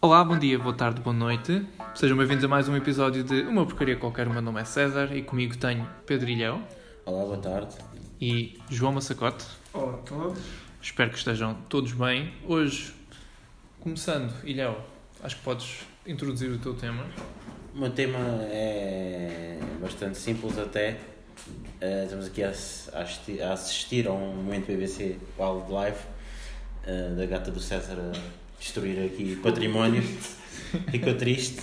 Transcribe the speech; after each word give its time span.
Olá, 0.00 0.24
bom 0.24 0.38
dia, 0.38 0.58
boa 0.58 0.74
tarde, 0.74 1.00
boa 1.00 1.14
noite. 1.14 1.66
Sejam 1.94 2.16
bem-vindos 2.16 2.44
a 2.44 2.48
mais 2.48 2.68
um 2.68 2.76
episódio 2.76 3.22
de 3.22 3.42
Uma 3.42 3.64
Porcaria 3.66 3.96
Qualquer. 3.96 4.26
O 4.28 4.30
meu 4.32 4.40
nome 4.42 4.60
é 4.60 4.64
César 4.64 5.14
e 5.14 5.22
comigo 5.22 5.56
tenho 5.58 5.88
Pedro 6.06 6.28
Ilhéu 6.28 6.62
Olá, 7.04 7.24
boa 7.24 7.36
tarde. 7.38 7.74
e 8.20 8.58
João 8.70 8.92
Massacote. 8.94 9.44
Olá 9.72 9.94
a 9.94 9.98
todos. 9.98 10.38
Espero 10.80 11.10
que 11.10 11.18
estejam 11.18 11.54
todos 11.68 11.92
bem. 11.92 12.32
Hoje, 12.46 12.94
começando, 13.80 14.32
Ilhéu, 14.44 14.78
acho 15.22 15.36
que 15.36 15.42
podes 15.42 15.80
introduzir 16.06 16.50
o 16.50 16.58
teu 16.58 16.74
tema. 16.74 17.04
O 17.74 17.78
meu 17.78 17.90
tema 17.90 18.18
é 18.50 19.58
bastante 19.80 20.16
simples 20.16 20.58
até. 20.58 20.98
Eh, 21.80 22.04
estamos 22.04 22.26
aqui 22.26 22.42
a, 22.42 22.48
a 22.48 22.50
assisti- 23.02 23.40
a 23.42 23.52
assistir 23.52 24.06
a 24.08 24.12
um 24.12 24.34
momento 24.36 24.66
BBC 24.66 25.18
Wildlife 25.38 26.06
eh, 26.86 27.14
da 27.16 27.26
gata 27.26 27.50
do 27.50 27.60
César 27.60 27.96
destruir 28.60 29.04
aqui 29.06 29.36
património. 29.42 30.02
Ficou 30.92 31.14
triste. 31.14 31.60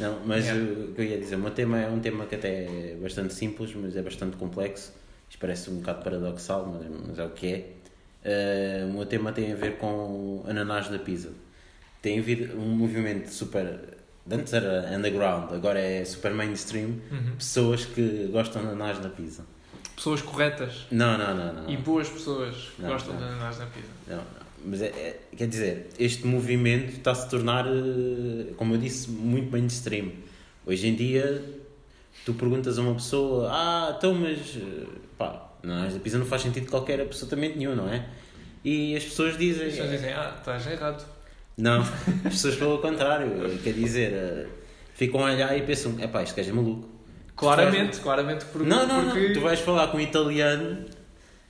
Não, 0.00 0.18
mas 0.24 0.46
Yeah. 0.46 0.64
o 0.72 0.94
que 0.94 1.00
eu 1.02 1.04
ia 1.04 1.18
dizer, 1.18 1.36
o 1.36 1.38
meu 1.38 1.50
tema 1.50 1.78
é 1.78 1.88
um 1.88 2.00
tema 2.00 2.24
que 2.26 2.34
até 2.34 2.64
é 2.64 2.96
bastante 3.00 3.34
simples, 3.34 3.72
mas 3.74 3.94
é 3.96 4.02
bastante 4.02 4.36
complexo. 4.36 4.92
Isto 5.28 5.38
parece 5.38 5.70
um 5.70 5.76
bocado 5.76 6.02
paradoxal, 6.02 6.66
mas, 6.66 7.06
mas 7.08 7.18
é 7.18 7.24
o 7.24 7.30
que 7.30 7.46
é. 7.46 7.70
Eh, 8.24 8.84
o 8.88 8.92
meu 8.94 9.06
tema 9.06 9.30
tem 9.32 9.52
a 9.52 9.56
ver 9.56 9.76
com 9.76 10.42
ananás 10.48 10.88
da 10.88 10.98
pizza. 10.98 11.30
Tem 12.02 12.18
havido 12.18 12.58
um 12.58 12.66
movimento 12.70 13.28
super. 13.28 13.98
Antes 14.30 14.52
era 14.52 14.90
underground, 14.96 15.52
agora 15.52 15.78
é 15.78 16.04
super 16.04 16.32
mainstream. 16.32 16.94
Uhum. 17.10 17.36
Pessoas 17.38 17.84
que 17.84 18.28
gostam 18.32 18.62
de 18.62 18.68
ananás 18.68 18.98
na 19.00 19.08
pizza. 19.10 19.44
Pessoas 19.96 20.22
corretas 20.22 20.86
Não, 20.90 21.18
não, 21.18 21.34
não, 21.36 21.52
não. 21.52 21.70
e 21.70 21.76
boas 21.76 22.08
pessoas 22.08 22.54
que 22.74 22.80
Não, 22.82 22.88
gostam 22.88 23.12
não. 23.14 23.20
de 23.20 23.26
ananás 23.28 23.58
na 23.58 23.66
pizza. 23.66 23.88
Não. 24.08 24.22
Mas 24.64 24.82
é, 24.82 24.86
é- 24.86 25.20
quer 25.36 25.46
dizer, 25.48 25.88
este 25.98 26.26
movimento 26.26 26.92
está 26.92 27.12
a 27.12 27.14
se 27.14 27.28
tornar, 27.30 27.66
eh, 27.66 28.52
como 28.56 28.74
eu 28.74 28.78
disse, 28.78 29.10
muito 29.10 29.50
mainstream. 29.50 30.12
Hoje 30.66 30.86
em 30.88 30.94
dia, 30.94 31.42
tu 32.26 32.34
perguntas 32.34 32.78
a 32.78 32.82
uma 32.82 32.94
pessoa: 32.94 33.48
Ah, 33.50 33.94
então, 33.96 34.14
mas 34.14 34.38
eh, 34.56 34.86
pá, 35.16 35.50
ananás 35.62 35.94
da 35.94 36.00
pizza 36.00 36.18
não 36.18 36.26
faz 36.26 36.42
sentido 36.42 36.70
qualquer, 36.70 37.00
absolutamente 37.00 37.56
nenhum, 37.58 37.74
não 37.74 37.88
é? 37.88 38.06
E 38.64 38.94
as 38.96 39.04
pessoas 39.04 39.38
dizem: 39.38 39.68
As 39.68 39.72
pessoas 39.72 39.90
dizem, 39.90 40.12
ah, 40.12 40.34
estás 40.38 40.66
errado. 40.66 41.06
Não, 41.56 41.80
as 41.82 42.32
pessoas 42.32 42.56
pelo 42.56 42.78
contrário, 42.78 43.58
quer 43.62 43.72
dizer, 43.72 44.12
eh, 44.12 44.46
ficam 44.94 45.20
a 45.26 45.30
olhar 45.32 45.56
e 45.56 45.62
pensam: 45.62 45.96
É 45.98 46.06
pá, 46.06 46.22
este 46.22 46.34
gajo 46.36 46.50
é 46.50 46.52
maluco. 46.52 46.88
Claramente, 47.34 47.98
claramente, 48.00 48.44
porque, 48.52 48.68
Não, 48.68 48.86
não, 48.86 49.04
porque... 49.06 49.28
não. 49.28 49.32
Tu 49.34 49.40
vais 49.40 49.58
falar 49.60 49.88
com 49.88 49.96
um 49.96 50.00
italiano 50.00 50.84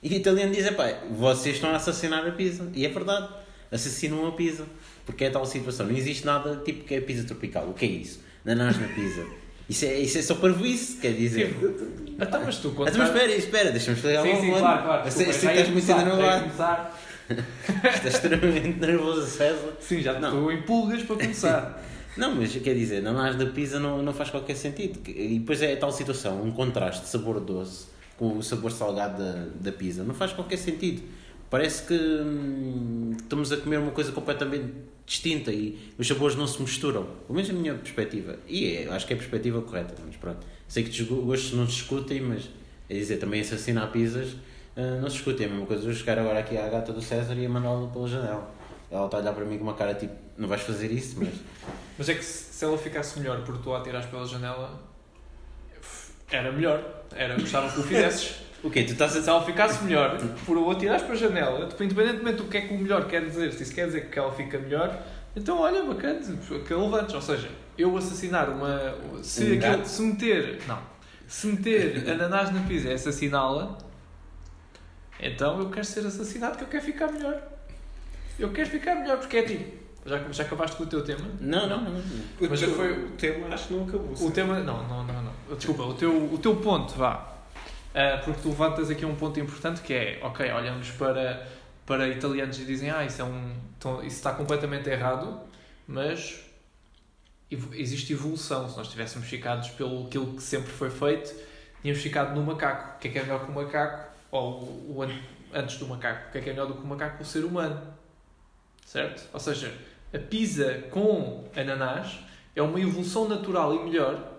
e 0.01 0.09
o 0.09 0.13
italiano 0.13 0.51
diz: 0.53 0.69
pá, 0.71 0.93
vocês 1.11 1.55
estão 1.55 1.71
a 1.71 1.75
assassinar 1.75 2.25
a 2.25 2.31
pizza. 2.31 2.67
E 2.73 2.85
é 2.85 2.89
verdade, 2.89 3.29
assassinam 3.71 4.27
a 4.27 4.31
pizza. 4.31 4.65
Porque 5.05 5.25
é 5.25 5.29
tal 5.29 5.45
situação. 5.45 5.87
Não 5.87 5.95
existe 5.95 6.25
nada 6.25 6.61
tipo 6.63 6.83
que 6.83 6.95
é 6.95 7.01
pizza 7.01 7.23
tropical. 7.23 7.69
O 7.69 7.73
que 7.73 7.85
é 7.85 7.89
isso? 7.89 8.19
Nanás 8.45 8.79
na 8.79 8.87
pizza. 8.87 9.25
Isso 9.69 9.85
é, 9.85 9.99
isso 9.99 10.17
é 10.17 10.21
só 10.21 10.35
parvoíce, 10.35 10.97
quer 10.97 11.13
dizer. 11.13 11.55
Então, 12.21 12.43
mas 12.45 12.57
tu 12.57 12.67
Então, 12.67 12.83
mas 12.83 13.09
espera, 13.09 13.31
espera, 13.31 13.71
deixa-me 13.71 13.97
explicar 13.97 14.21
Sim, 14.21 14.41
sim, 14.41 14.51
claro, 14.51 14.83
claro. 14.83 15.03
Desculpa, 15.05 15.31
ia 15.31 15.35
estás 15.35 15.69
muito 15.69 15.91
ainda 15.91 16.15
no 16.15 16.21
ar. 16.21 16.99
Estás 17.95 18.05
extremamente 18.13 18.79
nervoso, 18.79 19.25
César. 19.25 19.73
Sim, 19.79 20.01
já 20.01 20.19
Não. 20.19 20.29
estou 20.29 20.51
em 20.51 20.61
pulgas 20.61 21.01
para 21.01 21.15
começar. 21.15 21.83
Não, 22.15 22.35
mas 22.35 22.55
quer 22.55 22.75
dizer, 22.75 23.01
nanás 23.01 23.35
da 23.37 23.47
pizza 23.47 23.79
não, 23.79 24.03
não 24.03 24.13
faz 24.13 24.29
qualquer 24.29 24.55
sentido. 24.55 24.99
E 25.07 25.39
depois 25.39 25.61
é 25.63 25.75
tal 25.77 25.91
situação, 25.91 26.43
um 26.43 26.51
contraste 26.51 27.03
de 27.03 27.09
sabor 27.09 27.39
doce 27.39 27.85
com 28.21 28.37
o 28.37 28.43
sabor 28.43 28.71
salgado 28.71 29.17
da, 29.17 29.47
da 29.59 29.71
pizza. 29.71 30.03
Não 30.03 30.13
faz 30.13 30.31
qualquer 30.31 30.57
sentido. 30.57 31.01
Parece 31.49 31.87
que 31.87 31.95
hum, 31.95 33.15
estamos 33.19 33.51
a 33.51 33.57
comer 33.57 33.77
uma 33.77 33.89
coisa 33.89 34.11
completamente 34.11 34.71
distinta 35.07 35.51
e 35.51 35.91
os 35.97 36.07
sabores 36.07 36.35
não 36.35 36.45
se 36.45 36.61
misturam. 36.61 37.03
Pelo 37.25 37.33
menos 37.33 37.49
a 37.49 37.53
minha 37.53 37.73
perspectiva. 37.73 38.37
E 38.47 38.75
é, 38.75 38.87
acho 38.89 39.07
que 39.07 39.13
é 39.13 39.15
a 39.15 39.17
perspectiva 39.17 39.59
correta. 39.63 39.95
Mas 40.05 40.15
pronto. 40.17 40.45
Sei 40.67 40.83
que 40.83 41.01
os 41.01 41.07
gostos 41.07 41.53
não 41.53 41.65
se 41.65 41.73
discutem, 41.73 42.21
mas 42.21 42.47
é 42.87 42.93
dizer, 42.93 43.17
também 43.17 43.41
assassinar 43.41 43.91
pizzas 43.91 44.35
ah, 44.77 44.99
não 45.01 45.09
se 45.09 45.15
discutem. 45.15 45.47
É 45.47 45.49
a 45.49 45.51
mesma 45.51 45.65
coisa 45.65 45.89
eu 45.89 45.93
chegar 45.95 46.19
agora 46.19 46.37
aqui 46.37 46.55
à 46.55 46.69
gata 46.69 46.93
do 46.93 47.01
César 47.01 47.33
e 47.33 47.47
a 47.47 47.49
mandá-lo 47.49 47.87
pela 47.87 48.07
janela. 48.07 48.51
Ela 48.91 49.05
está 49.05 49.17
a 49.17 49.19
olhar 49.21 49.33
para 49.33 49.45
mim 49.45 49.57
com 49.57 49.63
uma 49.63 49.73
cara 49.73 49.95
tipo, 49.95 50.13
não 50.37 50.47
vais 50.47 50.61
fazer 50.61 50.91
isso, 50.91 51.15
mas. 51.17 51.33
Mas 51.97 52.09
é 52.09 52.15
que 52.15 52.23
se, 52.23 52.63
ela 52.65 52.77
ficasse 52.77 53.19
melhor 53.19 53.43
por 53.43 53.59
tu 53.59 53.73
a 53.73 53.77
atirares 53.77 54.07
pela 54.07 54.25
janela, 54.25 54.90
era 56.31 56.51
melhor. 56.51 56.83
Era, 57.15 57.35
gostava 57.35 57.69
que 57.71 57.79
o 57.79 57.83
fizesses. 57.83 58.35
O 58.63 58.69
quê? 58.69 58.83
Tu 58.83 58.91
estás 58.91 59.17
a 59.17 59.21
Se 59.23 59.27
ela 59.27 59.43
ficasse 59.43 59.83
melhor 59.83 60.19
por 60.45 60.55
o 60.55 60.69
atirares 60.69 61.01
para 61.01 61.13
a 61.13 61.17
janela, 61.17 61.65
tipo, 61.67 61.83
independentemente 61.83 62.37
do 62.37 62.43
que 62.43 62.57
é 62.57 62.61
que 62.61 62.71
o 62.71 62.77
melhor 62.77 63.07
quer 63.07 63.25
dizer, 63.25 63.51
se 63.53 63.63
isso 63.63 63.73
quer 63.73 63.87
dizer 63.87 64.11
que 64.11 64.19
ela 64.19 64.31
fica 64.31 64.59
melhor, 64.59 65.01
então 65.35 65.57
olha, 65.59 65.81
bacana, 65.83 66.19
que 66.19 66.71
levantes. 66.71 67.15
Ou 67.15 67.21
seja, 67.23 67.49
eu 67.75 67.97
assassinar 67.97 68.51
uma. 68.51 68.93
Se, 69.23 69.41
Um 69.41 69.45
aquilo, 69.57 69.59
gato? 69.77 69.85
se 69.87 70.01
meter. 70.03 70.59
Não. 70.67 70.77
Se 71.27 71.47
meter 71.47 72.07
ananás 72.07 72.51
na 72.53 72.61
pizza 72.61 72.89
é 72.89 72.93
assassiná-la, 72.93 73.79
então 75.19 75.59
eu 75.59 75.69
quero 75.71 75.85
ser 75.85 76.05
assassinado 76.05 76.57
que 76.57 76.63
eu 76.63 76.67
quero 76.67 76.83
ficar 76.83 77.11
melhor. 77.11 77.41
Eu 78.39 78.51
quero 78.51 78.69
ficar 78.69 78.93
melhor 78.93 79.17
porque 79.17 79.37
é 79.37 79.41
tipo. 79.43 79.81
Já, 80.05 80.19
já 80.31 80.43
acabaste 80.43 80.75
com 80.77 80.83
o 80.83 80.87
teu 80.87 81.03
tema? 81.03 81.27
Não, 81.39 81.67
não, 81.67 81.81
não. 81.81 81.99
O, 81.99 82.47
Mas 82.49 82.59
teu- 82.59 82.75
foi- 82.75 82.91
o 83.05 83.09
tema 83.11 83.47
acho 83.53 83.67
que 83.69 83.73
não 83.73 83.83
acabou. 83.83 84.13
O 84.27 84.31
tema. 84.31 84.59
Não, 84.59 84.87
não, 84.87 85.03
não, 85.03 85.21
não. 85.23 85.30
Desculpa, 85.55 85.83
o 85.83 85.93
teu, 85.93 86.33
o 86.33 86.37
teu 86.37 86.55
ponto, 86.55 86.93
vá. 86.93 87.27
Ah, 87.93 88.21
porque 88.23 88.41
tu 88.41 88.49
levantas 88.49 88.89
aqui 88.89 89.05
um 89.05 89.15
ponto 89.15 89.39
importante 89.39 89.81
que 89.81 89.93
é, 89.93 90.19
ok, 90.23 90.49
olhamos 90.51 90.89
para, 90.91 91.45
para 91.85 92.07
italianos 92.07 92.57
e 92.59 92.65
dizem, 92.65 92.89
ah, 92.89 93.03
isso, 93.05 93.21
é 93.21 93.25
um, 93.25 93.53
então, 93.77 93.99
isso 93.99 94.15
está 94.17 94.33
completamente 94.33 94.89
errado, 94.89 95.41
mas 95.85 96.39
existe 97.73 98.13
evolução. 98.13 98.69
Se 98.69 98.77
nós 98.77 98.87
tivéssemos 98.87 99.27
ficados 99.27 99.69
pelo 99.69 100.07
aquilo 100.07 100.33
que 100.35 100.41
sempre 100.41 100.71
foi 100.71 100.89
feito, 100.89 101.35
tínhamos 101.81 102.01
ficado 102.01 102.33
no 102.33 102.43
macaco. 102.45 102.95
O 102.95 102.99
que 102.99 103.09
é 103.09 103.11
que 103.11 103.19
é 103.19 103.23
melhor 103.23 103.43
que 103.45 103.51
o 103.51 103.53
macaco? 103.53 104.09
Ou 104.31 104.61
o, 104.61 104.93
o 104.95 105.01
an- 105.01 105.21
antes 105.53 105.77
do 105.77 105.85
macaco? 105.85 106.29
O 106.29 106.31
que 106.31 106.37
é 106.37 106.41
que 106.41 106.49
é 106.49 106.53
melhor 106.53 106.67
do 106.67 106.75
que 106.75 106.81
o 106.81 106.87
macaco? 106.87 107.21
O 107.21 107.25
ser 107.25 107.43
humano. 107.43 107.81
Certo? 108.85 109.27
Ou 109.33 109.39
seja, 109.39 109.73
a 110.13 110.17
pizza 110.17 110.85
com 110.91 111.43
ananás 111.55 112.19
é 112.55 112.61
uma 112.61 112.79
evolução 112.79 113.27
natural 113.27 113.75
e 113.75 113.83
melhor 113.83 114.30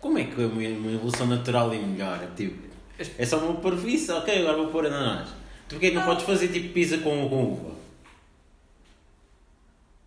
Como 0.00 0.18
é 0.18 0.24
que 0.24 0.40
é 0.40 0.46
uma 0.46 0.62
uma 0.78 0.92
evolução 0.92 1.26
natural 1.26 1.74
e 1.74 1.78
melhor? 1.78 2.20
Tipo, 2.36 2.68
é 2.98 3.26
só 3.26 3.38
uma 3.38 3.60
parvoíce, 3.60 4.10
ok, 4.10 4.40
agora 4.40 4.56
vou 4.56 4.68
pôr 4.68 4.86
ananás. 4.86 5.28
Tu 5.68 5.74
porquê 5.74 5.90
que 5.90 5.96
não, 5.96 6.04
podes 6.04 6.24
fazer 6.24 6.48
tipo 6.48 6.72
pizza 6.72 6.98
com, 6.98 7.28
com 7.28 7.52
uva? 7.52 7.74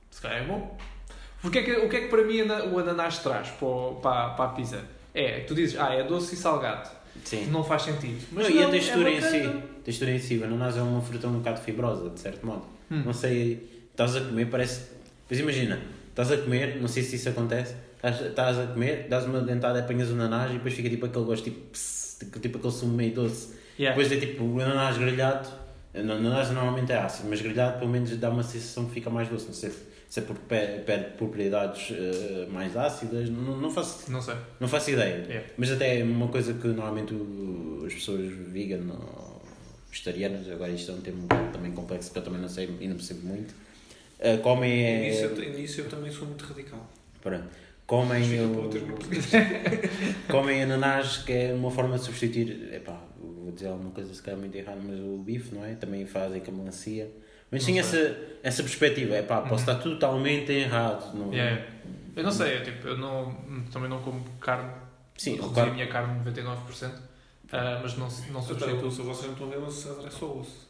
Se 0.09 0.22
calhar 0.22 0.44
é 0.44 0.46
bom. 0.46 0.78
Porque 1.41 1.59
é 1.59 1.63
que, 1.63 1.72
o 1.74 1.90
que 1.90 1.96
é 1.96 2.01
que 2.01 2.07
para 2.07 2.24
mim 2.24 2.41
o 2.41 2.80
ananás 2.80 3.19
traz 3.19 3.50
para, 3.50 3.94
para, 4.01 4.30
para 4.30 4.46
a 4.46 4.50
pizza? 4.50 4.84
É, 5.13 5.41
tu 5.41 5.56
dizes, 5.56 5.80
ah, 5.80 5.94
é 5.94 6.03
doce 6.03 6.35
e 6.35 6.38
salgado. 6.38 6.90
Sim. 7.24 7.47
Não 7.47 7.63
faz 7.63 7.84
sentido. 7.84 8.25
Mas 8.31 8.47
Não, 8.47 8.56
e 8.56 8.59
a 8.59 8.63
não, 8.63 8.72
textura 8.72 9.09
é 9.09 9.18
em 9.18 9.22
si? 9.22 9.38
A 9.38 9.84
textura 9.84 10.12
em 10.12 10.19
si, 10.19 10.38
o 10.38 10.44
ananás 10.44 10.78
é 10.78 10.81
uma 10.81 11.01
fruta 11.01 11.28
um 11.28 11.40
bocado 11.40 11.59
fibrosa, 11.62 12.09
de 12.09 12.19
certo 12.19 12.46
modo. 12.46 12.66
Hum. 12.90 13.03
Não 13.06 13.13
sei, 13.13 13.85
estás 13.91 14.16
a 14.16 14.22
comer, 14.22 14.46
parece. 14.50 14.91
Pois 15.28 15.40
imagina, 15.40 15.81
estás 16.09 16.31
a 16.31 16.38
comer, 16.38 16.80
não 16.80 16.88
sei 16.88 17.03
se 17.03 17.16
isso 17.16 17.30
acontece, 17.30 17.75
estás, 18.03 18.22
estás 18.22 18.59
a 18.59 18.67
comer, 18.67 19.07
dás 19.09 19.25
uma 19.25 19.41
dentada, 19.41 19.79
apanhas 19.79 20.09
o 20.09 20.13
ananás 20.13 20.51
e 20.51 20.56
depois 20.56 20.73
fica 20.73 20.89
tipo 20.89 21.06
aquele 21.06 21.25
gosto, 21.25 21.44
tipo, 21.44 21.59
pss, 21.72 22.19
tipo, 22.19 22.39
tipo 22.39 22.57
aquele 22.57 22.73
sumo 22.73 22.94
meio 22.95 23.13
doce. 23.13 23.53
Yeah. 23.79 23.95
Depois 24.00 24.12
é 24.12 24.25
tipo 24.25 24.44
o 24.44 24.59
ananás 24.62 24.97
grelhado, 24.97 25.47
o 25.94 26.00
ananás 26.00 26.50
normalmente 26.51 26.91
é 26.91 26.97
ácido, 26.97 27.29
mas 27.29 27.41
grelhado 27.41 27.79
pelo 27.79 27.89
menos 27.91 28.16
dá 28.17 28.29
uma 28.29 28.44
sensação 28.44 28.85
que 28.85 28.94
fica 28.94 29.09
mais 29.09 29.28
doce. 29.29 29.45
Não 29.47 29.53
sei 29.53 29.72
se 30.09 30.19
é 30.19 30.23
porque 30.23 30.41
pe- 30.47 30.81
perde 30.85 31.12
propriedades 31.17 31.89
eh, 31.91 32.45
mais 32.51 32.75
ácidas, 32.75 33.29
não, 33.29 33.57
não, 33.57 33.72
faço, 33.72 34.12
Não 34.12 34.22
sei. 34.22 34.35
não 34.59 34.68
faço 34.68 34.91
ideia. 34.91 35.23
Yeah. 35.28 35.47
Mas 35.57 35.72
até 35.72 36.00
é 36.00 36.03
uma 36.03 36.28
coisa 36.28 36.53
que 36.53 36.68
normalmente 36.68 37.13
o- 37.13 37.83
as 37.88 37.94
pessoas 37.94 38.29
vegan 38.51 38.91
ou 38.91 39.41
vegetarianas, 39.89 40.50
agora 40.50 40.72
isto 40.72 40.92
é 40.92 40.95
um 40.95 41.01
termo 41.01 41.27
também 41.54 41.71
complexo 41.71 42.12
que 42.12 42.18
eu 42.18 42.24
também 42.24 42.42
não 42.42 42.50
sei 42.50 42.69
e 42.80 42.88
não 42.88 42.95
percebo 42.97 43.25
muito, 43.25 43.54
eh, 44.19 44.38
comem 44.38 44.83
é. 44.86 45.09
Nisso, 45.09 45.24
eu, 45.24 45.54
nisso 45.57 45.81
eu 45.81 45.89
também 45.89 46.12
sou 46.12 46.27
muito 46.27 46.44
radical. 46.45 46.89
Pronto. 47.21 47.45
Comem, 47.92 48.24
o- 48.40 48.70
comem 50.32 50.64
ananás, 50.64 51.18
que 51.18 51.34
é 51.34 51.54
uma 51.54 51.70
forma 51.70 51.98
de 51.98 52.06
substituir. 52.06 52.74
Epá, 52.74 52.98
vou 53.20 53.52
dizer 53.52 53.68
alguma 53.68 53.92
coisa 53.92 54.14
se 54.14 54.22
calhar 54.22 54.40
muito 54.40 54.56
errada, 54.56 54.80
mas 54.82 54.98
o 54.98 55.18
bife, 55.18 55.54
não 55.54 55.66
é? 55.66 55.76
Também 55.76 56.06
fazem 56.06 56.40
com 56.40 56.52
a 56.52 56.54
melancia. 56.54 57.12
Mas 57.52 57.66
sim 57.66 57.78
essa, 57.80 58.18
essa 58.42 58.64
perspectiva. 58.64 59.18
Epá, 59.18 59.42
posso 59.42 59.52
Uhum. 59.54 59.60
estar 59.60 59.76
totalmente 59.76 60.52
errado. 60.54 61.14
Não, 61.14 61.34
Yeah. 61.34 61.66
Eu 62.16 62.24
não 62.24 62.32
sei, 62.32 62.60
eu, 62.60 62.64
tipo, 62.64 62.88
eu 62.88 62.98
não, 62.98 63.36
também 63.74 63.90
não 63.90 64.00
como 64.02 64.24
carne. 64.40 64.72
Sim, 65.18 65.32
Reduzi 65.36 65.54
claro. 65.54 65.72
a 65.72 65.74
minha 65.74 65.88
carne 65.88 66.24
99%. 66.32 66.92
ah, 67.52 67.80
mas 67.84 67.98
não, 67.98 68.08
não 68.08 68.10
Então, 68.30 68.42
susceito. 68.42 68.90
se 68.92 69.02
vocês 69.02 69.26
não 69.26 69.34
estão 69.34 69.48
a 69.48 69.50
ver, 69.50 69.60
mas 69.60 69.86
é 70.06 70.10
só 70.10 70.38
osso. 70.38 70.70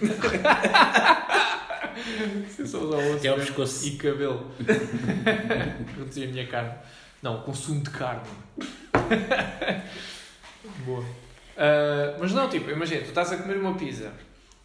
Sim, 2.48 2.66
só 2.66 2.78
usar 2.78 2.96
osso 2.98 3.16
Até 3.16 3.28
ao 3.28 3.36
pescoço. 3.36 3.86
E 3.86 3.96
cabelo. 3.96 4.50
Reduzi 5.96 6.24
a 6.24 6.26
minha 6.26 6.46
carne. 6.46 6.74
Não, 7.22 7.42
consumo 7.42 7.82
de 7.82 7.90
carne. 7.90 8.22
Boa. 10.84 11.04
Ah, 11.56 12.16
mas 12.20 12.32
não, 12.32 12.48
tipo, 12.48 12.70
imagina, 12.70 13.02
tu 13.02 13.08
estás 13.08 13.32
a 13.32 13.36
comer 13.36 13.58
uma 13.58 13.74
pizza 13.74 14.12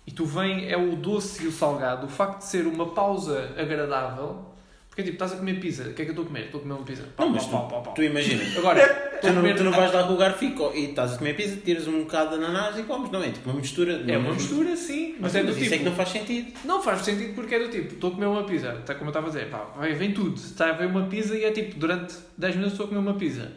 e 0.05 0.11
tu 0.11 0.25
vem, 0.25 0.69
é 0.69 0.77
o 0.77 0.95
doce 0.95 1.43
e 1.43 1.47
o 1.47 1.51
salgado, 1.51 2.05
o 2.05 2.09
facto 2.09 2.39
de 2.39 2.45
ser 2.45 2.67
uma 2.67 2.93
pausa 2.93 3.51
agradável, 3.57 4.45
Porque 4.93 5.09
tipo, 5.09 5.15
estás 5.15 5.33
a 5.33 5.37
comer 5.37 5.59
pizza, 5.59 5.85
o 5.85 5.93
que 5.95 6.03
é 6.03 6.05
que 6.05 6.11
eu 6.11 6.13
estou 6.13 6.23
a 6.23 6.27
comer? 6.27 6.45
Estou 6.45 6.59
a 6.59 6.61
comer 6.61 6.75
uma 6.75 6.85
pizza. 6.85 7.03
Pá, 7.17 7.25
Não, 7.25 7.31
mas 7.31 7.47
pá, 7.47 7.61
tu, 7.61 7.67
pá, 7.67 7.81
pá. 7.81 7.91
tu 7.93 8.03
imagina, 8.03 8.43
Agora, 8.59 8.87
tu 9.19 9.31
não, 9.31 9.55
tu 9.55 9.63
não 9.63 9.71
vais 9.71 9.91
lá 9.91 10.03
com 10.03 10.13
o 10.13 10.17
garfo 10.17 10.45
e 10.45 10.85
estás 10.85 11.13
a 11.13 11.17
comer 11.17 11.35
pizza, 11.35 11.55
tiras 11.65 11.87
um 11.87 12.01
bocado 12.01 12.37
de 12.37 12.45
ananás 12.45 12.77
e 12.77 12.83
comes, 12.83 13.09
não 13.09 13.23
é? 13.23 13.31
Tipo 13.31 13.49
uma 13.49 13.59
mistura. 13.59 14.03
É 14.07 14.17
uma 14.19 14.33
mistura, 14.33 14.75
sim, 14.75 15.13
mas, 15.13 15.33
Mas, 15.33 15.35
é 15.35 15.39
do 15.39 15.45
mas 15.47 15.53
tipo. 15.55 15.65
isso 15.65 15.73
é 15.73 15.77
que 15.79 15.83
não 15.83 15.95
faz 15.95 16.09
sentido. 16.09 16.53
Não 16.63 16.83
faz 16.83 17.01
sentido 17.01 17.33
porque 17.33 17.55
é 17.55 17.59
do 17.59 17.69
tipo, 17.71 17.93
estou 17.95 18.11
a 18.11 18.13
comer 18.13 18.27
uma 18.27 18.43
pizza, 18.43 18.71
tá 18.85 18.93
como 18.93 19.05
eu 19.05 19.09
estava 19.09 19.25
a 19.25 19.29
dizer, 19.31 19.49
pá, 19.49 19.65
vem 19.97 20.13
tudo, 20.13 20.35
está 20.35 20.69
a 20.69 20.73
ver 20.73 20.85
uma 20.85 21.07
pizza 21.07 21.35
e 21.35 21.43
é 21.43 21.51
tipo, 21.51 21.79
durante 21.79 22.13
10 22.37 22.55
minutos 22.57 22.73
estou 22.73 22.85
a 22.85 22.89
comer 22.89 23.01
uma 23.01 23.15
pizza. 23.15 23.51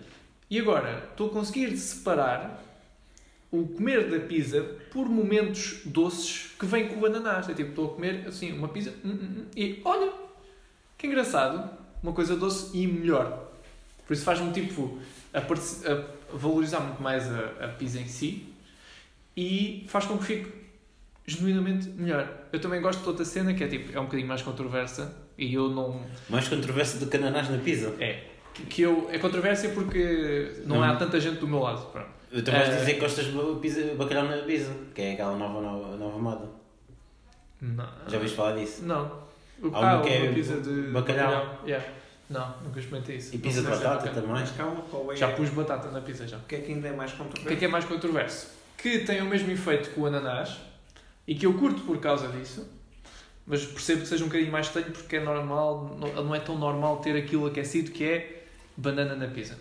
E 0.48 0.58
agora, 0.58 1.06
estou 1.10 1.26
a 1.26 1.30
conseguir 1.30 1.76
separar 1.76 2.62
o 3.50 3.66
comer 3.68 4.08
da 4.08 4.20
pizza 4.20 4.62
por 4.90 5.06
momentos 5.06 5.82
doces 5.84 6.50
que 6.58 6.64
vêm 6.64 6.88
com 6.88 6.98
o 6.98 7.04
ananás. 7.04 7.46
É 7.50 7.52
tipo, 7.52 7.70
estou 7.70 7.86
a 7.88 7.94
comer 7.94 8.24
assim, 8.26 8.52
uma 8.52 8.68
pizza 8.68 8.90
hum, 9.04 9.10
hum, 9.10 9.18
hum, 9.40 9.44
e 9.54 9.82
olha, 9.84 10.10
que 10.98 11.06
engraçado, 11.06 11.68
uma 12.02 12.12
coisa 12.12 12.36
doce 12.36 12.76
e 12.76 12.86
melhor. 12.86 13.48
Por 14.06 14.12
isso 14.14 14.24
faz-me 14.24 14.52
tipo, 14.52 14.98
a, 15.34 15.38
a 15.40 16.36
valorizar 16.36 16.80
muito 16.80 17.02
mais 17.02 17.26
a, 17.30 17.64
a 17.64 17.68
pizza 17.68 17.98
em 17.98 18.06
si 18.06 18.52
e 19.36 19.84
faz 19.88 20.06
com 20.06 20.16
que 20.18 20.24
fique 20.24 20.52
genuinamente 21.26 21.88
melhor. 21.88 22.28
Eu 22.52 22.60
também 22.60 22.80
gosto 22.80 23.02
de 23.02 23.08
outra 23.08 23.24
cena 23.24 23.52
que 23.52 23.64
é 23.64 23.68
tipo, 23.68 23.96
é 23.96 24.00
um 24.00 24.04
bocadinho 24.04 24.28
mais 24.28 24.42
controversa 24.42 25.12
e 25.36 25.52
eu 25.54 25.68
não. 25.68 26.00
Mais 26.30 26.46
controverso 26.48 26.98
do 26.98 27.06
que 27.06 27.16
ananás 27.16 27.50
na 27.50 27.58
pizza. 27.58 27.92
É. 28.00 28.22
Que 28.70 28.82
eu, 28.82 29.08
é 29.12 29.18
controvérsia 29.18 29.68
porque 29.70 30.62
não, 30.64 30.76
Não. 30.76 30.82
há 30.84 30.96
tanta 30.96 31.20
gente 31.20 31.38
do 31.40 31.46
meu 31.48 31.58
lado. 31.58 31.90
Pronto. 31.92 32.08
Tu 32.30 32.50
vais 32.50 32.68
Eh, 32.68 32.76
dizer 32.78 32.94
que 32.94 33.00
gostas 33.00 33.26
de 33.26 33.32
pizza, 33.60 33.94
bacalhau 33.96 34.24
na 34.24 34.38
pizza, 34.38 34.72
que 34.94 35.02
é 35.02 35.12
aquela 35.12 35.36
nova, 35.36 35.60
nova, 35.60 35.96
nova 35.96 36.18
moda. 36.18 36.48
Não. 37.60 37.86
Já 38.08 38.16
ouviste 38.16 38.36
falar 38.36 38.56
disso? 38.56 38.84
Não. 38.84 39.25
O, 39.62 39.74
Há 39.74 39.98
ah, 39.98 40.00
que 40.02 40.08
é 40.08 40.32
pizza 40.32 40.60
de 40.60 40.90
bacalhau. 40.90 41.60
Yeah. 41.64 41.84
Não, 42.28 42.54
nunca 42.64 42.80
experimentei 42.80 43.16
isso. 43.16 43.34
E 43.34 43.38
pizza 43.38 43.60
de 43.60 43.68
é 43.68 43.70
batata 43.70 44.08
também? 44.10 44.30
Mas 44.30 44.50
calma, 44.50 44.82
qual 44.90 45.12
é? 45.12 45.16
Já 45.16 45.32
pus 45.32 45.48
batata 45.50 45.90
na 45.90 46.00
pizza 46.00 46.26
já. 46.26 46.36
O 46.36 46.42
que 46.42 46.56
é 46.56 46.60
que 46.60 46.72
ainda 46.72 46.88
é 46.88 46.92
mais 46.92 47.12
O 47.12 47.14
que 47.14 47.22
é 47.22 47.24
controverso? 47.24 47.58
que 47.58 47.64
é 47.64 47.68
mais 47.68 47.84
controverso? 47.84 48.48
Que 48.76 48.98
tem 49.00 49.22
o 49.22 49.26
mesmo 49.26 49.50
efeito 49.50 49.90
que 49.90 50.00
o 50.00 50.06
ananás 50.06 50.58
e 51.26 51.34
que 51.34 51.46
eu 51.46 51.54
curto 51.54 51.82
por 51.82 51.98
causa 51.98 52.28
disso, 52.28 52.68
mas 53.46 53.64
percebo 53.64 54.02
que 54.02 54.08
seja 54.08 54.24
um 54.24 54.28
bocadinho 54.28 54.50
mais 54.50 54.66
estranho 54.66 54.90
porque 54.90 55.16
é 55.16 55.20
normal, 55.20 55.96
não, 55.98 56.24
não 56.24 56.34
é 56.34 56.40
tão 56.40 56.58
normal 56.58 56.98
ter 56.98 57.16
aquilo 57.16 57.46
aquecido 57.46 57.90
que 57.92 58.04
é 58.04 58.44
banana 58.76 59.14
na 59.14 59.28
pizza. 59.28 59.56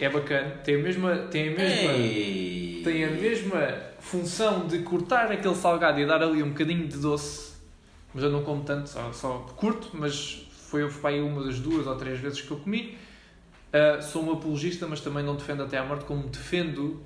É 0.00 0.08
bacana, 0.08 0.50
tem 0.64 0.76
a 0.76 0.78
mesma, 0.78 1.16
tem 1.30 1.48
a 1.48 1.56
mesma, 1.56 1.92
Ei. 1.92 2.80
tem 2.82 3.04
a 3.04 3.10
mesma 3.10 3.60
função 4.00 4.66
de 4.66 4.80
cortar 4.80 5.30
aquele 5.30 5.54
salgado 5.54 6.00
e 6.00 6.06
dar 6.06 6.22
ali 6.22 6.42
um 6.42 6.48
bocadinho 6.48 6.88
de 6.88 6.96
doce, 6.98 7.51
mas 8.14 8.22
eu 8.22 8.30
não 8.30 8.42
como 8.42 8.62
tanto, 8.62 8.88
só, 8.88 9.12
só 9.12 9.46
curto, 9.56 9.90
mas 9.94 10.46
foi, 10.50 10.88
aí 11.04 11.20
uma 11.20 11.44
das 11.44 11.58
duas 11.58 11.86
ou 11.86 11.96
três 11.96 12.18
vezes 12.18 12.40
que 12.40 12.50
eu 12.50 12.58
comi. 12.58 12.96
Ah, 13.72 14.02
sou 14.02 14.22
um 14.24 14.32
apologista, 14.32 14.86
mas 14.86 15.00
também 15.00 15.24
não 15.24 15.34
defendo 15.34 15.62
até 15.62 15.78
à 15.78 15.84
morte, 15.84 16.04
como 16.04 16.28
defendo 16.28 17.00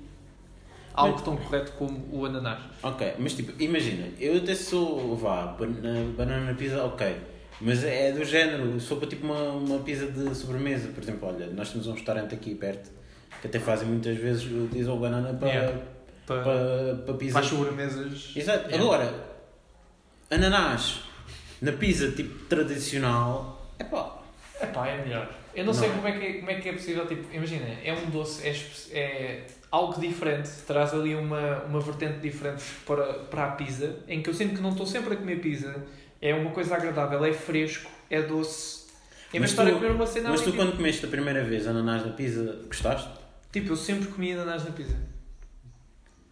algo 0.93 1.21
tão 1.21 1.37
correto 1.37 1.71
como 1.73 2.03
o 2.11 2.25
ananás. 2.25 2.59
Ok, 2.83 3.13
mas 3.19 3.33
tipo, 3.33 3.53
imagina, 3.61 4.07
eu 4.19 4.37
até 4.37 4.53
sou, 4.53 5.15
vá, 5.15 5.47
banana, 5.47 6.11
banana 6.17 6.45
na 6.51 6.53
pizza, 6.53 6.83
ok. 6.83 7.15
Mas 7.61 7.83
é 7.83 8.11
do 8.11 8.23
género, 8.23 8.79
for 8.79 8.97
para 8.97 9.07
tipo 9.07 9.25
uma, 9.25 9.51
uma 9.51 9.79
pizza 9.79 10.07
de 10.07 10.35
sobremesa, 10.35 10.89
por 10.89 11.01
exemplo, 11.01 11.27
olha, 11.27 11.47
nós 11.47 11.71
temos 11.71 11.87
um 11.87 11.93
restaurante 11.93 12.35
aqui 12.35 12.53
perto 12.53 12.91
que 13.41 13.47
até 13.47 13.59
fazem 13.59 13.87
muitas 13.87 14.17
vezes, 14.17 14.43
utilizam 14.45 14.97
banana 14.99 15.33
para, 15.33 15.47
Yeah. 15.47 15.77
Para, 16.25 16.43
para, 16.43 16.95
para 17.05 17.13
pizza. 17.13 17.33
para 17.33 17.41
as 17.41 17.47
sobremesas. 17.47 18.33
Exato. 18.35 18.65
Yeah. 18.69 18.83
Agora, 18.83 19.13
ananás 20.29 21.01
na 21.61 21.71
pizza 21.71 22.11
tipo 22.11 22.45
tradicional, 22.45 23.65
é 23.79 23.83
pá. 23.83 24.13
Epá, 24.61 24.87
é 24.87 25.03
melhor. 25.03 25.29
Eu 25.53 25.65
não, 25.65 25.73
sei 25.73 25.87
Não. 25.89 25.95
como 25.97 26.07
é, 26.07 26.11
que 26.19 26.25
é, 26.25 26.33
como 26.33 26.51
é 26.51 26.55
que 26.55 26.69
é 26.69 26.73
possível, 26.73 27.07
tipo, 27.07 27.33
imagina, 27.33 27.65
é 27.83 27.93
um 27.93 28.09
doce, 28.11 28.47
é, 28.47 28.51
é 28.91 29.47
algo 29.71 29.99
diferente, 29.99 30.49
traz 30.67 30.93
ali 30.93 31.15
uma, 31.15 31.63
uma 31.63 31.79
vertente 31.79 32.19
diferente 32.19 32.63
para, 32.85 33.03
para 33.13 33.43
a 33.45 33.51
pizza, 33.51 33.97
em 34.07 34.21
que 34.21 34.29
eu 34.29 34.33
sinto 34.33 34.55
que 34.55 34.61
não 34.61 34.69
estou 34.71 34.85
sempre 34.85 35.13
a 35.13 35.17
comer 35.17 35.39
pizza, 35.41 35.75
é 36.21 36.33
uma 36.33 36.51
coisa 36.51 36.75
agradável, 36.75 37.23
é 37.25 37.33
fresco, 37.33 37.89
é 38.09 38.21
doce. 38.21 38.85
Em 39.33 39.39
vez 39.39 39.53
Mas 39.55 39.67
a 39.67 39.69
tu- 39.71 39.75
comer 39.77 39.91
uma 39.91 40.05
cena 40.05 40.29
Mas 40.29 40.41
tu 40.41 40.53
quando 40.53 40.75
comeste 40.77 41.05
a 41.05 41.09
primeira 41.09 41.43
vez 41.43 41.67
ananás 41.67 42.05
na 42.05 42.13
pizza, 42.13 42.59
gostaste? 42.67 43.09
Tipo, 43.51 43.71
eu 43.71 43.75
sempre 43.75 44.07
comi 44.07 44.31
ananás 44.33 44.63
na 44.63 44.71
pizza. 44.71 44.95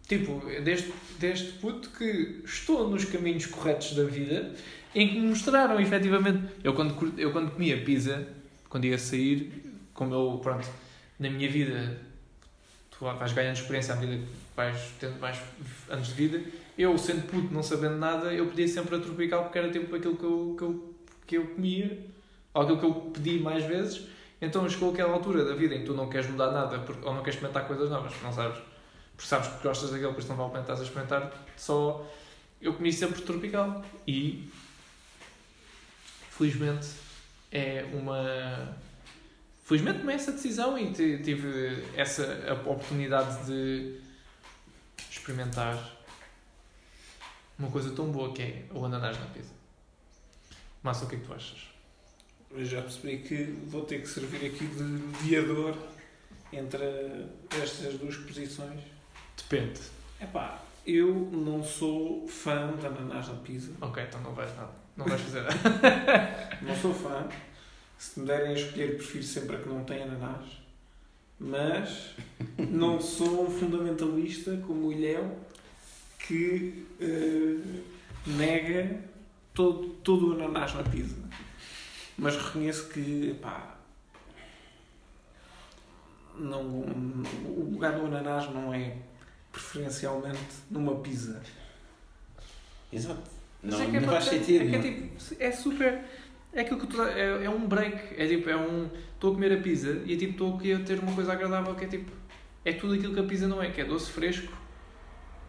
Tipo, 0.08 0.40
desde, 0.62 0.92
desde 1.18 1.52
puto 1.58 1.90
que 1.90 2.42
estou 2.44 2.88
nos 2.88 3.04
caminhos 3.04 3.46
corretos 3.46 3.94
da 3.94 4.04
vida, 4.04 4.54
em 4.94 5.08
que 5.08 5.20
me 5.20 5.28
mostraram 5.28 5.80
efetivamente. 5.80 6.46
Eu 6.62 6.74
quando, 6.74 7.12
eu 7.18 7.32
quando 7.32 7.50
comia 7.50 7.82
pizza, 7.82 8.26
quando 8.68 8.84
ia 8.84 8.98
sair, 8.98 9.52
como 9.92 10.14
eu, 10.14 10.38
pronto, 10.42 10.68
na 11.18 11.28
minha 11.28 11.50
vida, 11.50 12.00
tu 12.90 13.04
vais 13.04 13.32
ganhando 13.32 13.56
experiência 13.56 13.94
à 13.94 13.96
medida 13.96 14.22
que 14.22 14.28
vais 14.56 14.78
tendo 15.00 15.18
mais 15.18 15.38
anos 15.88 16.06
de 16.08 16.14
vida. 16.14 16.40
Eu, 16.78 16.96
sendo 16.96 17.26
puto, 17.26 17.52
não 17.52 17.62
sabendo 17.62 17.96
nada, 17.96 18.32
eu 18.32 18.46
pedia 18.46 18.68
sempre 18.68 18.96
a 18.96 19.00
tropical 19.00 19.44
porque 19.44 19.58
era 19.58 19.70
tipo 19.70 19.94
aquilo 19.96 20.16
que 20.16 20.24
eu, 20.24 20.54
que 20.56 20.62
eu, 20.62 20.94
que 21.26 21.36
eu 21.36 21.46
comia, 21.48 21.98
ou 22.54 22.62
aquilo 22.62 22.78
que 22.78 22.84
eu 22.84 22.94
pedi 23.12 23.38
mais 23.40 23.64
vezes. 23.64 24.06
Então 24.40 24.68
chegou 24.68 24.92
aquela 24.92 25.14
altura 25.14 25.44
da 25.44 25.54
vida 25.54 25.74
em 25.74 25.80
que 25.80 25.86
tu 25.86 25.94
não 25.94 26.08
queres 26.08 26.30
mudar 26.30 26.52
nada 26.52 26.78
porque, 26.78 27.04
ou 27.04 27.12
não 27.12 27.22
queres 27.22 27.34
experimentar 27.34 27.66
coisas 27.66 27.90
novas, 27.90 28.12
não 28.22 28.32
sabes. 28.32 28.58
Porque 29.16 29.28
sabes 29.28 29.48
que 29.48 29.62
gostas 29.62 29.90
daquilo, 29.90 30.10
depois 30.10 30.28
não 30.28 30.36
vale 30.36 30.48
a 30.48 30.52
pena 30.52 30.62
estás 30.62 30.80
a 30.80 30.82
experimentar. 30.84 31.32
Só 31.56 32.06
eu 32.60 32.74
comi 32.74 32.92
sempre 32.92 33.22
tropical 33.22 33.84
e 34.06 34.50
felizmente 36.30 36.88
é 37.50 37.84
uma. 37.92 38.76
Felizmente 39.64 40.00
tomei 40.00 40.14
essa 40.16 40.32
decisão 40.32 40.78
e 40.78 40.92
ti- 40.92 41.20
tive 41.24 41.84
essa 41.96 42.52
oportunidade 42.66 43.46
de 43.46 44.00
experimentar 45.10 45.96
uma 47.58 47.70
coisa 47.70 47.90
tão 47.92 48.10
boa 48.12 48.32
que 48.32 48.42
é 48.42 48.66
o 48.72 48.84
ananás 48.84 49.18
na 49.18 49.26
pizza. 49.26 49.52
Massa, 50.82 51.04
o 51.04 51.08
que 51.08 51.16
é 51.16 51.18
que 51.18 51.24
tu 51.26 51.32
achas? 51.34 51.58
Eu 52.50 52.64
já 52.64 52.80
percebi 52.82 53.18
que 53.18 53.44
vou 53.66 53.84
ter 53.84 54.00
que 54.02 54.06
servir 54.08 54.46
aqui 54.46 54.66
de 54.66 54.82
mediador 54.84 55.76
entre 56.52 56.84
estas 57.60 57.94
duas 57.94 58.16
posições. 58.18 58.80
Depende. 59.36 59.80
Epá, 60.20 60.62
eu 60.86 61.14
não 61.32 61.62
sou 61.62 62.26
fã 62.26 62.74
de 62.78 62.86
ananás 62.86 63.28
na 63.28 63.34
pizza. 63.34 63.72
Ok, 63.80 64.02
então 64.02 64.20
não 64.20 64.32
vais 64.32 64.54
nada. 64.56 64.72
Não 64.96 65.04
vais 65.04 65.20
fazer 65.20 65.42
nada. 65.42 65.56
Não 66.62 66.74
sou 66.74 66.94
fã. 66.94 67.28
Se 67.98 68.18
me 68.18 68.26
derem 68.26 68.48
a 68.48 68.52
escolher, 68.54 68.96
prefiro 68.96 69.24
sempre 69.24 69.56
a 69.56 69.58
que 69.58 69.68
não 69.68 69.84
tem 69.84 70.02
ananás. 70.02 70.62
Mas 71.38 72.14
não 72.58 72.98
sou 72.98 73.46
um 73.46 73.50
fundamentalista 73.50 74.56
como 74.66 74.86
o 74.86 74.92
Ilhéu 74.92 75.38
que 76.18 76.86
eh, 76.98 77.82
nega 78.26 79.00
todo, 79.52 79.88
todo 80.02 80.30
o 80.30 80.32
ananás 80.32 80.74
na 80.74 80.82
pizza. 80.82 81.16
Mas 82.16 82.36
reconheço 82.36 82.88
que, 82.88 83.34
pá, 83.40 83.76
não, 86.38 86.62
o 86.62 87.70
lugar 87.72 87.98
do 87.98 88.06
ananás 88.06 88.50
não 88.50 88.72
é 88.72 88.96
preferencialmente 89.56 90.38
numa 90.70 90.96
pizza. 90.96 91.40
Exato. 92.92 93.30
Não, 93.62 93.80
é 93.80 93.86
que 93.86 93.96
é 93.96 94.00
não 94.00 94.08
faz 94.08 94.24
sentido. 94.24 94.64
É 94.64 94.68
que 94.68 94.74
é 94.74 94.78
não. 94.78 94.82
tipo, 94.82 95.42
é 95.42 95.50
super. 95.50 96.04
É 96.52 96.60
aquilo 96.60 96.80
que 96.80 96.86
tu. 96.86 97.02
É, 97.02 97.44
é 97.44 97.50
um 97.50 97.66
break. 97.66 98.20
É 98.20 98.26
tipo, 98.26 98.50
é 98.50 98.56
um. 98.56 98.90
Estou 99.14 99.30
a 99.30 99.34
comer 99.34 99.52
a 99.52 99.62
pizza 99.62 100.02
e 100.04 100.12
é 100.12 100.16
tipo, 100.16 100.32
estou 100.32 100.56
a 100.56 100.84
ter 100.84 100.98
uma 100.98 101.12
coisa 101.12 101.32
agradável 101.32 101.74
que 101.74 101.86
é 101.86 101.88
tipo. 101.88 102.12
É 102.64 102.72
tudo 102.72 102.94
aquilo 102.94 103.14
que 103.14 103.20
a 103.20 103.24
pizza 103.24 103.48
não 103.48 103.62
é, 103.62 103.70
que 103.70 103.80
é 103.80 103.84
doce, 103.84 104.10
fresco, 104.10 104.52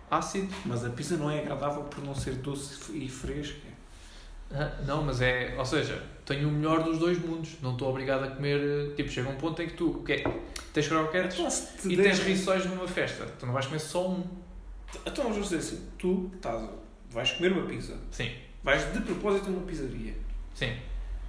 ácido. 0.09 0.53
Mas 0.65 0.85
a 0.85 0.89
pizza 0.89 1.17
não 1.17 1.29
é 1.29 1.39
agradável 1.39 1.83
por 1.83 2.03
não 2.03 2.15
ser 2.15 2.35
doce 2.35 2.97
e 2.97 3.09
fresca. 3.09 3.67
Ah, 4.51 4.81
Não, 4.85 5.03
mas 5.03 5.19
é. 5.21 5.53
Ou 5.57 5.65
seja, 5.65 6.01
tenho 6.27 6.49
o 6.49 6.51
melhor 6.51 6.83
dos 6.83 6.99
dois 6.99 7.17
mundos. 7.17 7.55
Não 7.61 7.71
estou 7.71 7.89
obrigado 7.89 8.25
a 8.25 8.27
comer. 8.27 8.93
Tipo, 8.95 9.09
chega 9.09 9.29
um 9.29 9.35
ponto 9.37 9.59
em 9.61 9.67
que 9.67 9.73
tu. 9.73 9.89
o 9.89 10.03
quê? 10.03 10.23
Tens 10.73 10.87
croquetes 10.87 11.73
te 11.81 11.93
e 11.93 11.97
tens 11.97 12.19
rissóis 12.19 12.63
numa 12.65 12.87
festa. 12.87 13.25
Tu 13.39 13.45
não 13.47 13.53
vais 13.53 13.65
comer 13.65 13.79
só 13.79 14.07
um. 14.09 14.23
Então 15.05 15.23
vamos 15.23 15.41
dizer 15.41 15.57
assim, 15.57 15.89
tu 15.97 16.29
estás, 16.35 16.69
vais 17.09 17.31
comer 17.31 17.51
uma 17.53 17.65
pizza, 17.65 17.97
Sim, 18.11 18.31
vais 18.63 18.93
de 18.93 19.01
propósito 19.01 19.47
a 19.47 19.49
uma 19.49 19.61
pizzaria 19.67 20.13
sim. 20.53 20.77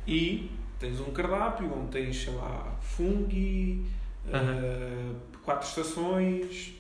e 0.07 0.49
tens 0.79 1.01
um 1.01 1.11
cardápio 1.11 1.73
onde 1.77 1.91
tens, 1.91 2.23
sei 2.23 2.33
lá, 2.35 2.77
fungi, 2.81 3.85
eh, 4.33 5.11
quatro 5.43 5.67
estações, 5.69 6.73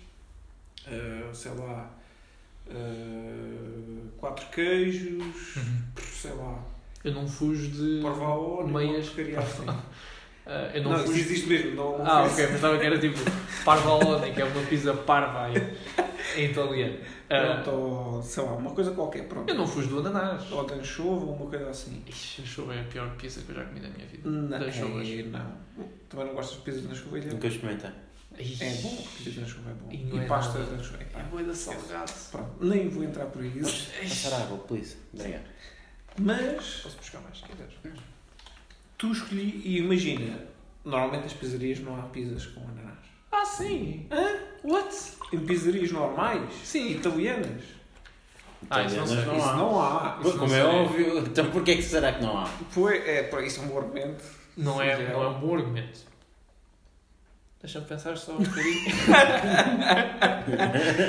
eh, 0.87 1.25
sei 1.33 1.53
lá, 1.55 1.91
eh, 2.71 4.01
quatro 4.17 4.47
queijos, 4.51 5.57
Uhum. 5.57 5.83
sei 6.13 6.33
lá, 6.33 6.63
Eu 7.05 7.13
não 7.13 7.27
fujo 7.27 7.69
de. 7.69 8.01
uma 8.05 8.67
Meias. 8.67 9.13
Ah, 10.51 10.71
eu 10.73 10.83
não, 10.83 10.93
Não, 10.93 10.99
fujo 11.01 11.19
existe 11.21 11.47
mesmo. 11.47 11.75
Não, 11.75 11.99
não 11.99 12.07
Ah, 12.07 12.25
ok, 12.25 12.47
pensava 12.47 12.79
que 12.79 12.87
era 12.87 12.99
tipo 12.99 13.19
parvalone, 13.65 14.33
que 14.33 14.41
é 14.41 14.45
uma 14.45 14.63
pizza 14.63 14.95
parva. 14.95 15.51
E- 15.51 16.41
em 16.41 16.51
italiano. 16.51 16.99
Ah, 17.29 17.63
Pronto, 17.63 17.71
ou 17.71 18.23
sei 18.23 18.43
lá, 18.43 18.53
uma 18.55 18.71
coisa 18.71 18.91
qualquer, 18.93 19.25
pronto. 19.29 19.49
eu 19.49 19.55
não 19.55 19.67
fujo 19.67 19.89
do 19.89 19.99
ananás. 20.01 20.51
Ou 20.51 20.65
de 20.67 20.75
anchova 20.75 21.27
ou 21.27 21.35
uma 21.35 21.47
coisa 21.51 21.69
assim. 21.69 22.03
Ixi, 22.07 22.43
anchova 22.43 22.75
é 22.75 22.81
a 22.81 22.85
pior 22.85 23.11
pizza 23.17 23.41
que 23.43 23.51
eu 23.51 23.57
já 23.57 23.65
comi 23.65 23.81
na 23.81 23.89
minha 23.91 24.07
vida. 24.07 24.29
Não, 24.29 24.57
é, 24.57 25.23
não. 25.23 25.53
Também 26.09 26.27
não 26.27 26.35
gostas 26.35 26.57
de 26.59 26.63
pizza 26.65 26.81
de 26.81 26.89
anchova? 26.89 27.19
Nunca 27.19 27.47
experimentei. 27.47 27.91
Ixi. 28.39 28.65
É 28.65 28.71
bom, 28.83 28.97
pizza 29.19 29.31
de 29.31 29.41
anchova 29.41 29.71
é 29.71 29.75
bom. 29.75 29.89
E 29.91 29.97
E, 29.97 30.05
não 30.05 30.23
é 30.23 30.27
pasta 30.27 30.59
nada. 30.59 30.71
de 30.75 30.81
anchova. 30.81 30.99
É 31.03 31.19
É, 31.19 31.23
boa 31.25 31.43
da 31.43 31.55
salgado. 31.55 32.13
pronto, 32.33 32.51
nem 32.65 32.89
vou 32.89 33.05
entrar 33.05 33.27
por 33.27 33.45
isso. 33.45 33.91
Passar 34.01 34.41
água, 34.43 34.59
please. 34.59 34.97
Obrigado. 35.13 35.45
Mas 36.19 36.81
Posso 36.83 36.97
buscar 36.97 37.21
mais 37.21 37.39
se 37.39 37.45
quiseres. 37.45 37.75
tu 38.97 39.13
escolhi 39.13 39.63
e 39.65 39.79
imagina, 39.79 40.39
normalmente 40.85 41.23
nas 41.23 41.33
pizzarias 41.35 41.81
não 41.81 41.99
há 41.99 42.03
pizzas 42.05 42.47
com 42.47 42.61
ananás. 42.63 42.99
Ah, 43.31 43.45
sim! 43.45 44.07
Hã? 44.11 44.39
What? 44.65 44.95
Em 45.33 45.39
pizzarias 45.41 45.93
normais, 45.93 46.53
Sim. 46.65 46.91
italianas, 46.93 47.63
Ah, 48.71 48.83
isso 48.83 48.97
não 48.97 49.05
Italianas 49.05 49.25
sei. 49.29 49.39
isso 49.39 49.49
há. 49.49 49.57
não 49.57 49.81
há. 49.81 50.19
Isso 50.21 50.33
Como 50.33 50.47
não 50.49 50.57
é 50.57 50.61
sei. 50.61 50.81
óbvio, 50.81 51.19
então 51.19 51.51
porquê 51.51 51.77
que 51.77 51.83
será 51.83 52.13
que 52.13 52.23
não 52.23 52.39
há? 52.39 52.47
Foi, 52.47 52.99
é, 53.09 53.23
pá, 53.25 53.41
isso 53.43 53.61
é 53.61 53.65
um 53.65 53.69
bom 53.69 53.79
argumento. 53.79 54.25
Não 54.57 54.83
é, 54.83 55.13
não 55.13 55.23
é 55.23 55.29
um 55.29 55.39
bom 55.39 55.55
argumento. 55.57 56.01
Deixa-me 57.61 57.87
pensar 57.87 58.17
só 58.17 58.33
um 58.35 58.39
bocadinho. 58.43 58.85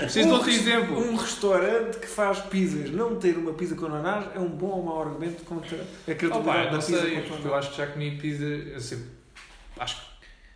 Preciso 0.01 0.27
de 0.27 0.33
outro 0.33 0.49
exemplo. 0.49 0.97
Um 0.97 1.15
restaurante 1.15 1.99
que 1.99 2.07
faz 2.07 2.39
pizzas 2.39 2.89
não 2.91 3.15
ter 3.17 3.37
uma 3.37 3.53
pizza 3.53 3.75
com 3.75 3.85
ananás 3.85 4.25
é 4.35 4.39
um 4.39 4.49
bom 4.49 4.67
ou 4.69 4.83
mau 4.83 5.01
argumento 5.01 5.43
contra 5.45 5.77
a 5.77 5.81
Oh, 5.81 6.03
credibilidade 6.05 6.43
pá, 6.45 6.65
da 6.65 6.71
não 6.71 6.79
pizza 6.79 7.01
sei, 7.01 7.21
com 7.21 7.27
porque 7.29 7.47
eu 7.47 7.55
acho 7.55 7.71
que 7.71 7.77
já 7.77 7.87
comi 7.87 8.17
pizza. 8.17 8.43
Eu 8.43 8.79
sei, 8.81 8.99
acho 9.79 9.95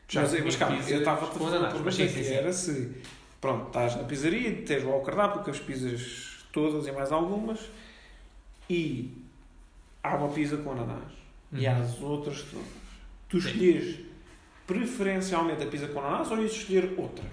que 0.07 0.13
já 0.15 0.21
Mas, 0.21 0.31
comi 0.31 0.41
mas 0.45 0.55
calma, 0.55 0.77
pizza 0.77 0.89
eu 0.91 0.99
estava 0.99 1.27
com 1.27 1.47
ananás, 1.47 1.81
mas 1.81 1.95
sim, 1.95 2.09
sim, 2.09 2.23
sim. 2.23 2.33
era 2.33 2.51
se, 2.51 2.91
pronto, 3.39 3.67
estás 3.67 3.95
na 3.95 4.03
pizzaria, 4.03 4.63
tens 4.65 4.83
lá 4.83 4.95
o 4.95 5.01
cardápio 5.01 5.43
com 5.43 5.51
as 5.51 5.59
pizzas 5.59 6.39
todas 6.51 6.87
e 6.87 6.91
mais 6.91 7.11
algumas 7.11 7.59
e 8.69 9.11
há 10.03 10.15
uma 10.15 10.29
pizza 10.29 10.57
com 10.57 10.71
ananás 10.71 11.03
e 11.51 11.67
há 11.67 11.73
Uhum. 11.73 11.83
as 11.83 12.01
outras 12.01 12.41
todas. 12.41 12.65
Tu 13.29 13.37
escolhes 13.37 13.99
preferencialmente 14.67 15.63
a 15.63 15.67
pizza 15.67 15.87
com 15.87 15.99
ananás 15.99 16.31
ou 16.31 16.41
ias 16.41 16.51
escolher 16.51 16.93
outras? 16.97 17.31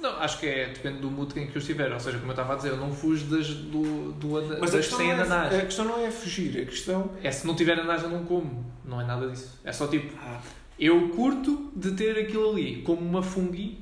Não, 0.00 0.10
acho 0.20 0.38
que 0.38 0.46
é, 0.46 0.66
depende 0.68 0.98
do 0.98 1.10
mood 1.10 1.38
em 1.38 1.48
que 1.48 1.56
eu 1.56 1.60
estiver. 1.60 1.92
Ou 1.92 1.98
seja, 1.98 2.18
como 2.18 2.30
eu 2.30 2.34
estava 2.34 2.52
a 2.52 2.56
dizer, 2.56 2.68
eu 2.70 2.76
não 2.76 2.92
fujo 2.92 3.26
das, 3.26 3.48
do, 3.48 4.12
do, 4.12 4.58
Mas 4.60 4.70
das 4.70 4.86
sem 4.86 5.08
não 5.08 5.14
ananás. 5.24 5.52
é, 5.52 5.58
a 5.58 5.64
questão 5.64 5.84
não 5.84 5.98
é 6.06 6.10
fugir, 6.10 6.62
a 6.62 6.64
questão 6.66 7.10
É 7.22 7.30
se 7.32 7.46
não 7.46 7.56
tiver 7.56 7.72
ananás 7.72 8.02
eu 8.04 8.08
não 8.08 8.24
como. 8.24 8.64
Não 8.84 9.00
é 9.00 9.04
nada 9.04 9.28
disso. 9.28 9.58
É 9.64 9.72
só 9.72 9.88
tipo, 9.88 10.16
ah, 10.22 10.40
eu 10.78 11.08
curto 11.08 11.72
de 11.74 11.92
ter 11.92 12.16
aquilo 12.16 12.50
ali 12.50 12.82
como 12.82 13.00
uma 13.00 13.22
fungi, 13.22 13.78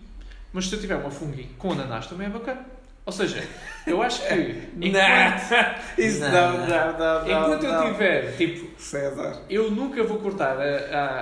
mas 0.53 0.67
se 0.69 0.75
eu 0.75 0.81
tiver 0.81 0.97
uma 0.97 1.11
fungi 1.11 1.51
com 1.59 1.73
ananás 1.73 2.07
também 2.07 2.29
é 2.29 2.31
bacana. 2.31 2.65
Ou 3.07 3.13
seja, 3.13 3.41
eu 3.87 4.03
acho 4.03 4.21
que 4.27 4.35
enquanto, 4.83 5.81
isso 5.97 6.21
Não. 6.21 6.31
dá, 6.33 6.93
dá, 6.93 6.93
dá, 7.21 7.25
enquanto 7.31 7.63
dá. 7.63 7.69
eu 7.87 7.93
tiver, 7.93 8.37
tipo, 8.37 8.81
César. 8.81 9.43
eu 9.49 9.71
nunca 9.71 10.03
vou 10.03 10.19
cortar 10.19 10.57
a, 10.59 10.65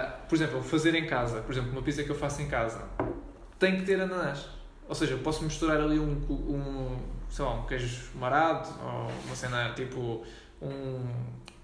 a- 0.03 0.07
por 0.27 0.35
exemplo, 0.35 0.63
fazer 0.63 0.95
em 0.95 1.07
casa, 1.07 1.41
por 1.43 1.53
exemplo, 1.53 1.71
uma 1.73 1.83
pizza 1.83 2.03
que 2.03 2.11
eu 2.11 2.15
faço 2.15 2.41
em 2.41 2.49
casa, 2.49 2.83
tem 3.59 3.77
que 3.77 3.83
ter 3.85 4.01
ananás. 4.01 4.47
Ou 4.89 4.95
seja, 4.95 5.13
eu 5.13 5.19
posso 5.19 5.45
misturar 5.45 5.79
ali 5.81 5.99
um, 5.99 6.13
um 6.31 6.97
sei 7.29 7.45
lá, 7.45 7.53
um 7.55 7.67
queijo 7.67 8.11
marado, 8.15 8.69
ou 8.83 9.11
uma 9.27 9.37
cena 9.37 9.73
tipo 9.75 10.25
um, 10.63 11.05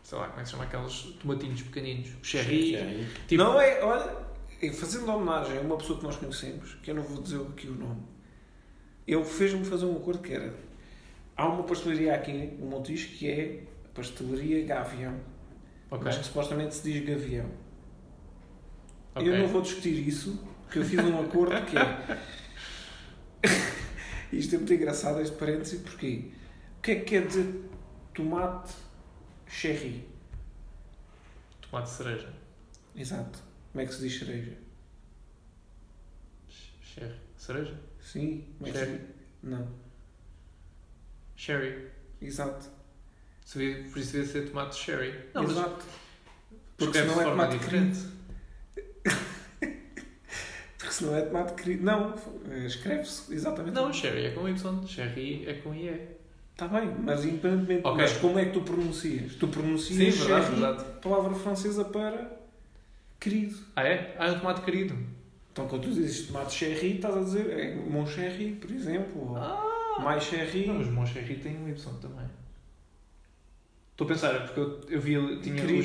sei 0.02 0.18
lá, 0.18 0.26
como 0.28 0.38
é 0.40 0.42
que 0.42 0.46
se 0.46 0.50
chama 0.52 0.64
aqueles 0.64 1.00
tomatinhos 1.20 1.62
pequeninos, 1.62 2.10
cherry, 2.22 3.06
tipo, 3.26 3.42
Não 3.42 3.58
é, 3.60 3.82
olha, 3.82 4.72
fazendo 4.74 5.10
homenagem 5.10 5.58
a 5.58 5.60
uma 5.62 5.76
pessoa 5.78 5.98
que 5.98 6.04
nós 6.04 6.16
conhecemos, 6.16 6.74
que 6.82 6.90
eu 6.90 6.94
não 6.94 7.02
vou 7.02 7.22
dizer 7.22 7.40
aqui 7.40 7.68
o 7.68 7.74
nome, 7.74 8.02
ele 9.12 9.24
fez-me 9.24 9.64
fazer 9.64 9.84
um 9.86 9.96
acordo 9.96 10.20
que 10.22 10.32
era. 10.32 10.54
Há 11.36 11.46
uma 11.48 11.62
pastelaria 11.64 12.14
aqui, 12.14 12.30
em 12.32 12.56
Montijo, 12.58 13.08
que 13.16 13.28
é 13.28 13.62
a 13.86 13.88
pastelaria 13.94 14.64
Gavião. 14.66 15.18
ok, 15.90 16.04
Mas 16.04 16.18
que 16.18 16.24
supostamente 16.24 16.74
se 16.74 16.82
diz 16.92 17.04
Gavião. 17.08 17.50
ok. 19.14 19.28
Eu 19.28 19.38
não 19.38 19.48
vou 19.48 19.62
discutir 19.62 20.06
isso, 20.06 20.38
porque 20.64 20.78
eu 20.80 20.84
fiz 20.84 21.00
um 21.00 21.20
acordo 21.20 21.54
que 21.66 21.76
é. 21.78 22.20
Isto 24.32 24.54
é 24.54 24.58
muito 24.58 24.72
engraçado, 24.74 25.20
este 25.20 25.36
parênteses, 25.36 25.80
porque 25.80 26.30
o 26.78 26.82
que 26.82 26.90
é 26.92 26.94
que 26.96 27.04
quer 27.04 27.26
dizer 27.26 27.64
tomate 28.14 28.72
cherry? 29.48 30.06
tomate 31.62 31.88
cereja, 31.90 32.32
Exato. 32.96 33.38
Como 33.72 33.82
é 33.82 33.86
que 33.86 33.94
se 33.94 34.00
diz 34.02 34.18
cereja? 34.18 34.56
cherry, 36.82 37.14
cereja, 37.36 37.80
Sim? 38.12 38.44
É 38.62 38.66
se 38.66 38.72
Cherry. 38.72 38.90
diz? 38.92 39.00
Não. 39.42 39.68
cherry, 41.36 41.88
Exato. 42.20 42.66
Se 43.46 43.58
devia- 43.58 43.90
por 43.90 43.98
isso 43.98 44.12
devia 44.12 44.26
ser 44.28 44.48
tomate 44.48 44.76
cherry. 44.76 45.12
Não, 45.34 45.42
mas 45.42 45.52
Exato. 45.52 45.84
Porque 46.76 46.98
escreve 46.98 47.08
senão 47.08 47.14
de 47.14 47.20
é 47.20 47.24
forma 47.24 47.46
tomate 47.46 47.58
diferente. 47.58 47.98
Porque 50.78 50.92
senão 50.94 51.16
é 51.16 51.22
tomate 51.22 51.54
querido. 51.54 51.84
Não, 51.84 52.14
escreve-se 52.66 53.34
exatamente. 53.34 53.74
Não, 53.74 53.92
cherry 53.92 54.26
é 54.26 54.30
com 54.32 54.48
Y, 54.48 54.86
cherry 54.86 55.44
é 55.48 55.54
com 55.54 55.74
IE. 55.74 56.08
Está 56.52 56.68
bem, 56.68 56.94
mas 57.02 57.24
independentemente. 57.24 57.82
Ok. 57.86 57.96
Mas 58.02 58.12
como 58.18 58.38
é 58.38 58.44
que 58.46 58.52
tu 58.52 58.62
pronuncias? 58.62 59.34
Tu 59.34 59.48
pronuncias 59.48 60.14
Sim, 60.14 60.26
verdade, 60.26 60.50
verdade. 60.50 60.84
palavra 61.00 61.34
francesa 61.34 61.84
para 61.84 62.38
querido. 63.18 63.56
Ah 63.74 63.82
é? 63.84 64.14
Ah, 64.18 64.26
é 64.28 64.32
um 64.32 64.38
tomate 64.40 64.60
querido. 64.62 64.96
Então 65.52 65.66
quando 65.68 65.82
tu 65.82 65.92
dizes 65.92 66.26
tomate 66.28 66.54
cherry, 66.54 66.96
estás 66.96 67.16
a 67.16 67.20
dizer 67.20 67.50
é 67.50 67.74
mon 67.74 68.06
cherry, 68.06 68.52
por 68.52 68.70
exemplo. 68.70 69.30
Ou 69.30 69.36
Ah! 69.36 69.66
mais 70.00 70.22
cherry. 70.24 70.66
Não, 70.66 70.80
os 70.80 70.88
Mon 70.88 71.04
Cherry 71.04 71.36
têm 71.36 71.56
um 71.58 71.68
Y 71.68 71.74
também. 72.00 72.26
Estou 73.92 74.06
a 74.06 74.08
pensar, 74.08 74.34
é 74.34 74.38
porque 74.40 74.60
eu, 74.60 74.80
eu 74.88 75.00
vi, 75.00 75.40
tinha 75.42 75.56
Querido. 75.56 75.80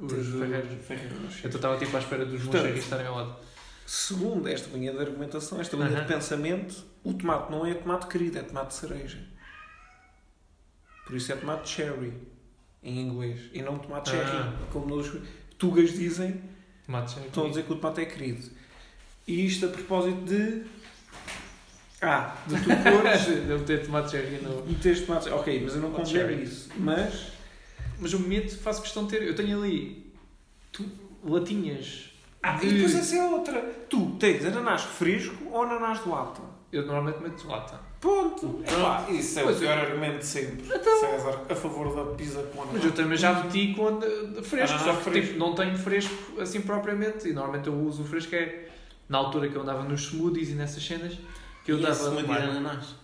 os, 0.00 0.12
os 0.12 0.28
Ferreiros. 0.40 0.84
Ferreiros. 0.84 1.44
Eu 1.44 1.50
estava 1.50 1.76
tipo 1.78 1.96
à 1.96 2.00
espera 2.00 2.24
dos 2.26 2.40
Mon 2.40 2.50
Portanto, 2.50 2.62
Cherry 2.66 2.78
estarem 2.80 3.06
ao 3.06 3.14
lado. 3.16 3.36
Segundo 3.86 4.48
esta 4.48 4.76
linha 4.76 4.90
de 4.92 4.98
argumentação, 4.98 5.60
esta 5.60 5.76
linha 5.76 5.90
Aham. 5.90 6.00
de 6.00 6.06
pensamento, 6.12 6.84
o 7.04 7.12
tomate 7.14 7.52
não 7.52 7.64
é 7.64 7.74
tomate 7.74 8.06
querido, 8.08 8.38
é 8.38 8.42
tomate 8.42 8.74
cereja. 8.74 9.18
Por 11.06 11.14
isso 11.16 11.30
é 11.32 11.36
tomate 11.36 11.68
cherry, 11.68 12.12
em 12.82 13.00
inglês. 13.00 13.50
E 13.52 13.60
não 13.62 13.78
tomate 13.78 14.10
Ah. 14.10 14.12
cherry, 14.12 14.56
como 14.72 14.94
os 14.96 15.12
tugas 15.58 15.92
dizem, 15.92 16.40
Tomate 16.86 17.12
Cherry. 17.12 17.26
estão 17.28 17.44
a 17.44 17.48
dizer 17.48 17.62
que 17.64 17.72
o 17.72 17.76
tomate 17.76 18.00
é 18.00 18.06
querido. 18.06 18.50
E 19.26 19.46
isto 19.46 19.66
a 19.66 19.68
propósito 19.68 20.20
de... 20.24 20.62
Ah, 22.00 22.36
de 22.46 22.56
tu 22.56 22.68
pôres... 22.68 23.26
Devo 23.46 23.64
ter 23.64 23.84
tomate 23.84 24.10
Cherry 24.10 24.38
no. 24.42 24.64
Meteres 24.66 25.02
tomate... 25.06 25.28
Ok, 25.30 25.60
mas 25.64 25.74
eu 25.76 25.80
não 25.82 26.04
cherry. 26.04 26.42
isso. 26.42 26.68
Mas... 26.76 27.32
Mas 28.00 28.12
eu 28.12 28.18
meto, 28.18 28.58
faço 28.58 28.82
questão 28.82 29.04
de 29.06 29.10
ter. 29.16 29.22
Eu 29.22 29.34
tenho 29.36 29.58
ali 29.62 30.12
tu, 30.72 30.84
latinhas. 31.24 32.10
Ah, 32.42 32.56
de- 32.56 32.66
e 32.66 32.72
depois 32.72 32.96
essa 32.96 33.14
é 33.16 33.22
outra. 33.22 33.60
Tu 33.88 34.16
tens 34.18 34.44
ananás 34.44 34.82
fresco 34.82 35.36
ou 35.52 35.62
ananás 35.62 36.02
de 36.02 36.08
lata? 36.08 36.40
Eu 36.72 36.84
normalmente 36.84 37.22
meto 37.22 37.46
lata. 37.46 37.78
Ponto. 38.00 38.60
Epá, 38.66 39.06
isso 39.08 39.38
é 39.38 39.42
o 39.42 39.44
Pois 39.44 39.58
pior 39.58 39.78
argumento 39.78 40.18
de 40.18 40.26
sempre. 40.26 40.66
Então- 40.66 40.98
César, 41.00 41.42
a 41.48 41.54
favor 41.54 41.94
da 41.94 42.12
pizza 42.16 42.42
com 42.42 42.62
ananás. 42.62 42.72
Mas 42.82 42.84
eu 42.86 42.92
também 42.92 43.16
já 43.16 43.34
meti 43.44 43.72
com 43.74 44.00
fresco, 44.42 44.76
Ah, 44.80 44.84
só 44.84 44.96
que 44.96 45.02
fresco. 45.04 45.26
tipo, 45.34 45.38
não 45.38 45.54
tenho 45.54 45.78
fresco 45.78 46.40
assim 46.40 46.60
propriamente. 46.62 47.28
E 47.28 47.32
normalmente 47.32 47.68
eu 47.68 47.74
uso 47.74 48.02
o 48.02 48.04
fresco 48.04 48.34
é 48.34 48.66
na 49.08 49.18
altura 49.18 49.48
que 49.48 49.56
eu 49.56 49.62
andava 49.62 49.82
nos 49.84 50.02
smoothies 50.06 50.50
e 50.50 50.54
nessas 50.54 50.84
cenas 50.84 51.18
que 51.64 51.72
eu 51.72 51.78
e 51.78 51.82
dava 51.82 52.10
de 52.16 52.26
mar. 52.26 52.40
ananás. 52.42 52.94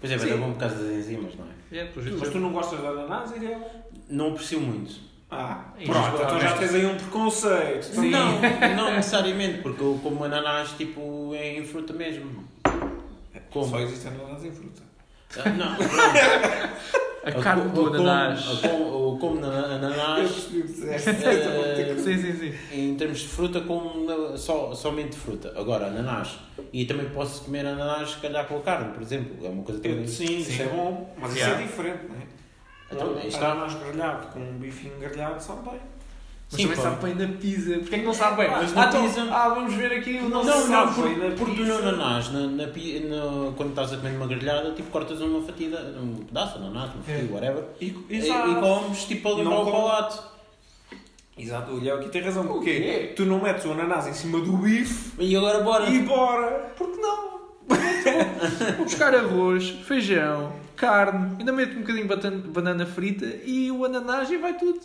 Pois 0.00 0.10
é, 0.12 0.16
mas 0.16 0.28
é 0.30 0.36
bom 0.36 0.52
por 0.52 0.58
causa 0.60 0.76
das 0.76 0.86
enzimas, 0.94 1.34
não 1.34 1.44
é? 1.44 1.78
É, 1.78 1.84
pois, 1.92 2.06
Tu- 2.06 2.16
Mas 2.18 2.28
tu 2.30 2.38
não 2.38 2.52
gostas 2.52 2.80
de 2.80 2.86
ananás, 2.86 3.30
Ideal? 3.36 3.60
Não 4.08 4.30
aprecio 4.32 4.60
muito. 4.60 4.94
Ah, 5.30 5.66
pronto, 5.84 5.92
já- 6.18 6.24
então 6.24 6.40
já 6.40 6.56
tens 6.56 6.74
aí 6.74 6.86
um 6.86 6.96
preconceito. 6.96 7.82
Sim. 7.84 8.10
Não, 8.10 8.40
não 8.76 8.94
necessariamente, 8.94 9.62
porque 9.62 9.80
eu 9.82 10.00
como 10.02 10.24
ananás 10.24 10.70
tipo 10.72 11.32
em 11.34 11.64
fruta 11.64 11.92
mesmo. 11.92 12.42
Como? 13.50 13.68
Só 13.68 13.78
existe 13.80 14.08
ananás 14.08 14.44
em 14.44 14.50
fruta. 14.52 14.82
Ah, 15.36 15.48
Não, 15.50 15.76
A 17.22 17.32
carne 17.32 17.64
do 17.64 17.70
como- 17.84 17.94
ananás. 17.94 18.46
Eu 18.64 18.70
como, 18.70 19.18
como 19.18 19.44
Eu 19.44 19.52
ananás 19.74 20.30
percebi. 20.30 20.88
Eh, 20.90 20.98
Sim, 21.98 22.16
sim, 22.18 22.32
sim. 22.32 22.54
em 22.72 22.94
termos 22.96 23.18
de 23.20 23.28
fruta, 23.28 23.60
como 23.60 24.06
na- 24.06 24.36
só, 24.38 24.74
somente 24.74 25.16
fruta. 25.16 25.52
Agora, 25.54 25.86
ananás. 25.88 26.38
E 26.72 26.86
também 26.86 27.10
posso 27.10 27.44
comer 27.44 27.66
ananás, 27.66 28.12
se 28.12 28.16
calhar 28.16 28.46
com 28.46 28.58
carne, 28.60 28.94
por 28.94 29.02
exemplo. 29.02 29.36
É 29.46 29.50
uma 29.50 29.62
coisa 29.62 29.80
também. 29.82 30.06
Sim, 30.06 30.38
isso 30.38 30.50
Sim. 30.52 30.62
é 30.62 30.66
bom, 30.68 31.14
mas 31.18 31.30
isso 31.32 31.40
Yeah. 31.40 31.60
é 31.62 31.66
diferente, 31.66 32.00
não 32.08 32.16
é? 32.16 32.22
Então, 32.90 33.10
Então, 33.12 33.28
está- 33.28 33.52
ananás 33.52 33.74
grelhado 33.74 34.26
com 34.28 34.40
um 34.40 34.58
bifinho 34.58 34.98
grelhado 34.98 35.40
sabe 35.42 35.68
bem. 35.70 35.80
Mas 36.52 36.60
Sim, 36.60 36.66
também 36.68 36.76
pá. 36.76 36.82
sabe 36.90 37.06
bem 37.14 37.14
na 37.28 37.34
pizza. 37.38 37.78
Porquê 37.78 37.94
é 37.94 37.98
que 38.00 38.04
não 38.04 38.14
sabe 38.14 38.36
bem? 38.38 38.50
Mas 38.50 38.72
ah, 38.72 38.74
na 38.74 38.86
então- 38.88 39.02
pizza- 39.06 39.28
ah, 39.30 39.48
vamos 39.50 39.72
ver 39.74 39.92
aqui 39.92 40.18
o 40.18 40.22
Não, 40.28 40.42
Não, 40.42 40.44
não, 40.44 40.66
sabe, 40.66 40.94
por- 40.96 41.08
na 41.18 41.30
porque 41.36 41.54
tu 41.54 41.62
no 41.64 41.74
pizza. 41.76 41.88
ananás, 41.88 42.32
na, 42.32 42.40
na, 42.40 42.66
no- 42.66 43.52
quando 43.52 43.68
estás 43.70 43.92
a 43.92 43.96
comer 43.98 44.16
uma 44.16 44.26
grelhada, 44.26 44.72
tipo, 44.72 44.90
cortas 44.90 45.20
uma 45.20 45.40
fatia, 45.42 45.68
um 46.02 46.24
pedaço 46.24 46.58
de 46.58 46.64
ananás, 46.64 46.90
uma 46.92 47.02
fatia, 47.04 47.28
É. 47.30 47.32
whatever, 47.32 47.64
E, 47.80 47.86
e, 48.10 48.18
e 48.28 48.54
comes 48.60 49.04
tipo 49.04 49.28
a 49.28 49.44
Não 49.44 49.62
o 49.62 49.70
palato. 49.70 50.22
Exato, 51.38 51.70
o 51.72 51.80
Léo 51.82 51.96
aqui 51.98 52.08
tem 52.08 52.20
razão. 52.20 52.44
Porquê? 52.46 52.80
quê? 52.80 53.12
Tu 53.16 53.24
não 53.24 53.40
metes 53.40 53.64
o 53.64 53.70
ananás 53.70 54.08
em 54.08 54.12
cima 54.12 54.40
do 54.40 54.56
bife 54.58 55.12
E 55.22 55.34
agora 55.36 55.60
bora. 55.62 55.88
e 55.88 56.00
bora. 56.00 56.72
Porque 56.76 57.00
não? 57.00 57.30
Vou 58.76 58.84
buscar 58.84 59.14
arroz, 59.14 59.70
feijão, 59.86 60.52
carne, 60.74 61.36
ainda 61.38 61.52
meto 61.52 61.76
um 61.76 61.80
bocadinho 61.82 62.08
de 62.08 62.48
banana 62.48 62.84
frita 62.84 63.24
e 63.44 63.70
o 63.70 63.84
ananás 63.84 64.28
e 64.30 64.36
vai 64.36 64.54
tudo. 64.58 64.80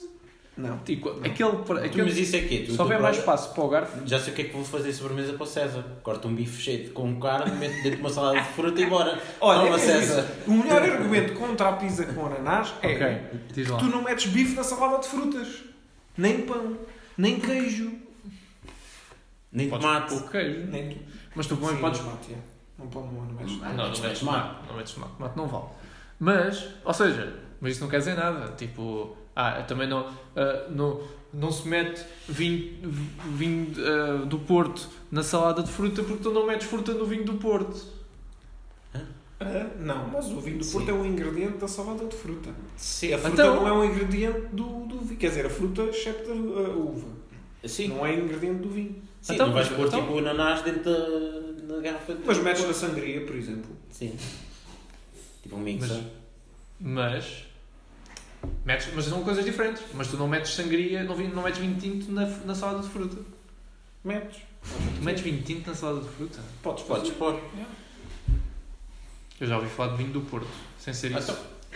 Não. 0.57 0.77
Tipo, 0.79 1.09
aquele. 1.09 1.85
Aquele 1.85 2.03
mas 2.03 2.17
isso 2.17 2.35
é 2.35 2.41
quê? 2.41 2.63
Tu, 2.65 2.71
se 2.71 2.77
tu 2.77 2.81
houver 2.83 3.00
mais 3.01 3.17
espaço 3.17 3.53
para 3.53 3.63
o 3.63 3.67
garfo, 3.67 4.07
Já 4.07 4.19
sei 4.19 4.31
o 4.31 4.35
que 4.35 4.41
é 4.43 4.45
que 4.45 4.53
vou 4.53 4.63
fazer 4.63 4.93
sobremesa 4.93 5.33
para 5.33 5.43
o 5.43 5.45
César. 5.47 5.83
Corto 6.01 6.27
um 6.29 6.33
bife 6.35 6.62
cheio 6.62 6.91
com 6.91 7.19
carne, 7.19 7.51
meto 7.57 7.74
dentro 7.83 7.91
de 7.97 7.97
uma 8.01 8.09
salada 8.09 8.39
de 8.41 8.47
fruta 8.50 8.79
e 8.79 8.85
bora. 8.85 9.21
Olha, 9.41 9.63
Toma, 9.63 9.75
é 9.75 9.79
César. 9.79 10.21
isso. 10.21 10.50
o 10.50 10.53
melhor 10.53 10.81
argumento 10.81 11.33
contra 11.33 11.69
a 11.69 11.74
pizza 11.74 12.05
com 12.05 12.25
ananás 12.27 12.74
é 12.81 12.88
ok, 12.88 13.39
diz 13.53 13.67
lá. 13.67 13.77
tu 13.77 13.85
não 13.85 14.01
metes 14.01 14.27
bife 14.31 14.55
na 14.55 14.63
salada 14.63 15.00
de 15.00 15.07
frutas. 15.09 15.63
Nem 16.17 16.43
pão. 16.43 16.77
Nem 17.17 17.39
queijo. 17.39 17.91
Nem 19.51 19.69
Podes 19.69 19.85
tomate. 19.85 20.13
pôr 20.13 20.31
queijo. 20.31 20.67
Nem. 20.67 21.01
Mas 21.35 21.47
tu 21.47 21.55
também 21.57 21.75
Sim, 21.75 21.81
podes. 21.81 22.00
tomate, 22.00 22.33
é. 22.33 22.38
Não 22.79 22.88
pode 22.88 23.07
não, 23.07 23.21
não 23.25 23.33
metes 23.33 23.51
Não. 23.57 23.74
Não, 23.74 23.89
não 23.91 24.00
metes 24.00 24.19
tomate. 24.19 24.67
Não 24.67 24.75
metes 24.77 24.93
tomate. 24.93 25.13
Tomate 25.17 25.38
não 25.38 25.47
vale. 25.47 25.65
Mas, 26.19 26.67
ou 26.83 26.93
seja, 26.93 27.39
mas 27.59 27.74
isso 27.74 27.81
não 27.81 27.89
quer 27.89 28.00
dizer 28.00 28.15
nada. 28.15 28.53
Tipo, 28.57 29.17
ah, 29.36 29.62
também 29.63 29.88
não, 29.88 30.08
ah, 30.36 30.65
não, 30.70 31.01
não 31.34 31.51
se 31.51 31.68
mete 31.68 32.04
vinho, 32.27 32.77
vinho 33.34 33.74
ah, 33.86 34.25
do 34.25 34.39
Porto 34.39 34.88
na 35.12 35.22
salada 35.24 35.62
de 35.63 35.72
fruta 35.72 36.01
porque 36.04 36.24
tu 36.24 36.32
não 36.32 36.46
metes 36.46 36.68
fruta 36.68 36.94
no 36.94 37.06
vinho 37.06 37.25
do 37.25 37.34
Porto. 37.34 37.94
Ah, 39.38 39.68
não, 39.80 40.08
mas 40.08 40.27
o 40.32 40.39
vinho 40.39 40.60
do 40.60 40.63
Sim. 40.63 40.72
Porto 40.74 40.89
é 40.89 40.94
um 40.94 41.06
ingrediente 41.06 41.58
da 41.58 41.68
salada 41.68 42.06
de 42.06 42.15
fruta. 42.15 42.51
Sim, 42.77 43.13
A 43.13 43.18
fruta 43.18 43.34
Então- 43.42 43.56
não 43.58 43.68
é 43.68 43.72
um 43.74 43.84
ingrediente 43.84 44.39
do, 44.54 44.86
do 44.86 45.00
vinho. 45.01 45.18
Quer 45.20 45.27
dizer, 45.30 45.46
a 45.46 45.50
fruta 45.50 45.82
excepto 45.84 46.32
a 46.32 46.70
uva. 46.70 47.08
sim. 47.65 47.89
Não 47.89 48.06
é 48.06 48.13
ingrediente 48.15 48.60
do 48.62 48.70
vinho. 48.70 48.96
Sim, 49.22 49.34
Então, 49.34 49.48
não 49.48 49.54
vais 49.54 49.68
mas- 49.68 49.77
pôr 49.77 49.88
então- 49.88 50.01
tipo 50.01 50.13
o 50.13 50.20
ananás 50.20 50.62
dentro 50.62 50.84
da, 50.84 51.75
da 51.75 51.82
garrafa 51.82 52.13
de. 52.13 52.22
Mas 52.25 52.38
metes 52.38 52.65
na 52.65 52.74
sangria, 52.74 53.25
por 53.25 53.36
exemplo. 53.36 53.75
Sim. 53.92 54.15
Tipo 55.44 55.58
um 55.58 55.60
mix. 55.60 55.86
Mas, 55.86 56.04
mas, 56.80 57.46
metes, 58.66 58.88
mas 58.96 59.06
são 59.06 59.24
coisas 59.24 59.44
diferentes. 59.46 59.84
Mas 59.94 60.08
tu 60.08 60.18
não 60.18 60.28
metes 60.28 60.54
sangria, 60.54 61.04
não, 61.04 61.16
não 61.18 61.44
metes 61.44 61.60
vinho 61.60 61.75
tinto 61.80 62.12
na, 62.12 62.25
na 62.25 62.56
salada 62.56 62.82
de 62.84 62.90
fruta. 62.90 63.18
Metes. 64.04 64.42
Tu 64.98 65.04
metes 65.04 65.22
vinho 65.24 65.42
tinto 65.44 65.68
na 65.70 65.75
salada 65.75 66.02
de 66.02 66.10
fruta? 66.10 66.40
Podes, 66.64 66.84
Podes 66.84 67.12
pôr. 67.12 67.40
Eu 69.40 69.48
já 69.48 69.58
ouvi 69.58 69.70
falar 69.70 69.92
de 69.92 69.98
vinho 69.98 70.12
do 70.14 70.22
Porto, 70.22 70.48
sem 70.80 70.94
ser 70.94 71.14
Ah, 71.16 71.20
isso. 71.20 71.32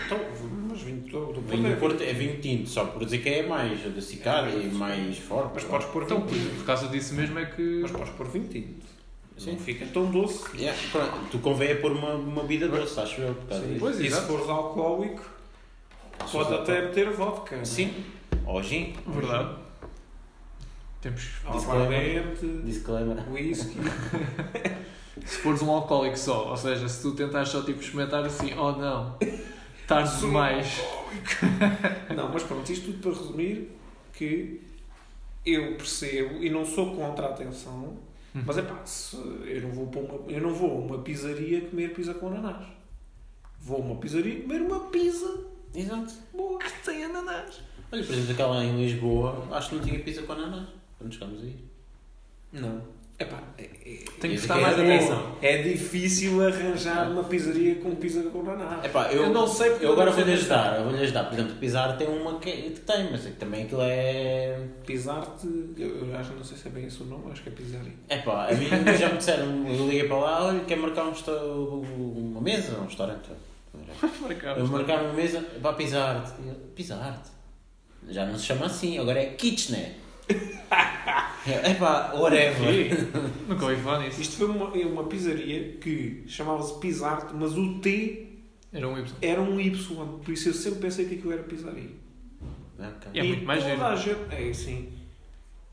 então, 0.05 0.17
Então, 0.17 0.29
mas 0.69 0.81
vinho 0.81 1.01
do, 1.01 1.33
do 1.33 1.41
vinho 1.41 1.73
do 1.75 1.79
Porto 1.79 2.01
é 2.01 2.13
vinho 2.13 2.39
tinto, 2.39 2.69
só 2.69 2.85
por 2.85 3.03
dizer 3.03 3.17
que 3.19 3.27
é 3.29 3.45
mais 3.45 3.85
adocicado 3.85 4.49
e 4.61 4.67
mais 4.67 5.17
forte. 5.17 5.51
Mas 5.55 5.63
podes 5.65 5.87
pôr 5.89 6.03
Então, 6.03 6.17
vinho 6.25 6.29
por, 6.29 6.37
tinto. 6.37 6.55
por 6.59 6.65
causa 6.65 6.87
disso 6.87 7.13
mesmo 7.15 7.37
é 7.37 7.45
que. 7.45 7.79
Mas 7.81 7.91
podes 7.91 8.13
pôr 8.13 8.27
vinho 8.29 8.47
tinto. 8.47 8.85
Sim. 9.37 9.51
Não 9.53 9.59
fica 9.59 9.85
tão 9.87 10.09
doce. 10.11 10.43
Yeah. 10.57 10.77
Tu 11.31 11.39
convém 11.39 11.69
é 11.69 11.75
pôr 11.75 11.91
uma, 11.93 12.13
uma 12.13 12.41
bebida 12.43 12.67
doce, 12.67 12.99
acho 12.99 13.21
eu. 13.21 13.33
Por 13.35 13.47
causa 13.47 13.63
Sim. 13.63 13.69
disso. 13.73 13.79
Pois, 13.81 13.99
e 13.99 14.09
se 14.09 14.21
fores 14.21 14.49
alcoólico, 14.49 15.21
pode 16.31 16.53
até 16.53 16.81
meter 16.81 17.11
vodka. 17.11 17.55
não 17.55 17.61
é? 17.61 17.65
Sim. 17.65 17.93
Ou 18.45 18.61
gin. 18.63 18.93
Verdade. 19.07 19.55
Temos. 21.01 21.29
Aguardente, 21.45 22.45
Disclaimer. 22.65 23.31
whisky. 23.31 23.77
Se 25.25 25.37
fores 25.39 25.61
um 25.61 25.69
alcoólico 25.71 26.17
só, 26.17 26.49
ou 26.49 26.55
seja, 26.57 26.87
se 26.87 27.01
tu 27.01 27.11
tentares 27.13 27.49
só 27.49 27.61
tipo 27.61 27.81
experimentar 27.81 28.23
assim, 28.23 28.53
oh 28.57 28.71
não, 28.71 29.17
tarde 29.85 30.09
Sou 30.11 30.29
demais. 30.29 30.81
Não, 32.15 32.29
mas 32.31 32.43
pronto, 32.43 32.71
isto 32.71 32.85
tudo 32.85 32.99
para 33.01 33.11
resumir 33.19 33.69
que 34.13 34.61
eu 35.45 35.75
percebo 35.75 36.41
e 36.41 36.49
não 36.49 36.65
sou 36.65 36.95
contra 36.95 37.25
a 37.27 37.29
atenção, 37.31 37.97
Hum. 38.33 38.43
mas 38.45 38.57
é 38.59 38.61
pá, 38.61 38.79
se 38.85 39.15
eu 39.17 39.61
não 39.63 39.71
vou 39.71 39.87
para 39.87 40.01
uma, 40.01 40.31
eu 40.31 40.39
não 40.39 40.53
vou 40.53 40.71
a 40.71 40.75
uma 40.75 40.99
pizzaria 40.99 41.61
comer 41.61 41.93
pizza 41.93 42.13
com 42.13 42.27
ananás. 42.27 42.65
Vou 43.59 43.77
a 43.77 43.79
uma 43.81 43.95
pizzaria 43.95 44.41
comer 44.43 44.61
uma 44.61 44.79
pizza 44.81 45.45
Exato. 45.73 46.13
boa. 46.33 46.59
Que 46.59 46.85
tem 46.85 47.03
ananás. 47.03 47.61
Olha, 47.91 48.03
por 48.03 48.13
exemplo, 48.13 48.31
aquela 48.33 48.63
em 48.63 48.77
Lisboa, 48.81 49.47
acho 49.51 49.69
que 49.69 49.75
não 49.75 49.83
tinha 49.83 49.99
pizza 49.99 50.21
com 50.23 50.33
ananás. 50.33 50.67
Quando 50.97 51.13
chegámos 51.13 51.41
aí. 51.41 51.55
Não. 52.53 52.99
É 53.21 53.25
pá, 53.25 53.43
é, 53.57 53.63
é, 53.63 53.67
Tem 54.21 54.29
que 54.31 54.37
Isso 54.37 54.47
prestar 54.47 54.59
é 54.59 54.61
mais 54.61 54.79
atenção. 54.79 55.35
é 55.41 55.61
difícil 55.61 56.41
arranjar 56.41 57.11
uma 57.11 57.21
pizzaria 57.25 57.75
com 57.75 57.93
pizza 57.95 58.23
com 58.23 58.39
ananás. 58.49 58.85
Epá, 58.85 59.11
eu, 59.11 59.23
Eu 59.23 59.29
não 59.33 59.45
sei 59.45 59.71
porque 59.71 59.85
Eu 59.85 59.91
agora 59.91 60.09
vou-lhe 60.09 60.31
ajudar. 60.31 60.77
Eu 60.77 60.83
vou-lhe 60.85 61.03
ajudar. 61.03 61.25
Por 61.25 61.33
exemplo, 61.33 61.55
Pizarro 61.57 61.97
tem 61.97 62.07
uma 62.07 62.39
que, 62.39 62.49
que 62.51 62.79
tem, 62.79 63.11
mas 63.11 63.25
é 63.27 63.31
que 63.31 63.35
também 63.35 63.63
aquilo 63.63 63.81
é. 63.83 64.61
Pisarte, 64.85 65.47
eu, 65.77 66.07
eu 66.07 66.15
acho, 66.17 66.31
não 66.33 66.43
sei 66.45 66.57
se 66.57 66.67
é 66.69 66.71
bem 66.71 66.85
esse 66.85 67.03
o 67.03 67.05
nome, 67.07 67.29
acho 67.29 67.43
que 67.43 67.49
é 67.49 67.51
pizzaria. 67.51 67.91
Epá, 68.09 68.47
a 68.47 68.53
mim 68.53 68.67
já 68.97 69.09
me 69.09 69.17
disseram, 69.17 69.67
eu 69.67 69.87
liguei 69.89 70.07
para 70.07 70.17
lá, 70.17 70.45
olha, 70.45 70.59
quer 70.61 70.77
marcar 70.77 71.03
um 71.03 71.11
uma 72.15 72.39
mesa, 72.39 72.77
um 72.79 72.85
restaurante. 72.85 73.29
Eu 74.57 74.67
marcar 74.67 75.03
uma 75.03 75.13
mesa 75.13 75.41
para. 75.61 75.75
E 76.43 76.47
eu, 76.49 76.55
Pizarte? 76.75 77.29
Já 78.07 78.25
não 78.25 78.37
se 78.37 78.45
chama 78.45 78.65
assim, 78.65 78.97
agora 78.97 79.19
é 79.19 79.25
Kitchener. 79.33 79.93
Epá, 81.69 82.13
whatever. 82.13 83.07
Nunca 83.47 83.65
ouvi 83.65 83.81
falar 83.81 83.99
nisso. 84.05 84.21
Isto 84.21 84.37
foi 84.37 84.47
uma, 84.47 84.65
uma 84.65 85.03
pizzaria 85.05 85.73
que 85.77 86.23
chamava-se 86.27 86.79
Pisarte, 86.79 87.33
mas 87.33 87.57
o 87.57 87.79
T 87.79 88.27
Era 88.71 88.87
um 88.87 88.97
Y. 88.97 89.11
era 89.21 89.41
um 89.41 89.59
Y, 89.59 90.19
por 90.23 90.31
isso 90.31 90.49
eu 90.49 90.53
sempre 90.53 90.79
pensei 90.79 91.05
que 91.05 91.15
aquilo 91.15 91.33
era 91.33 91.43
pizzaria. 91.43 91.89
Ok. 92.77 93.11
É 93.19 93.23
muito 93.23 93.45
mais 93.45 93.63
toda 93.63 93.95
giro. 93.95 94.19
a 94.29 94.35
gente... 94.35 94.49
É, 94.49 94.53
sim, 94.53 94.89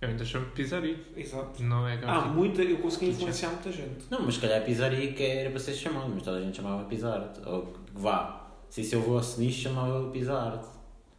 Eu 0.01 0.09
ainda 0.09 0.25
chamo 0.25 0.47
de 0.47 0.53
pizzaria. 0.53 0.97
exato. 1.17 1.63
Não 1.63 1.87
é 1.87 1.99
Ah, 2.05 2.23
muita, 2.23 2.63
eu 2.63 2.79
consegui 2.79 3.11
influenciar 3.11 3.51
muita 3.51 3.71
gente. 3.71 4.05
Não, 4.11 4.23
mas 4.23 4.35
se 4.35 4.41
calhar 4.41 4.59
a 4.59 4.65
pizzaria 4.65 5.13
que 5.13 5.23
era 5.23 5.51
para 5.51 5.61
ser 5.61 5.75
chamado, 5.75 6.09
mas 6.13 6.23
toda 6.23 6.39
a 6.39 6.41
gente 6.41 6.57
chamava 6.57 6.85
Pizarte. 6.85 7.41
Ou 7.47 7.75
vá. 7.97 8.47
Se 8.71 8.81
isso 8.83 8.95
eu 8.97 9.01
vou 9.03 9.17
ao 9.17 9.23
Seniche, 9.23 9.63
chamava. 9.63 10.11
E 10.15 10.21
eu 10.21 10.31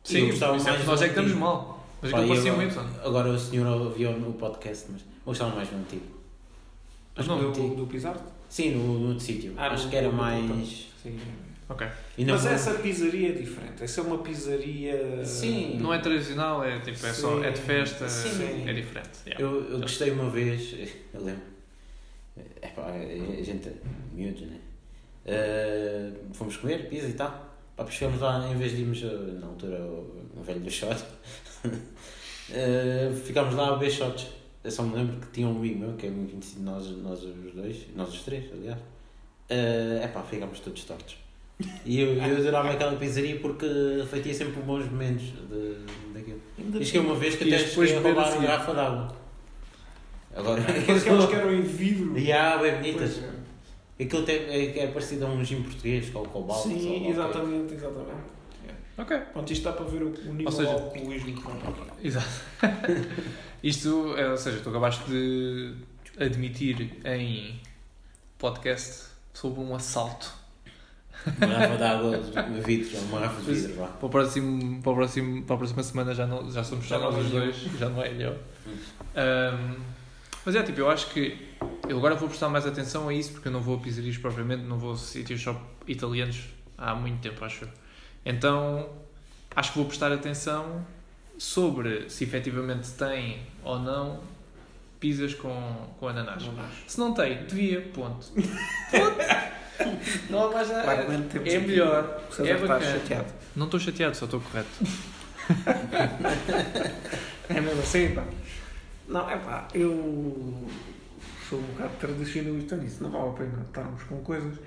Sim, 0.03 0.27
gostava 0.27 0.55
isso 0.57 0.67
é 0.67 0.71
mais 0.71 0.85
nós 0.85 1.01
é 1.01 1.09
que 1.09 1.13
do 1.15 1.21
estamos 1.21 1.39
mal. 1.39 1.85
Mas 2.01 2.11
Pá, 2.11 2.19
agora, 2.19 2.39
Y. 2.39 2.85
agora 3.03 3.29
o 3.31 3.39
senhor 3.39 3.81
ouviu 3.81 4.11
no 4.13 4.33
podcast, 4.33 4.85
mas 4.91 5.01
eu 5.01 5.07
gostava 5.25 5.55
mais 5.55 5.67
do 5.67 5.75
antigo. 5.77 6.05
Mas 7.15 7.25
do, 7.27 7.35
não, 7.35 7.49
antigo. 7.49 7.75
do 7.75 7.87
Pisarte? 7.87 8.23
Sim, 8.47 8.71
no, 8.75 8.99
no 8.99 9.07
outro 9.09 9.23
sítio. 9.23 9.53
Ah, 9.57 9.67
Acho 9.69 9.85
no- 9.85 9.89
que 9.89 9.95
era 9.95 10.07
no- 10.07 10.13
mais. 10.13 10.87
Sim. 11.01 11.19
Ok. 11.69 11.85
E 12.17 12.23
não 12.23 12.35
Mas 12.35 12.43
vou- 12.43 12.51
essa 12.53 12.73
pizzaria 12.75 13.29
é 13.29 13.31
diferente. 13.33 13.83
Essa 13.83 13.99
é 13.99 14.03
uma 14.05 14.19
pizzaria... 14.19 15.25
Sim. 15.25 15.77
Não 15.81 15.93
é 15.93 15.99
tradicional, 15.99 16.63
é 16.63 16.79
tipo, 16.79 17.05
é 17.05 17.11
só, 17.13 17.43
é 17.43 17.51
de 17.51 17.59
festa, 17.59 18.07
Sim. 18.07 18.63
é 18.65 18.71
diferente. 18.73 19.09
Yeah. 19.25 19.43
Eu, 19.43 19.71
eu 19.71 19.79
gostei 19.81 20.11
uma 20.11 20.29
vez, 20.29 20.73
eu 21.13 21.21
lembro. 21.25 21.41
Epá, 22.61 22.83
a 22.85 23.43
gente, 23.43 23.69
miúdos, 24.13 24.41
né? 24.43 24.57
Eh, 25.27 26.09
fomos 26.33 26.55
comer 26.55 26.87
pizza 26.87 27.07
e 27.07 27.13
tal. 27.13 27.45
Pá, 27.75 27.85
chegamos 27.87 28.21
lá, 28.21 28.47
em 28.49 28.55
vez 28.55 28.71
de 28.71 28.81
irmos, 28.81 29.03
eh, 29.03 29.39
na 29.39 29.47
altura, 29.47 29.77
o 29.77 30.41
velho 30.41 30.61
do 30.61 30.71
shot, 30.71 31.03
eh, 32.49 33.11
ficámos 33.25 33.53
lá 33.53 33.67
a 33.67 33.71
beber 33.73 33.91
shots. 33.91 34.27
Eu 34.63 34.71
só 34.71 34.83
me 34.83 34.95
lembro 34.95 35.17
que 35.17 35.27
tinha 35.27 35.47
um 35.47 35.57
amigo 35.57 35.79
meu, 35.79 35.93
que 35.93 36.07
é 36.07 36.09
muito 36.09 36.31
conhecido, 36.31 36.63
nós, 36.63 36.87
nós 36.97 37.23
os 37.23 37.53
dois, 37.53 37.85
nós 37.95 38.09
os 38.09 38.21
três, 38.23 38.45
aliás. 38.51 38.79
É 39.49 40.01
epá, 40.03 40.21
ficámos 40.23 40.59
todos 40.59 40.83
tortos. 40.83 41.17
E 41.85 42.01
eu, 42.01 42.15
eu 42.15 42.37
adorava 42.37 42.71
aquela 42.71 42.95
pizzaria 42.97 43.39
porque 43.39 43.65
refletia 43.97 44.33
sempre 44.33 44.61
bons 44.61 44.89
momentos 44.91 45.23
de, 45.23 46.13
daquilo. 46.13 46.41
Diz 46.57 46.91
que 46.91 46.97
é 46.97 47.01
uma 47.01 47.15
vez 47.15 47.35
que 47.35 47.45
até 47.45 47.63
depois 47.63 47.91
beber 47.91 48.07
roubar 48.09 48.27
assim. 48.27 48.37
uma 48.39 48.47
garrafa 48.47 48.73
de 48.73 48.79
água. 48.79 49.15
Agora, 50.35 50.61
Aqueles 50.61 51.03
que 51.03 51.35
eram 51.35 51.53
em 51.53 51.61
vidro. 51.61 52.17
E 52.19 52.31
há 52.31 52.57
bem 52.57 52.75
bonitas. 52.75 53.13
Pois 53.13 53.23
é. 53.23 53.36
Aquilo 53.99 54.23
tem, 54.23 54.35
é, 54.35 54.71
que 54.71 54.79
é 54.79 54.87
parecido 54.87 55.25
a 55.25 55.29
um 55.29 55.43
gin 55.43 55.63
português, 55.63 56.09
com 56.11 56.19
o 56.19 56.27
cobalto. 56.27 56.69
ou 56.69 56.75
Sim, 56.79 56.87
qualquer- 56.87 57.09
exatamente, 57.09 57.73
exatamente. 57.73 58.37
Ok. 58.97 59.17
Pronto, 59.33 59.53
isto 59.53 59.63
dá 59.63 59.73
para 59.73 59.85
ver 59.85 60.03
o, 60.03 60.07
o 60.09 60.33
nível 60.33 60.51
seja- 60.51 60.69
de 60.69 60.81
alcoolismo 60.81 61.33
que 61.35 61.41
vai 61.43 61.57
para 61.57 61.73
Exato. 62.03 62.27
Isto, 63.63 64.15
é, 64.17 64.29
ou 64.29 64.37
seja, 64.37 64.59
tu 64.63 64.69
acabaste 64.69 65.03
de 65.09 65.73
admitir 66.19 66.97
em 67.05 67.59
podcast 68.37 69.05
sobre 69.33 69.59
um 69.61 69.75
assalto. 69.75 70.31
Uma 71.25 71.47
garrafa 71.47 71.77
de 71.77 71.83
água 71.83 72.17
de 72.19 72.61
vidro, 72.61 72.97
uma 73.09 73.19
garrafa 73.19 73.41
de 73.41 73.51
vidro, 73.53 73.75
vá. 73.75 73.87
Para, 73.87 74.05
o 74.05 74.09
próximo, 74.09 74.81
para, 74.81 74.91
o 74.91 74.95
próximo, 74.95 75.43
para 75.43 75.55
a 75.55 75.57
próxima 75.57 75.83
semana 75.83 76.13
já, 76.15 76.25
não, 76.27 76.49
já 76.51 76.63
somos 76.63 76.85
Já 76.85 76.97
só 76.99 77.11
nós 77.11 77.15
não 77.15 77.21
é 77.21 77.25
os 77.25 77.33
eu. 77.33 77.39
dois, 77.41 77.55
já 77.79 77.89
não 77.89 78.01
é 78.01 78.07
ele. 78.09 78.37
Ahm, 79.15 79.75
mas 80.47 80.55
é 80.55 80.63
tipo, 80.63 80.79
eu 80.79 80.89
acho 80.89 81.07
que 81.07 81.37
eu 81.89 81.97
agora 81.97 82.15
vou 82.15 82.29
prestar 82.29 82.47
mais 82.47 82.65
atenção 82.65 83.09
a 83.09 83.13
isso 83.13 83.33
porque 83.33 83.49
eu 83.49 83.51
não 83.51 83.59
vou 83.59 83.75
a 83.75 83.79
pizzarias 83.81 84.17
propriamente, 84.17 84.63
não 84.63 84.79
vou 84.79 84.93
a 84.93 84.95
sítios 84.95 85.41
só 85.41 85.61
italianos 85.85 86.45
há 86.77 86.95
muito 86.95 87.19
tempo, 87.19 87.43
acho 87.43 87.65
eu. 87.65 87.69
Então 88.25 88.87
acho 89.53 89.73
que 89.73 89.77
vou 89.77 89.85
prestar 89.85 90.09
atenção 90.13 90.85
sobre 91.37 92.09
se 92.09 92.23
efetivamente 92.23 92.89
tem 92.91 93.41
ou 93.61 93.77
não 93.77 94.21
pizzas 95.01 95.33
com, 95.33 95.51
com 95.99 96.07
ananás. 96.07 96.41
Ananás. 96.43 96.71
Se 96.87 96.97
não 96.97 97.13
tem, 97.13 97.43
devia, 97.43 97.81
ponto. 97.93 98.25
Ponto. 98.31 99.97
Não 100.29 100.47
há 100.47 100.51
mais 100.53 100.69
nada. 100.69 100.93
É 100.93 101.01
aqui- 101.01 101.59
melhor. 101.59 102.21
É 102.39 102.53
bacana. 102.55 102.85
chateado. 102.85 103.33
Não 103.53 103.65
estou 103.65 103.81
chateado, 103.81 104.15
só 104.15 104.23
estou 104.23 104.39
correto. 104.39 104.69
É 107.49 107.61
mesmo 107.61 107.81
assim, 107.81 108.13
pá. 108.13 108.23
Não, 109.07 109.29
é 109.29 109.37
pá, 109.37 109.67
eu. 109.73 109.91
sou 111.49 111.59
um 111.59 111.63
bocado 111.63 111.95
tradicionalista 111.99 112.75
nisso, 112.75 113.03
não 113.03 113.09
vale 113.11 113.29
a 113.29 113.33
pena 113.33 113.63
estarmos 113.65 114.03
com 114.03 114.17
coisas. 114.17 114.59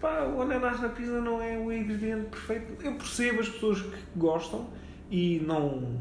Pá, 0.00 0.24
o 0.24 0.42
ananás 0.42 0.80
na 0.80 0.88
pizza 0.90 1.20
não 1.20 1.40
é 1.40 1.56
o 1.56 1.72
ingrediente 1.72 2.26
perfeito. 2.26 2.82
Eu 2.82 2.94
percebo 2.94 3.40
as 3.40 3.48
pessoas 3.48 3.80
que 3.80 3.96
gostam 4.16 4.68
e 5.10 5.40
não 5.46 5.98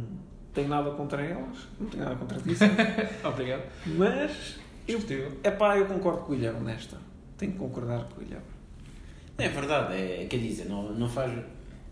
tenho 0.54 0.68
nada 0.68 0.92
contra 0.92 1.22
elas, 1.22 1.68
não 1.80 1.88
tenho 1.88 2.04
nada 2.04 2.16
contra 2.16 2.40
ti, 2.40 2.50
Obrigado. 3.24 3.64
mas 3.98 4.58
eu, 4.88 5.00
é 5.44 5.52
pá, 5.52 5.78
eu 5.78 5.86
concordo 5.86 6.22
com 6.22 6.34
o 6.34 6.36
Guilherme 6.36 6.62
nesta. 6.62 6.98
Tenho 7.38 7.52
que 7.52 7.58
concordar 7.58 8.06
com 8.06 8.22
o 8.22 8.24
Guilherme. 8.24 8.46
É 9.38 9.50
verdade, 9.50 9.94
é, 9.94 10.26
quer 10.30 10.38
dizer, 10.38 10.66
não, 10.66 10.94
não 10.94 11.10
faz 11.10 11.32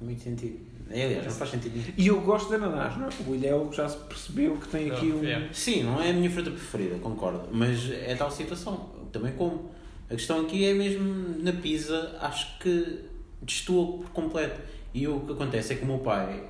muito 0.02 0.22
sentido. 0.22 0.60
É, 0.90 1.06
aliás, 1.06 1.26
não 1.26 1.32
faz 1.34 1.50
sentido 1.52 1.74
nenhum. 1.78 1.94
E 1.98 2.08
eu 2.08 2.22
gosto 2.22 2.50
de 2.50 2.56
ananás, 2.56 2.98
não 2.98 3.06
é? 3.08 3.10
O 3.20 3.24
Guilherme 3.32 3.74
já 3.74 3.88
se 3.90 3.98
percebeu 3.98 4.58
que 4.58 4.68
tem 4.68 4.92
aqui 4.92 5.08
Não, 5.08 5.18
um. 5.18 5.26
é. 5.26 5.50
Sim, 5.52 5.84
não 5.84 6.02
é 6.02 6.10
a 6.10 6.14
minha 6.14 6.30
fruta 6.30 6.52
preferida, 6.52 6.96
concordo. 7.00 7.48
Mas 7.52 7.90
é 7.92 8.16
tal 8.16 8.30
situação, 8.30 8.90
também 9.12 9.34
como. 9.34 9.72
A 10.10 10.16
questão 10.16 10.42
aqui 10.42 10.66
é 10.66 10.74
mesmo 10.74 11.36
na 11.42 11.52
pizza, 11.54 12.16
acho 12.22 12.60
que 12.60 13.00
destoa 13.42 13.98
por 14.00 14.10
completo. 14.12 14.60
E 14.94 15.08
o 15.08 15.22
que 15.22 15.32
acontece 15.32 15.74
é 15.74 15.76
que 15.78 15.84
o 15.84 15.88
meu 15.88 16.00
pai, 16.00 16.44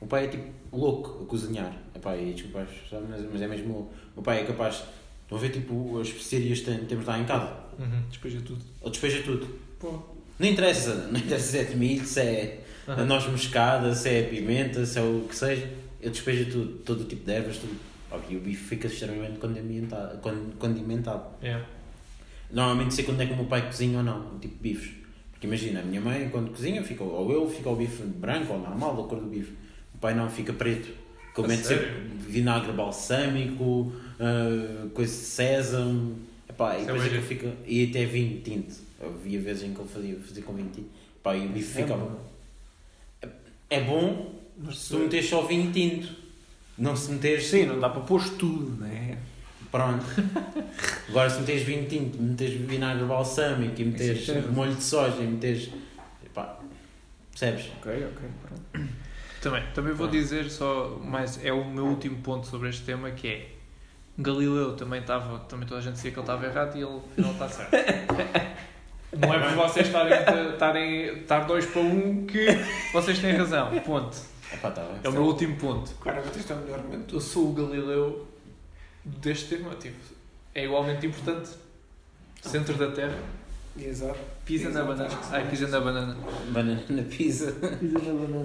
o 0.00 0.06
pai 0.06 0.24
é 0.24 0.28
tipo 0.28 0.46
louco 0.72 1.22
a 1.22 1.26
cozinhar. 1.26 1.72
Epá, 1.94 2.16
e 2.16 2.32
desculpa, 2.32 2.66
mas, 3.30 3.42
é 3.42 3.46
mesmo. 3.46 3.72
O 3.74 3.90
meu 4.16 4.22
pai 4.22 4.40
é 4.40 4.44
capaz. 4.44 4.82
Estão 5.24 5.36
a 5.38 5.40
ver 5.40 5.50
tipo 5.50 5.98
as 6.00 6.08
especiarias 6.08 6.60
que 6.60 6.66
tem- 6.66 6.84
temos 6.84 7.04
lá 7.06 7.18
em 7.18 7.24
casa? 7.24 7.52
Uhum. 7.78 8.02
Despeja 8.08 8.40
tudo. 8.44 8.60
Ele 8.82 8.90
despeja 8.90 9.22
tudo. 9.22 9.46
Pô. 9.78 9.98
Não 10.38 10.48
interessa, 10.48 11.08
não 11.10 11.18
interessa 11.20 11.50
se 11.52 11.58
é 11.58 11.64
de 11.64 11.76
milho, 11.76 12.04
se 12.04 12.20
é 12.20 12.63
a 12.86 13.04
noz 13.04 13.26
moscada, 13.26 13.94
se 13.94 14.08
é 14.08 14.22
pimenta, 14.24 14.84
se 14.86 14.98
é 14.98 15.02
o 15.02 15.26
que 15.28 15.36
seja. 15.36 15.70
Ele 16.00 16.10
despeja 16.10 16.44
tudo, 16.50 16.78
todo 16.84 17.00
o 17.02 17.04
tipo 17.04 17.24
de 17.24 17.32
ervas, 17.32 17.56
tudo. 17.58 17.74
E 18.28 18.36
o 18.36 18.40
bife 18.40 18.62
fica 18.64 18.86
extremamente 18.86 19.38
condimentado. 19.38 20.18
con- 20.18 20.52
condimentado. 20.58 21.24
É. 21.42 21.60
Normalmente 22.50 22.94
sei 22.94 23.04
quando 23.04 23.20
é 23.22 23.26
que 23.26 23.32
o 23.32 23.36
meu 23.36 23.46
pai 23.46 23.66
cozinha 23.66 23.98
ou 23.98 24.04
não, 24.04 24.38
tipo 24.38 24.54
bifes. 24.60 24.92
Porque 25.32 25.46
imagina, 25.46 25.80
a 25.80 25.82
minha 25.82 26.00
mãe 26.00 26.28
quando 26.28 26.50
cozinha, 26.50 26.82
fica, 26.84 27.02
ou 27.02 27.32
eu, 27.32 27.48
fica 27.50 27.68
o 27.70 27.74
bife 27.76 28.02
branco 28.04 28.52
ou 28.52 28.58
normal, 28.60 28.94
da 28.96 29.02
cor 29.08 29.18
do 29.18 29.26
bife. 29.26 29.52
O 29.94 29.98
pai 29.98 30.14
não, 30.14 30.28
fica 30.30 30.52
preto. 30.52 30.92
A 31.36 31.48
sério? 31.48 31.64
sempre 31.64 31.90
vinagre 32.28 32.70
balsâmico, 32.72 33.92
ah, 34.20 34.86
coisa 34.94 35.12
de 35.12 35.18
sésamo. 35.18 36.16
Epá, 36.48 36.76
e 36.78 36.82
é 36.82 36.84
depois 36.84 37.04
aquilo 37.06 37.22
fica. 37.22 37.52
E 37.66 37.88
até 37.90 38.04
vinho 38.04 38.40
tinto. 38.42 38.74
Havia 39.02 39.40
vezes 39.40 39.64
em 39.64 39.74
que 39.74 39.80
ele 39.80 39.88
fazia, 39.88 40.16
fazia 40.20 40.42
com 40.44 40.52
vinho 40.52 40.70
tinto. 40.72 40.88
Epá, 41.20 41.34
e 41.36 41.46
o 41.46 41.48
bife 41.48 41.78
É 41.80 41.82
ficava. 41.82 42.04
bom. 42.04 42.33
É 43.74 43.80
bom 43.80 44.32
Mas 44.56 44.78
se 44.78 44.90
tu 44.90 44.98
meteres 45.00 45.28
só 45.28 45.42
vinho 45.42 45.72
tinto. 45.72 46.08
Não 46.78 46.94
se 46.94 47.10
meteres. 47.10 47.46
Sim, 47.46 47.66
não 47.66 47.80
dá 47.80 47.88
para 47.88 48.02
pôr 48.02 48.22
tudo, 48.22 48.80
não 48.80 48.86
é? 48.86 49.18
Pronto. 49.70 50.04
Agora 51.08 51.28
se 51.28 51.40
meteres 51.40 51.62
vinho 51.62 51.88
tinto, 51.88 52.22
meteres 52.22 52.54
vinagre 52.60 53.04
balsâmico 53.04 53.80
e 53.80 53.84
meteres 53.84 54.28
é 54.28 54.40
molho 54.42 54.74
de 54.74 54.82
soja 54.82 55.20
e 55.22 55.26
meteres. 55.26 55.70
Epá, 56.24 56.58
percebes? 57.30 57.66
Ok, 57.78 57.92
ok, 57.92 58.28
pronto. 58.42 58.88
Também, 59.42 59.62
também 59.74 59.92
vou 59.92 60.08
dizer 60.08 60.50
só, 60.50 60.98
mas 61.04 61.38
é 61.44 61.52
o 61.52 61.66
meu 61.66 61.84
último 61.84 62.16
ponto 62.22 62.46
sobre 62.46 62.70
este 62.70 62.82
tema 62.82 63.10
que 63.10 63.28
é 63.28 63.48
Galileu 64.16 64.74
também 64.74 65.02
estava, 65.02 65.40
também 65.40 65.68
toda 65.68 65.80
a 65.80 65.82
gente 65.82 65.96
dizia 65.96 66.12
que 66.12 66.16
ele 66.16 66.22
estava 66.22 66.46
errado 66.46 66.76
e 66.76 66.80
ele 66.80 67.00
não 67.18 67.32
está 67.32 67.46
certo. 67.50 67.70
Não 69.18 69.34
é 69.34 69.38
por 69.38 69.68
vocês 69.68 69.86
estarem, 69.86 71.20
estar 71.20 71.40
dois 71.40 71.66
para 71.66 71.82
um 71.82 72.26
que 72.26 72.46
vocês 72.92 73.18
têm 73.18 73.32
razão. 73.32 73.70
Ponto. 73.80 74.16
Epá, 74.52 74.70
tá 74.70 74.82
bem. 74.82 75.00
É 75.02 75.08
o 75.08 75.12
meu 75.12 75.22
último 75.22 75.56
ponto. 75.56 75.90
Claramente 76.00 76.38
este 76.38 76.52
é 76.52 76.54
o 76.54 76.58
melhor 76.58 76.82
momento. 76.82 77.16
Eu 77.16 77.20
sou 77.20 77.50
o 77.50 77.52
Galileu 77.52 78.26
deste 79.04 79.56
tema. 79.56 79.74
Tipo, 79.74 79.96
é 80.54 80.64
igualmente 80.64 81.06
importante. 81.06 81.50
Centro 82.42 82.74
da 82.74 82.90
Terra. 82.92 83.18
Exato. 83.78 84.20
Pisa 84.44 84.68
na 84.70 84.84
banana. 84.84 85.08
Ai, 85.30 85.48
pisa 85.48 85.68
na 85.68 85.80
banana. 85.80 86.16
Banana 86.50 86.82
na 86.90 87.02
pizza. 87.04 87.54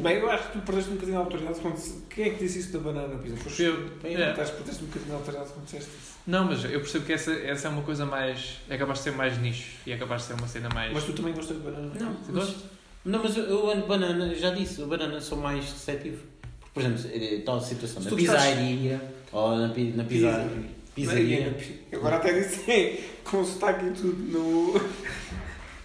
Bem, 0.01 0.17
eu 0.17 0.31
acho 0.31 0.47
que 0.47 0.53
tu 0.53 0.61
perdeste 0.65 0.91
um 0.91 0.93
bocadinho 0.93 1.17
a 1.17 1.21
autoridade 1.21 1.59
quando... 1.59 2.07
Quem 2.09 2.25
é 2.25 2.29
que 2.29 2.43
disse 2.43 2.59
isso 2.59 2.71
da 2.71 2.79
banana 2.79 3.07
na 3.09 3.19
pizza? 3.19 3.35
Foste 3.37 3.63
Eu. 3.63 3.89
Bem, 4.01 4.15
É. 4.15 4.21
é. 4.21 4.33
perdeste 4.33 4.83
um 4.83 4.87
bocadinho 4.87 5.13
a 5.13 5.17
autoridade 5.17 5.49
quando 5.51 5.65
disseste 5.65 5.89
isso. 5.89 6.09
Não, 6.25 6.45
mas 6.45 6.63
eu 6.63 6.79
percebo 6.79 7.05
que 7.05 7.13
essa, 7.13 7.33
essa 7.33 7.67
é 7.67 7.71
uma 7.71 7.81
coisa 7.81 8.05
mais. 8.05 8.59
É 8.69 8.77
capaz 8.77 8.99
de 8.99 9.03
ser 9.05 9.11
mais 9.11 9.37
nicho 9.41 9.71
e 9.85 9.91
é 9.91 9.97
capaz 9.97 10.21
de 10.21 10.27
ser 10.29 10.33
uma 10.35 10.47
cena 10.47 10.69
mais. 10.73 10.93
Mas 10.93 11.03
tu 11.03 11.13
também 11.13 11.33
gostas 11.33 11.57
de 11.57 11.63
banana? 11.63 11.91
Não, 11.99 12.13
Você 12.13 12.31
mas, 12.31 12.45
gosta? 12.45 12.69
não, 13.03 13.23
mas 13.23 13.35
eu, 13.37 13.43
eu 13.45 13.69
ando 13.69 13.87
banana, 13.87 14.33
já 14.35 14.51
disse, 14.51 14.81
o 14.81 14.87
banana 14.87 15.19
sou 15.19 15.37
mais 15.37 15.65
receptivo. 15.65 16.23
Porque, 16.73 16.87
por 16.87 16.95
exemplo, 16.97 17.11
eh, 17.13 17.41
tal 17.43 17.59
situação, 17.59 18.01
na 18.03 18.11
pizzaria 18.11 19.01
ou 19.31 19.55
na, 19.57 19.67
na 19.67 20.03
pizza, 20.03 20.49
pizzaria. 20.95 21.57
Agora 21.91 22.17
até 22.17 22.39
disse 22.39 22.71
é, 22.71 23.03
com 23.29 23.43
sotaque 23.43 23.85
e 23.87 23.91
tudo 23.91 24.15
no... 24.31 24.79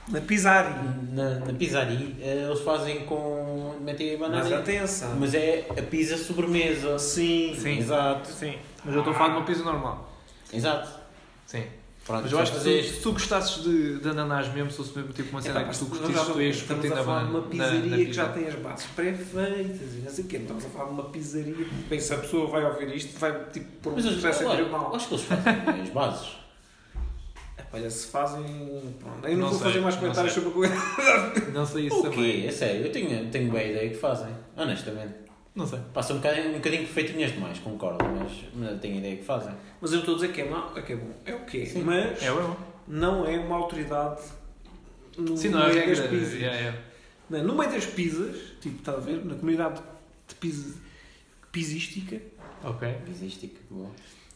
Na 0.08 0.20
pizzaria. 0.20 0.74
Na, 1.12 1.38
na 1.40 1.52
pizzaria, 1.54 2.14
eh, 2.20 2.46
eles 2.46 2.60
fazem 2.60 3.04
com. 3.06 3.74
metem 3.80 4.14
a 4.14 4.18
banana. 4.18 4.42
Mas 4.44 4.52
atenção. 4.52 5.16
Mas 5.18 5.34
é 5.34 5.66
a 5.70 5.82
pizza 5.82 6.16
sobremesa. 6.18 6.98
Sim. 6.98 7.56
Sim. 7.58 7.78
Exato. 7.78 8.28
Sim. 8.28 8.56
Mas 8.84 8.94
eu 8.94 9.00
estou 9.00 9.14
a 9.14 9.16
falar 9.16 9.30
de 9.30 9.36
uma 9.38 9.46
pizza 9.46 9.64
normal. 9.64 10.12
Exato. 10.52 10.88
Sim. 11.46 11.64
Pronto, 12.04 12.24
Mas 12.24 12.32
eu 12.32 12.38
acho 12.38 12.52
que 12.52 12.58
fazer 12.58 12.82
se, 12.82 12.94
se 12.96 13.00
tu 13.00 13.12
gostasses 13.12 13.62
de, 13.64 13.98
de 13.98 14.08
ananás 14.10 14.52
mesmo, 14.52 14.70
se 14.70 14.76
fosse 14.76 14.94
mesmo 14.94 15.10
tipo 15.14 15.30
uma 15.30 15.40
cena 15.40 15.60
Epá, 15.62 15.70
que 15.70 15.78
tu 15.78 15.86
mas 15.88 15.98
curtisses, 15.98 16.26
tu 16.26 16.42
ias 16.42 16.70
a 16.70 16.74
na 16.96 17.02
banana. 17.02 17.30
uma 17.30 17.42
pizzaria 17.42 17.80
na, 17.80 17.96
na 17.96 17.96
que 17.96 18.12
já 18.12 18.28
tem 18.28 18.46
as 18.46 18.54
bases 18.56 18.86
pré-feitas 18.94 19.94
e 19.94 20.00
não 20.04 20.10
sei 20.10 20.24
o 20.24 20.28
quê. 20.28 20.36
Não 20.36 20.42
estamos 20.42 20.64
a 20.66 20.68
falar 20.68 20.84
de 20.84 20.90
uma 20.90 21.04
pizzaria. 21.04 21.66
Bem, 21.88 21.98
se 21.98 22.12
a 22.12 22.18
pessoa 22.18 22.46
vai 22.50 22.62
ouvir 22.66 22.94
isto, 22.94 23.18
vai 23.18 23.32
tipo 23.50 23.66
pôr 23.80 23.94
um 23.94 24.02
processo 24.02 24.50
tribunal. 24.50 24.90
eu 24.90 24.96
acho 24.96 25.08
que 25.08 25.14
eles 25.14 25.24
fazem 25.24 25.80
as 25.82 25.88
bases. 25.88 26.43
Olha, 27.74 27.90
se 27.90 28.06
fazem. 28.06 28.42
Pronto, 29.00 29.26
eu 29.26 29.32
não, 29.32 29.38
Não 29.38 29.48
vou 29.50 29.58
sei, 29.58 29.66
fazer 29.68 29.80
mais 29.80 29.94
não 29.96 30.00
comentários 30.02 30.32
sobre 30.32 30.48
a 30.48 30.52
coisa. 30.52 30.74
Não 31.52 31.66
sei 31.66 31.86
isso 31.86 31.98
O 31.98 32.02
também. 32.02 32.42
quê? 32.42 32.46
É 32.46 32.50
sério, 32.52 32.86
eu 32.86 32.92
tenho, 32.92 33.30
tenho 33.30 33.50
boa 33.50 33.62
ideia 33.62 33.88
que 33.90 33.96
fazem. 33.96 34.28
Honestamente. 34.56 35.14
Não 35.54 35.66
sei. 35.66 35.78
Passam 35.92 36.16
um 36.16 36.20
bocadinho, 36.20 36.50
um 36.50 36.54
bocadinho 36.54 36.82
perfeitinhas 36.82 37.32
demais, 37.32 37.58
concordo, 37.58 38.04
mas, 38.04 38.32
mas 38.54 38.70
eu 38.72 38.78
tenho 38.78 38.96
ideia 38.98 39.16
que 39.16 39.24
fazem. 39.24 39.52
Mas 39.80 39.92
eu 39.92 40.00
estou 40.00 40.14
a 40.14 40.18
dizer 40.18 40.32
que 40.32 40.40
é 40.40 40.48
mau, 40.48 40.72
é 40.76 40.82
que 40.82 40.92
é 40.92 40.96
bom. 40.96 41.10
É 41.24 41.34
o 41.34 41.40
quê? 41.44 41.64
Sim. 41.66 41.82
Mas 41.82 42.22
É 42.22 42.30
bom. 42.32 42.56
não 42.88 43.24
é 43.26 43.38
uma 43.38 43.56
autoridade 43.56 44.22
no 45.16 45.36
Sim, 45.36 45.50
não 45.50 45.62
é 45.62 45.72
meio 45.72 45.88
das 45.88 45.98
regra. 46.00 46.08
pizzas. 46.18 46.40
Yeah. 46.40 46.78
Não, 47.30 47.42
No 47.44 47.54
meio 47.56 47.70
das 47.70 47.86
pizzas, 47.86 48.36
tipo, 48.60 48.78
está 48.78 48.92
a 48.92 48.96
ver? 48.96 49.24
Na 49.24 49.34
comunidade 49.36 49.80
de 50.28 50.34
pizza, 50.36 50.74
pizzística, 51.52 52.20
Ok. 52.64 52.88
Existe, 53.10 53.52
bom. 53.70 53.90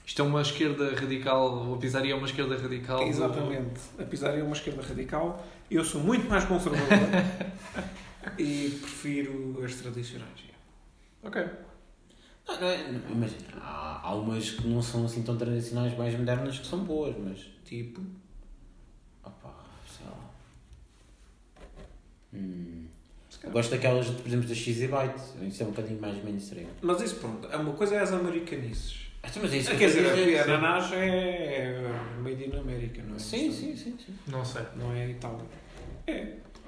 Isto 0.09 0.23
é 0.23 0.25
uma 0.25 0.41
esquerda 0.41 0.95
radical, 0.95 1.75
a 1.75 1.77
pizzaria 1.77 2.13
é 2.15 2.17
uma 2.17 2.27
esquerda 2.27 2.57
radical. 2.57 2.97
do- 2.99 3.05
Exatamente. 3.11 3.79
A 3.99 4.05
pizzaria 4.05 4.41
é 4.41 4.43
uma 4.43 4.55
esquerda 4.57 4.81
radical. 4.81 5.47
Eu 5.71 5.85
sou 5.85 6.01
muito 6.01 6.27
mais 6.27 6.47
conservador 6.47 6.89
e 8.39 8.71
prefiro 8.81 9.63
as 9.63 9.75
tradicionais. 9.75 10.45
Ok. 11.23 11.45
Não, 12.49 12.59
não 12.59 12.67
é, 12.69 12.91
imagina, 13.11 13.49
há, 13.61 14.01
há 14.03 14.15
umas 14.15 14.49
que 14.53 14.67
não 14.67 14.81
são 14.81 15.05
assim 15.05 15.23
tão 15.23 15.37
tradicionais, 15.37 15.95
mais 15.99 16.19
modernas, 16.19 16.59
que 16.59 16.67
são 16.67 16.79
boas, 16.85 17.15
mas. 17.19 17.41
Tipo, 17.67 18.01
Opa, 19.23 19.55
sei 19.95 20.07
lá. 20.07 20.31
Hum. 22.33 22.87
Eu 23.45 23.51
gosto 23.51 23.71
daquelas, 23.73 24.07
por 24.09 24.27
exemplo, 24.27 24.49
da 24.49 24.55
Cheesy 24.55 24.89
Bite. 24.89 25.47
Isso 25.49 25.63
é 25.63 25.67
um 25.67 25.71
bocadinho 25.71 26.01
mais 26.01 26.25
mainstream. 26.25 26.67
mas 26.81 27.03
isso 27.03 27.17
pronto, 27.17 27.47
é 27.49 27.57
uma 27.59 27.75
coisa 27.75 27.95
é 27.97 28.01
as 28.01 28.11
americanices. 28.11 29.07
Ah, 29.23 29.29
mas 29.43 29.53
é 29.53 29.57
isso 29.59 29.71
que 29.71 29.77
Quer 29.77 29.85
eu 29.85 29.89
dizer, 29.91 30.15
dizer. 30.25 30.39
a 30.39 30.45
ananás 30.45 30.93
é, 30.93 30.97
é 30.99 31.91
made 32.23 32.45
in 32.45 32.57
America, 32.57 33.03
não 33.07 33.17
é? 33.17 33.19
Sim, 33.19 33.51
sim, 33.53 33.77
sim. 33.77 33.97
sim. 34.05 34.15
Não 34.29 34.45
sei. 34.45 34.63
Não 34.77 34.93
é 34.95 35.09
Itália. 35.11 35.45
É. 36.07 36.27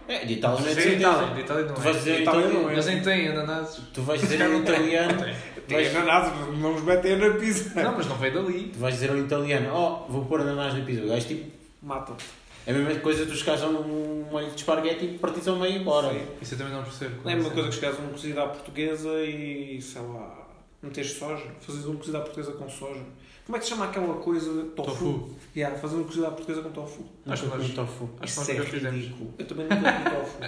É, 0.09 0.25
de 0.25 0.35
Itália, 0.35 0.61
não 0.61 0.69
é 0.69 0.75
de. 0.75 0.89
Itália, 0.97 1.35
de 1.35 1.41
Itália 1.41 1.65
não 1.67 1.75
Tu 1.75 1.81
é. 1.81 1.85
vais 1.85 1.97
dizer 1.99 2.21
Itália 2.23 2.41
italiano. 2.41 2.63
não 2.63 2.71
é. 2.71 2.73
Eles 2.73 2.87
nem 2.87 3.01
têm 3.03 3.29
ananases. 3.29 3.81
Tu 3.95 4.03
vais 4.03 4.21
dizer 4.21 4.43
ao 4.43 4.55
italiano. 4.55 5.25
Tem 5.69 5.77
Vais- 5.85 5.97
ananás, 5.97 6.33
não 6.59 6.75
os 6.75 6.83
metem 6.83 7.17
na 7.17 7.31
pizza. 7.35 7.81
Não, 7.83 7.97
mas 7.97 8.07
não 8.07 8.17
veio 8.17 8.35
dali. 8.35 8.65
Tu 8.73 8.79
vais 8.81 8.95
dizer 8.95 9.11
ao 9.11 9.17
italiano, 9.19 9.71
oh, 9.73 10.11
vou 10.13 10.25
pôr 10.25 10.41
ananás 10.41 10.75
na 10.75 10.85
pizza. 10.85 11.03
O 11.05 11.09
gajo 11.09 11.27
tipo, 11.29 11.51
Mata-te. 11.81 12.25
é 12.67 12.73
a 12.73 12.75
mesma 12.75 13.01
coisa 13.01 13.25
tu 13.25 13.35
chegares 13.37 13.63
a 13.63 13.69
um 13.69 14.27
molho 14.31 14.49
de 14.51 14.57
esparguete 14.57 15.05
e 15.05 15.19
partires 15.19 15.47
ao 15.47 15.57
meio 15.57 15.77
e 15.77 15.79
embora. 15.79 16.11
Sim. 16.11 16.27
Isso 16.43 16.55
eu 16.55 16.59
também 16.59 16.73
não 16.75 16.83
percebo. 16.83 17.29
É 17.29 17.33
a 17.33 17.37
mesma 17.37 17.51
coisa 17.53 17.69
que 17.69 17.75
chegares 17.77 17.99
a 17.99 18.03
uma 18.03 18.11
cozida 18.11 18.43
à 18.43 18.49
portuguesa 18.49 19.23
e, 19.25 19.81
sei 19.81 20.03
lá, 20.03 20.40
meteres 20.83 21.13
soja. 21.13 21.47
Fazes 21.61 21.85
uma 21.85 21.97
cozida 21.97 22.19
à 22.19 22.21
portuguesa 22.23 22.53
com 22.53 22.69
soja. 22.69 23.05
Como 23.45 23.57
é 23.57 23.59
que 23.59 23.65
se 23.65 23.71
chama 23.71 23.87
aquela 23.87 24.15
coisa? 24.15 24.65
Tofu. 24.77 24.91
Tofu. 24.91 25.37
Yeah, 25.57 25.77
fazer 25.79 25.97
uma 25.97 26.05
cozida 26.05 26.29
à 26.29 26.31
portuguesa 26.31 26.63
com 26.63 26.71
tofu. 26.71 27.05
Acho 27.27 27.43
que 27.51 27.57
nós- 27.57 27.71
tofu. 27.75 28.11
Acho 28.21 28.35
que 28.35 28.41
é 28.41 28.55
nós 28.55 28.59
nunca 28.59 28.71
fizemos. 28.71 29.01
ridículo. 29.01 29.35
Eu 29.39 29.47
também 29.47 29.65
nunca 29.67 29.93
comi 29.93 30.17
tofu. 30.17 30.39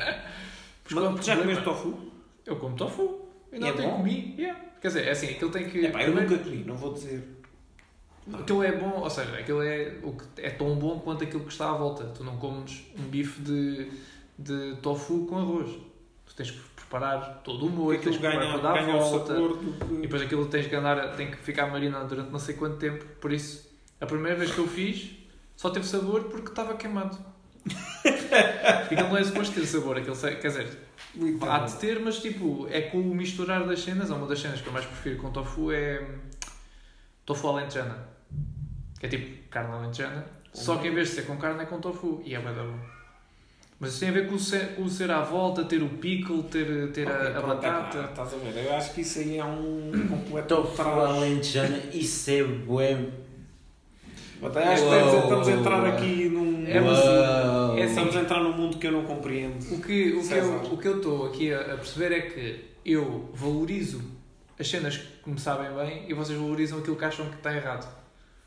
Mas 0.91 1.05
é 1.05 1.09
Mas 1.09 1.27
já 1.27 1.37
comeste 1.37 1.65
tofu? 1.65 1.99
Eu 2.47 2.57
como 2.57 2.77
tofu. 2.77 3.03
Eu 3.51 3.59
E 3.59 3.61
não 3.61 3.69
é 3.69 3.73
tenho 3.73 3.91
bom? 3.91 3.97
comi. 3.99 4.35
Yeah. 4.39 4.61
Quer 4.81 4.89
dizer, 4.89 5.07
é 5.07 5.11
assim, 5.11 5.27
aquilo 5.31 5.51
tem 5.51 5.69
que. 5.69 5.79
Epá, 5.87 6.01
eu 6.03 6.13
primeiro- 6.13 6.31
nunca 6.31 6.45
comi, 6.45 6.65
não 6.65 6.77
vou 6.77 6.93
dizer. 6.93 7.23
Aquilo 8.33 8.63
é 8.63 8.71
bom, 8.77 9.01
ou 9.01 9.11
seja, 9.11 9.37
aquilo 9.37 9.63
é, 9.63 9.99
o 10.03 10.13
que 10.13 10.25
é 10.41 10.51
tão 10.51 10.77
bom 10.77 11.01
quanto 11.01 11.25
aquilo 11.25 11.43
que 11.45 11.51
está 11.53 11.71
à 11.71 11.75
volta. 11.77 12.05
Tu 12.17 12.23
não 12.23 12.37
comes 12.37 12.83
um 12.97 13.03
bife 13.09 13.41
de, 13.43 13.91
de 14.39 14.77
tofu 14.81 15.27
com 15.27 15.39
arroz. 15.39 15.71
Tu 16.27 16.35
tens 16.37 16.53
que 16.53 16.59
preparar 16.93 17.41
todo 17.43 17.67
o 17.67 17.71
molho, 17.71 17.99
tens 17.99 18.17
que 18.17 18.23
ganha, 18.23 18.53
toda 18.53 18.69
a 18.69 18.73
ganha 18.75 18.97
o 18.97 19.01
volta. 19.01 19.35
E 19.91 20.03
depois 20.03 20.21
aquilo 20.21 20.47
tens 20.47 20.67
que 20.67 20.75
andar, 20.75 21.17
tem 21.17 21.31
que 21.31 21.39
ficar 21.39 21.67
marinado 21.67 22.07
durante 22.09 22.31
não 22.31 22.39
sei 22.39 22.55
quanto 22.55 22.77
tempo. 22.77 23.03
Por 23.19 23.33
isso, 23.33 23.67
a 23.99 24.05
primeira 24.05 24.39
vez 24.39 24.53
que 24.53 24.59
eu 24.59 24.69
fiz, 24.69 25.11
só 25.57 25.71
teve 25.71 25.87
sabor 25.87 26.25
porque 26.25 26.49
estava 26.49 26.75
queimado. 26.75 27.17
porque 28.03 28.95
aquilo 28.95 29.09
não 29.09 29.17
é 29.17 29.25
suposto 29.25 29.55
ter 29.55 29.65
sabor, 29.65 29.97
aquilo, 29.97 30.17
quer 30.17 30.49
dizer, 30.49 30.79
Muito 31.15 31.45
há 31.45 31.61
de 31.61 31.77
ter, 31.77 32.01
mas 32.01 32.19
tipo, 32.19 32.67
é 32.71 32.83
com 32.83 32.99
o 32.99 33.15
misturar 33.15 33.65
das 33.67 33.81
cenas, 33.81 34.11
ou 34.11 34.19
uma 34.19 34.27
das 34.27 34.41
cenas 34.41 34.61
que 34.61 34.67
eu 34.67 34.73
mais 34.73 34.85
prefiro 34.85 35.17
com 35.19 35.31
tofu 35.31 35.73
é 35.73 36.05
tofu 37.25 37.49
alentejana. 37.49 38.09
Que 38.99 39.07
é 39.07 39.09
tipo 39.09 39.49
carne 39.49 39.73
alentejana, 39.73 40.27
só 40.53 40.77
que 40.77 40.89
em 40.89 40.95
vez 40.95 41.09
de 41.09 41.15
ser 41.15 41.23
com 41.23 41.37
carne 41.37 41.63
é 41.63 41.67
com 41.67 41.81
tofu, 41.81 42.21
e 42.25 42.35
é 42.35 42.41
da 42.41 42.53
bom. 42.53 43.02
Mas 43.83 43.91
isso 43.91 43.99
tem 44.01 44.11
a 44.11 44.13
ver 44.13 44.29
com 44.29 44.37
o 44.37 44.39
ser, 44.39 44.77
com 44.77 44.83
o 44.85 44.89
ser 44.89 45.11
à 45.11 45.23
volta, 45.23 45.65
ter 45.65 45.83
o 45.83 45.89
pickle, 45.89 46.41
ter, 46.45 46.93
ter 46.93 47.05
Ok, 47.05 47.13
a, 47.27 47.29
a 47.31 47.33
pronto, 47.43 47.47
batata. 47.57 47.99
é 47.99 48.03
pá, 48.03 48.09
Estás 48.23 48.35
a 48.35 48.37
ver? 48.37 48.65
Eu 48.65 48.77
acho 48.77 48.95
que 48.95 49.01
isso 49.01 49.19
aí 49.19 49.39
é 49.39 49.45
um 49.45 49.91
completo 50.09 50.55
Tofu 50.55 50.77
traje. 50.77 51.01
alentejana, 51.01 51.79
isso 51.93 52.31
é 52.31 52.45
bué. 52.45 53.07
Até 54.41 54.65
acho 54.69 54.83
que 54.89 54.95
estamos 55.19 55.49
a 55.49 55.53
entrar 55.53 55.85
aqui 55.87 56.29
num. 56.29 56.65
É, 56.65 56.81
mas- 56.81 56.99
é 56.99 57.83
assim, 57.83 57.87
Estamos 57.89 58.17
a 58.17 58.21
entrar 58.21 58.41
num 58.41 58.53
mundo 58.53 58.79
que 58.79 58.87
eu 58.87 58.93
não 58.93 59.03
compreendo. 59.05 59.59
O 59.75 59.81
que, 59.81 60.13
o 60.13 60.19
que, 60.21 60.25
César. 60.27 60.61
eu, 60.65 60.73
o 60.75 60.79
que 60.79 60.87
eu 60.87 60.97
estou 60.99 61.27
aqui 61.27 61.53
a, 61.53 61.61
a 61.61 61.77
perceber 61.77 62.13
é 62.13 62.21
que 62.21 62.65
eu 62.87 63.31
valorizo 63.35 64.01
as 64.61 64.69
cenas 64.69 64.97
que 64.97 65.29
me 65.29 65.41
sabem 65.41 65.73
bem 65.75 66.05
e 66.09 66.15
vocês 66.15 66.39
valorizam 66.39 66.79
aquilo 66.79 66.95
que 66.95 67.05
acham 67.05 67.27
que 67.27 67.35
está 67.37 67.53
errado. 67.53 67.93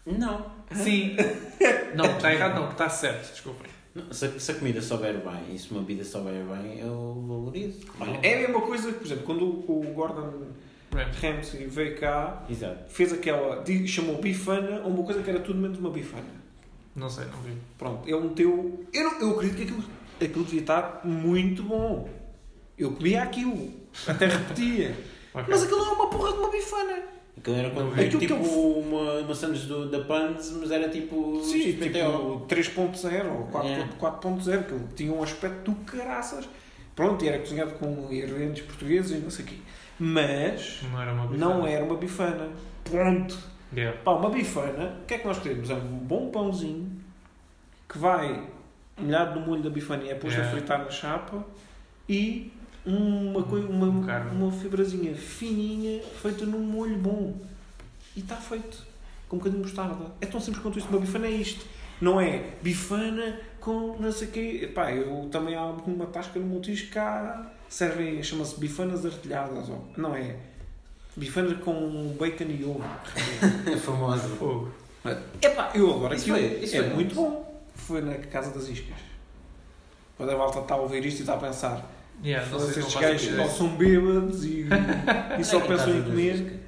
Não. 0.06 0.46
Sim. 0.72 1.18
não, 1.94 2.06
que 2.08 2.16
está 2.16 2.34
errado 2.34 2.56
não, 2.56 2.68
que 2.68 2.74
está 2.74 2.88
certo, 2.88 3.32
desculpem. 3.34 3.75
Não, 3.96 4.12
Se, 4.14 4.26
a- 4.26 4.40
se 4.40 4.52
a 4.52 4.56
comida 4.56 4.82
souber 4.82 5.14
bem 5.20 5.56
e 5.56 5.58
se 5.58 5.72
uma 5.72 5.80
bebida 5.80 6.04
souber 6.04 6.44
bem, 6.44 6.80
eu 6.80 7.24
valorizo. 7.28 7.80
É 8.22 8.36
a 8.36 8.38
mesma 8.42 8.62
coisa 8.62 8.92
que, 8.92 9.00
por 9.00 9.06
exemplo, 9.06 9.24
quando 9.24 9.46
o 9.46 9.94
Gordon 9.96 10.48
Ramsay 11.22 11.66
veio 11.68 11.98
cá, 11.98 12.44
Exato. 12.50 12.92
fez 12.92 13.14
aquela. 13.14 13.64
chamou 13.88 14.18
bifana 14.22 14.82
a 14.82 14.88
uma 14.88 15.04
coisa 15.04 15.24
que 15.24 15.30
era 15.30 15.40
tudo 15.40 15.60
menos 15.60 15.80
uma 15.80 15.90
bifana. 15.90 16.24
Não 16.96 17.10
sei, 17.10 17.26
não 17.26 17.42
vi. 17.42 17.58
Pronto, 17.78 18.08
ele 18.08 18.20
meteu. 18.20 18.86
Eu, 18.94 19.04
não- 19.04 19.20
eu 19.22 19.32
acredito 19.32 19.56
que 19.58 19.64
aquilo, 19.64 19.84
aquilo 20.22 20.44
devia 20.46 20.62
estar 20.62 21.02
muito 21.06 21.64
bom. 21.64 22.10
Eu 22.78 22.92
comia 22.92 23.24
aquilo, 23.24 23.72
até 24.08 24.28
repetia. 24.28 24.96
Ok. 25.36 25.48
Mas 25.50 25.64
aquilo 25.64 25.80
não 25.80 25.92
é 25.92 25.96
uma 25.96 26.10
porra 26.10 26.32
de 26.32 26.38
uma 26.40 26.50
bifana. 26.50 27.04
Aquilo 27.38 27.58
era 27.58 27.70
como 27.70 27.90
tipo 27.90 28.02
Aquilo 28.02 28.20
que 28.20 28.32
eu- 28.32 28.80
uma, 28.80 29.14
uma 29.20 29.34
do, 29.34 29.90
da 29.90 30.00
Pans, 30.06 30.52
mas 30.60 30.72
era 30.72 30.90
tipo. 30.90 31.42
Sim, 31.44 31.60
tipo 31.74 32.46
3.0 32.48 33.26
ou 33.32 33.44
4 33.48 33.70
Yeah. 33.70 33.92
4.0, 34.00 34.64
que 34.68 34.74
ele 34.74 34.84
tinha 34.96 35.14
um 35.14 35.22
aspecto 35.22 35.72
do 35.72 35.78
caraças. 35.84 36.48
Pronto, 36.96 37.26
e 37.26 37.28
era 37.28 37.40
cozinhado 37.40 37.72
com 37.74 38.08
ingredientes 38.10 38.64
portugueses 38.64 39.12
e 39.12 39.20
não 39.22 39.30
sei 39.30 39.44
o 39.44 39.48
quê. 39.50 39.56
Mas 40.00 40.80
Não 40.92 41.02
era 41.02 41.12
uma 41.14 41.26
não 41.26 41.68
era 41.68 41.84
uma 41.84 41.98
bifana. 41.98 42.50
Ponto. 42.90 43.38
Yeah. 43.76 44.00
Pá, 44.02 44.12
uma 44.12 44.30
bifana, 44.30 45.00
o 45.02 45.06
que 45.06 45.16
é 45.16 45.18
que 45.18 45.28
nós 45.28 45.40
queremos? 45.40 45.70
É 45.70 45.74
um 45.74 45.80
bom 45.98 46.30
pãozinho 46.30 46.90
que 47.90 47.98
vai 47.98 48.48
molhado 48.98 49.40
no 49.40 49.46
molho 49.46 49.62
da 49.62 49.70
bifana 49.70 50.04
e 50.04 50.10
é 50.10 50.16
posto 50.16 50.36
Yeah. 50.38 50.50
a 50.50 50.52
fritar 50.56 50.80
na 50.86 50.90
chapa 50.90 51.46
e 52.08 52.54
uma, 52.86 53.44
coi- 53.44 53.66
uma, 53.66 54.06
Carne. 54.06 54.32
uma 54.32 54.52
fibrazinha 54.52 55.16
fininha 55.16 56.02
feita 56.22 56.46
num 56.46 56.60
molho 56.60 56.98
bom. 56.98 57.34
E 58.16 58.20
está 58.20 58.36
feito. 58.36 58.84
Com 59.28 59.36
um 59.38 59.40
bocadinho 59.40 59.64
de 59.64 59.70
mostarda. 59.70 60.06
É 60.22 60.26
tão 60.26 60.40
simples 60.40 60.62
quanto 60.62 60.78
isto. 60.80 60.90
Uma 60.90 61.00
bifana 61.00 61.28
é 61.28 61.32
isto. 61.32 61.66
Não 62.00 62.20
é 62.22 62.52
bifana 62.62 63.40
com 63.60 63.96
não 64.00 64.12
sei 64.12 64.28
o 64.28 64.32
quê. 64.32 64.72
Pá, 64.74 64.92
eu 64.92 65.28
também 65.32 65.56
há 65.56 65.66
uma 65.66 66.06
tasca 66.08 66.40
no 66.40 66.46
Montijo 66.46 66.90
cá 66.92 67.52
servem, 67.68 68.22
chama-se 68.22 68.60
bifanas 68.60 69.06
artilhadas. 69.06 69.68
Ou, 69.70 69.84
não 69.98 70.16
é? 70.16 70.36
Bifanas 71.18 71.58
com 71.64 72.16
bacon 72.20 72.44
e 72.46 72.64
ovo. 72.64 72.84
É 73.72 73.76
famosa. 73.78 74.28
Fogo. 74.36 74.72
Epá, 75.42 75.72
eu 75.76 75.94
adoro 75.96 76.14
Isso 76.16 76.32
aquilo. 76.34 76.50
foi- 76.50 76.64
isso 76.64 76.76
é 76.78 76.84
foi 76.84 76.94
muito 76.94 77.16
bom. 77.16 77.64
Foi 77.76 78.02
na 78.02 78.16
Casa 78.16 78.52
das 78.52 78.68
Iscas. 78.70 78.98
Quando 80.18 80.30
a 80.32 80.38
malta 80.38 80.60
está 80.60 80.76
a 80.76 80.78
ouvir 80.78 81.06
isto 81.06 81.20
e 81.20 81.22
está 81.22 81.34
a 81.34 81.38
pensar 81.38 81.86
Yeah, 82.24 82.48
não 82.50 82.60
sei, 82.60 82.68
"Foda-se, 82.74 82.80
não 82.80 83.12
estes 83.12 83.32
gajos 83.32 83.40
ou 83.40 83.50
são 83.50 83.76
bêbados 83.78 84.46
e, 84.46 84.66
e 85.40 85.44
só 85.44 85.60
É, 85.60 85.68
pensam 85.68 85.98
em 85.98 86.04
comer. 86.04 86.60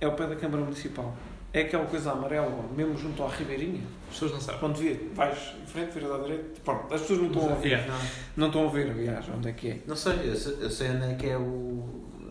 É 0.00 0.06
o 0.06 0.12
pé 0.12 0.26
da 0.26 0.36
Câmara 0.36 0.62
Municipal. 0.62 1.16
É 1.52 1.62
aquela 1.62 1.86
coisa 1.86 2.12
amarela, 2.12 2.68
mesmo 2.76 2.98
junto 2.98 3.22
à 3.22 3.28
Ribeirinha. 3.28 3.80
As 4.08 4.14
pessoas 4.14 4.32
não 4.32 4.40
sabem. 4.40 4.60
Quando 4.60 4.76
vê, 4.76 5.00
vais 5.14 5.54
em 5.62 5.66
frente, 5.66 5.92
viras 5.92 6.10
à 6.12 6.18
direita. 6.18 6.44
Pronto, 6.62 6.92
as 6.94 7.00
pessoas 7.00 7.18
não 7.20 7.26
estão 7.28 7.42
a 7.48 7.52
ouvir. 7.54 7.68
Yeah. 7.70 7.94
Não 8.36 8.46
estão 8.48 8.68
a 8.68 8.70
ver, 8.70 8.90
aliás, 8.90 9.24
onde 9.34 9.48
é 9.48 9.52
que 9.52 9.68
é. 9.70 9.78
Não 9.86 9.96
sei, 9.96 10.12
eu 10.30 10.36
sei, 10.36 10.56
eu 10.60 10.68
sei 10.70 10.90
onde 10.90 11.04
é 11.12 11.14
que 11.14 11.26
é 11.26 11.38
o 11.38 11.88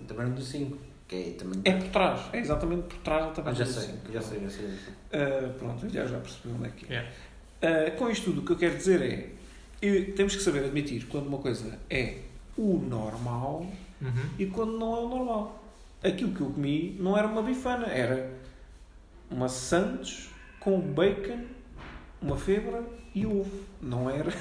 Taberna 0.08 0.36
do 0.36 0.42
5. 0.44 0.78
Que 1.08 1.16
é 1.16 1.32
também. 1.40 1.60
É 1.66 1.72
por 1.72 1.88
trás. 1.90 2.20
É 2.34 2.40
exatamente 2.40 2.84
por 2.84 2.98
trás 3.00 3.36
da 3.36 3.44
Ah, 3.50 3.54
já 3.54 3.66
sei, 3.66 3.90
já 4.14 4.22
sei, 4.22 4.40
já 4.42 4.50
sei. 4.50 4.50
já 4.50 4.50
sei. 4.50 4.66
Uh, 4.68 5.54
pronto, 5.58 5.90
já, 5.90 6.06
já 6.06 6.18
percebi 6.20 6.54
onde 6.54 6.68
é 6.68 6.72
que 6.76 6.94
é. 6.94 7.06
Yeah. 7.64 7.92
Uh, 7.94 7.98
com 7.98 8.10
isto 8.10 8.26
tudo, 8.26 8.42
o 8.42 8.46
que 8.46 8.52
eu 8.52 8.58
quero 8.58 8.78
dizer 8.78 9.02
é 9.02 9.30
eu- 9.82 10.14
temos 10.14 10.36
que 10.36 10.42
saber 10.44 10.66
admitir 10.66 11.06
quando 11.08 11.26
uma 11.28 11.38
coisa 11.40 11.80
é 11.90 12.18
o 12.58 12.78
normal 12.80 13.66
Uhum. 14.02 14.12
e 14.38 14.46
quando 14.48 14.78
não 14.78 14.96
é 14.96 15.00
o 15.00 15.10
normal. 15.10 15.64
Aquilo 16.04 16.32
que 16.34 16.42
eu 16.42 16.50
comi 16.52 16.96
não 17.00 17.18
era 17.18 17.26
uma 17.28 17.42
bifana, 17.42 17.88
era 17.88 18.32
uma 19.32 19.48
sandes 19.50 20.30
com 20.60 20.80
bacon, 20.80 21.46
uma 22.22 22.38
febra 22.38 22.84
e 23.16 23.26
ovo. 23.26 23.50
Não 23.82 24.10
era. 24.10 24.32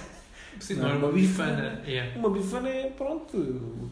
Sim, 0.60 0.74
Não, 0.74 0.86
era 0.88 0.96
uma 0.98 1.06
uma 1.06 1.12
bifana. 1.12 1.82
Yeah. 1.86 2.18
Uma 2.18 2.30
bifana 2.30 2.68
é, 2.68 2.90
pronto, 2.90 3.90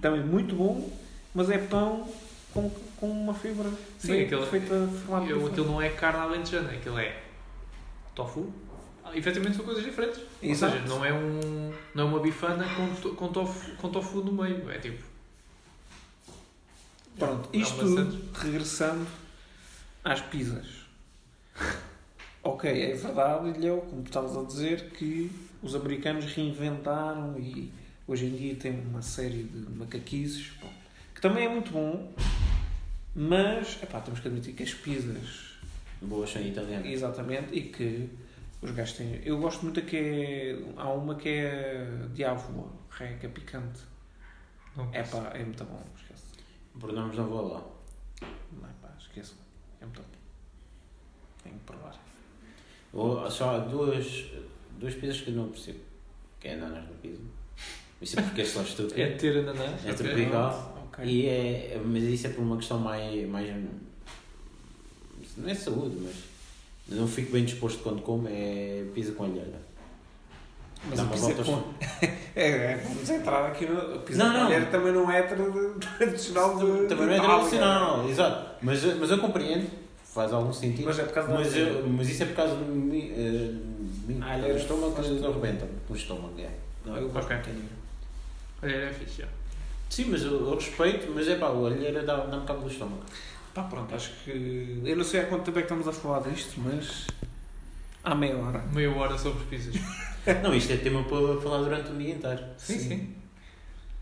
também 0.00 0.22
muito 0.24 0.54
bom, 0.54 0.88
mas 1.34 1.50
é 1.50 1.58
pão 1.58 2.08
com, 2.52 2.70
com 2.96 3.10
uma 3.10 3.34
fibra 3.34 3.68
Sim, 3.98 4.08
bem 4.12 4.24
aquele- 4.26 4.46
feita 4.46 4.74
Eu, 4.74 4.86
bifana. 4.86 5.46
aquilo 5.48 5.66
não 5.66 5.80
é 5.82 5.88
carne 5.90 6.20
alentejana, 6.20 6.70
aquilo 6.70 6.98
é 6.98 7.16
tofu. 8.14 8.52
Ah, 9.12 9.16
efetivamente 9.16 9.56
são 9.56 9.64
coisas 9.64 9.84
diferentes. 9.84 10.20
Exato. 10.42 10.74
Ou 10.74 10.80
seja, 10.80 10.94
não 10.94 11.04
é, 11.04 11.12
um, 11.12 11.72
não 11.94 12.04
é 12.04 12.06
uma 12.06 12.20
bifana 12.20 12.64
com, 12.74 13.14
com, 13.14 13.28
tofu, 13.28 13.70
com 13.76 13.90
tofu 13.90 14.20
no 14.22 14.32
meio. 14.32 14.70
É 14.70 14.78
tipo. 14.78 15.02
Pronto, 17.18 17.48
É 17.52 17.56
isto 17.58 17.82
regressando 18.34 19.06
às 20.04 20.20
pizzas. 20.20 20.66
ok, 22.42 22.70
é 22.70 22.94
verdade, 22.94 23.58
Ilhéu, 23.58 23.80
como 23.82 24.02
tu 24.02 24.06
estavas 24.06 24.36
a 24.36 24.42
dizer, 24.44 24.90
que 24.90 25.30
os 25.62 25.74
americanos 25.74 26.24
reinventaram 26.26 27.36
e 27.38 27.72
hoje 28.06 28.26
em 28.26 28.36
dia 28.36 28.54
tem 28.54 28.78
uma 28.80 29.02
série 29.02 29.42
de 29.42 29.70
macaquices, 29.72 30.52
bom, 30.60 30.70
que 31.12 31.20
também 31.20 31.46
é 31.46 31.48
muito 31.48 31.72
bom, 31.72 32.12
mas 33.14 33.82
epá, 33.82 34.00
temos 34.00 34.20
que 34.20 34.28
admitir 34.28 34.54
que 34.54 34.62
as 34.62 34.72
pizzas, 34.72 35.48
Boas 36.00 36.30
são 36.30 36.40
italianas. 36.40 36.86
exatamente, 36.86 37.52
e 37.52 37.62
que 37.62 38.08
os 38.60 38.70
gajos 38.72 38.96
têm. 38.96 39.20
Eu 39.24 39.38
gosto 39.38 39.62
muito 39.62 39.80
que 39.82 39.96
é. 39.96 40.58
Há 40.76 40.90
uma 40.90 41.14
que 41.14 41.28
é 41.28 41.86
de 42.12 42.24
avó, 42.24 42.68
que 42.96 43.26
é 43.26 43.28
picante. 43.28 43.80
Não 44.76 44.88
É 44.92 45.02
pá, 45.02 45.30
é 45.34 45.44
muito 45.44 45.64
bom, 45.64 45.82
esquece. 45.96 46.24
Por 46.78 46.92
nomes 46.92 47.16
não 47.16 47.28
vou 47.28 47.52
lá. 47.52 47.64
Não, 48.52 48.68
pá, 48.82 48.94
esqueçam. 48.98 49.36
É 49.80 49.84
muito 49.84 50.00
bom. 50.00 50.08
Tenho 51.42 51.56
que 51.56 51.64
provar. 51.64 53.30
Só 53.30 53.56
há 53.56 53.58
duas, 53.58 54.26
duas 54.78 54.94
pizzas 54.94 55.20
que 55.20 55.30
eu 55.30 55.34
não 55.34 55.48
percebo. 55.48 55.80
Que 56.40 56.48
é 56.48 56.54
ananás 56.54 56.84
na 56.88 56.94
pizza. 56.96 57.22
Isso 58.00 58.18
é 58.18 58.22
porque 58.22 58.42
é 58.42 58.44
só 58.44 58.62
estúpido. 58.62 59.00
É 59.00 59.10
ter 59.12 59.38
ananás. 59.38 59.86
É 59.86 59.92
ok. 59.92 60.06
tropical. 60.06 60.88
Ok. 60.88 61.04
E 61.04 61.26
é, 61.26 61.80
mas 61.84 62.02
isso 62.04 62.26
é 62.28 62.30
por 62.30 62.42
uma 62.42 62.56
questão 62.56 62.78
mais, 62.78 63.28
mais. 63.28 63.48
Não 65.36 65.48
é 65.48 65.54
saúde, 65.54 65.96
mas. 66.00 66.27
Não 66.88 67.06
fico 67.06 67.32
bem 67.32 67.44
disposto 67.44 67.82
quando 67.82 68.00
como. 68.02 68.26
É 68.28 68.84
pizza 68.94 69.12
com 69.12 69.24
alheira. 69.24 69.60
Mas 70.88 70.98
a 71.00 71.02
uma 71.02 71.12
pizza 71.12 71.34
com... 71.44 71.62
é, 72.36 72.46
é, 72.46 72.76
vamos 72.76 73.10
entrar 73.10 73.46
aqui 73.46 73.66
no... 73.66 73.78
A 73.96 73.98
pizza 73.98 74.18
Não, 74.24 74.32
com 74.32 74.38
não. 74.38 74.46
alheira 74.46 74.66
também 74.66 74.92
não 74.92 75.10
é 75.10 75.22
tra- 75.22 75.36
tradicional 75.98 76.56
de 76.56 76.86
Também 76.86 77.06
não 77.06 77.14
de 77.14 77.14
é 77.14 77.20
tradicional, 77.20 78.08
exato. 78.08 78.50
Mas, 78.62 78.84
mas 78.96 79.10
eu 79.10 79.18
compreendo, 79.18 79.68
faz 80.04 80.32
algum 80.32 80.52
sentido. 80.52 80.84
Mas 80.86 80.98
é 81.00 81.02
por 81.02 81.12
causa 81.14 81.32
Mas, 81.34 81.48
alheira. 81.52 81.70
eu- 81.70 81.88
mas 81.88 82.08
isso 82.08 82.22
é 82.22 82.26
por 82.26 82.36
causa 82.36 82.54
do 82.54 82.64
mi- 82.64 83.10
eh, 83.10 83.52
mi- 84.06 84.18
Ah, 84.22 84.34
alheira 84.34 84.54
do 84.54 84.60
estômago 84.60 85.02
tudo. 85.02 85.26
arrebenta. 85.28 85.66
O 85.90 85.94
estômago, 85.94 86.34
é. 86.38 86.48
Não, 86.86 86.96
eu 86.96 87.08
gosto 87.08 87.26
Ok. 87.26 87.36
bocadinho. 87.36 87.68
Olha, 88.62 88.72
é 88.72 88.92
fixe. 88.92 89.22
já. 89.22 89.28
Sim, 89.90 90.04
mas 90.10 90.22
eu, 90.22 90.32
eu 90.48 90.54
respeito, 90.54 91.10
mas 91.12 91.26
é 91.26 91.34
pá, 91.36 91.48
o 91.50 91.66
alheira 91.66 92.02
dá- 92.04 92.24
dá-me 92.26 92.46
cabo 92.46 92.60
do 92.62 92.68
estômago. 92.70 93.02
Pá, 93.58 93.64
pronto, 93.64 93.92
acho 93.92 94.12
que... 94.24 94.80
Eu 94.84 94.96
não 94.96 95.02
sei 95.02 95.18
há 95.20 95.26
quanto 95.26 95.42
tempo 95.46 95.58
é 95.58 95.62
que 95.62 95.66
estamos 95.72 95.88
a 95.88 95.92
falar 95.92 96.20
disto, 96.30 96.60
mas... 96.60 97.08
Há 98.04 98.14
meia 98.14 98.36
hora. 98.36 98.60
Meia 98.72 98.88
hora 98.94 99.18
sobre 99.18 99.44
pizzas. 99.46 99.74
Não, 100.44 100.54
isto 100.54 100.72
é 100.72 100.76
tema 100.76 101.02
para 101.02 101.40
falar 101.40 101.58
durante 101.64 101.90
o 101.90 101.96
dia 101.98 102.14
inteiro. 102.14 102.44
Sim, 102.56 102.78
Sim. 102.78 102.88
sim. 102.88 103.14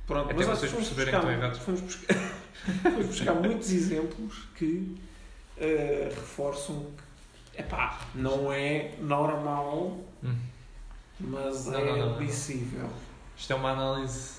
Pronto, 0.06 0.26
Até 0.26 0.34
mas 0.34 0.46
vocês 0.46 0.70
fomos 0.70 0.88
perceberem 0.88 1.14
buscar, 1.14 1.26
que 1.26 1.32
estão 1.32 1.42
errados. 1.42 1.58
Fomos 1.60 1.80
buscar, 1.80 2.14
fomos 2.92 3.06
buscar 3.06 3.34
muitos 3.34 3.70
exemplos 3.72 4.34
que 4.56 4.96
eh, 5.56 6.12
reforçam 6.14 6.86
que 7.54 7.60
epá, 7.62 8.00
não 8.14 8.52
é 8.52 8.94
normal, 9.00 9.98
Hum. 10.22 10.36
mas 11.18 11.64
Não, 11.66 11.78
é 11.78 11.84
não, 11.86 11.96
não. 11.96 12.14
admissível. 12.16 12.90
Isto 13.38 13.52
é 13.54 13.56
uma 13.56 13.70
análise 13.70 14.32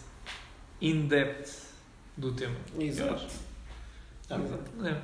in-depth 0.79 1.69
do 2.15 2.33
tema. 2.33 2.55
Exato. 2.79 3.25
Tá. 4.27 4.35
É. 4.85 5.01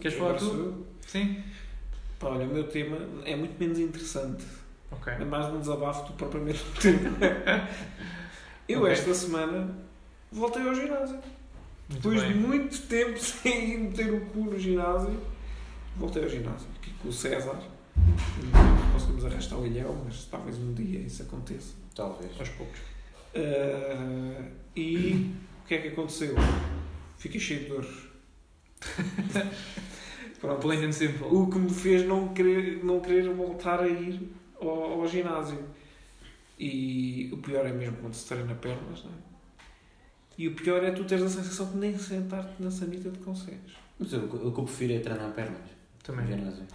Queres 0.00 0.18
falar 0.18 0.34
tu? 0.34 0.84
Sim. 1.06 1.42
Pá, 2.18 2.28
olha, 2.28 2.44
o 2.46 2.48
meu 2.52 2.64
tema 2.68 2.98
é 3.24 3.36
muito 3.36 3.58
menos 3.58 3.78
interessante. 3.78 4.44
Ok. 4.90 5.12
É 5.12 5.24
mais 5.24 5.46
um 5.52 5.60
desabafo 5.60 6.06
do 6.08 6.12
propriamente 6.14 6.62
um 6.64 6.72
tema. 6.80 7.16
Eu, 8.68 8.80
Ok. 8.80 8.92
esta 8.92 9.14
semana, 9.14 9.74
voltei 10.32 10.66
ao 10.66 10.74
ginásio. 10.74 11.16
Muito 11.16 12.02
Depois 12.02 12.20
de 12.22 12.28
bem. 12.32 12.36
muito 12.36 12.78
tempo 12.82 13.18
sem 13.20 13.72
ir 13.74 13.78
meter 13.78 14.12
o 14.14 14.20
cu 14.26 14.40
no 14.44 14.58
ginásio, 14.58 15.20
voltei 15.96 16.22
ao 16.24 16.28
ginásio. 16.28 16.66
Aqui 16.80 16.90
com 16.94 17.08
o 17.08 17.12
César. 17.12 17.60
Não 17.96 18.92
conseguimos 18.92 19.24
arrastar 19.24 19.58
o 19.60 19.66
ilhéu, 19.66 19.96
mas 20.04 20.24
talvez 20.24 20.58
um 20.58 20.72
dia 20.74 21.00
isso 21.00 21.22
aconteça. 21.22 21.74
Talvez. 21.94 22.32
Aos 22.40 22.48
poucos. 22.50 22.80
Ah, 23.36 24.48
e 24.74 25.32
o 25.64 25.66
que 25.66 25.74
é 25.74 25.78
que 25.78 25.88
aconteceu? 25.88 26.34
Fiquei 27.16 27.40
cheio 27.40 27.60
de 27.60 27.66
dores. 27.70 27.90
Pronto. 30.40 30.60
Plain 30.60 30.84
and 30.84 30.92
simple. 30.92 31.26
O 31.26 31.48
que 31.48 31.58
me 31.58 31.70
fez 31.70 32.06
não 32.06 32.28
querer, 32.34 32.84
não 32.84 33.00
querer 33.00 33.28
voltar 33.30 33.80
a 33.80 33.88
ir 33.88 34.20
ao, 34.60 35.00
ao 35.00 35.08
ginásio. 35.08 35.58
E 36.58 37.30
o 37.32 37.38
pior 37.38 37.66
é 37.66 37.72
mesmo 37.72 37.96
quando 37.96 38.14
se 38.14 38.26
treina 38.28 38.54
pernas, 38.54 39.02
não 39.04 39.10
é? 39.10 39.14
E 40.36 40.48
o 40.48 40.54
pior 40.54 40.82
é 40.84 40.90
tu 40.90 41.04
teres 41.04 41.24
a 41.24 41.28
sensação 41.30 41.70
que 41.70 41.76
nem 41.78 41.96
sentar-te 41.98 42.62
na 42.62 42.70
sanita 42.70 43.10
tu 43.10 43.20
consegues. 43.20 43.72
Mas 43.98 44.12
eu- 44.12 44.24
o 44.24 44.52
que 44.52 44.60
eu 44.60 44.64
prefiro 44.64 44.92
é 44.94 44.98
treinar 44.98 45.32
pernas. 45.32 45.60
Também. 46.02 46.26
No 46.26 46.36
ginásio. 46.36 46.66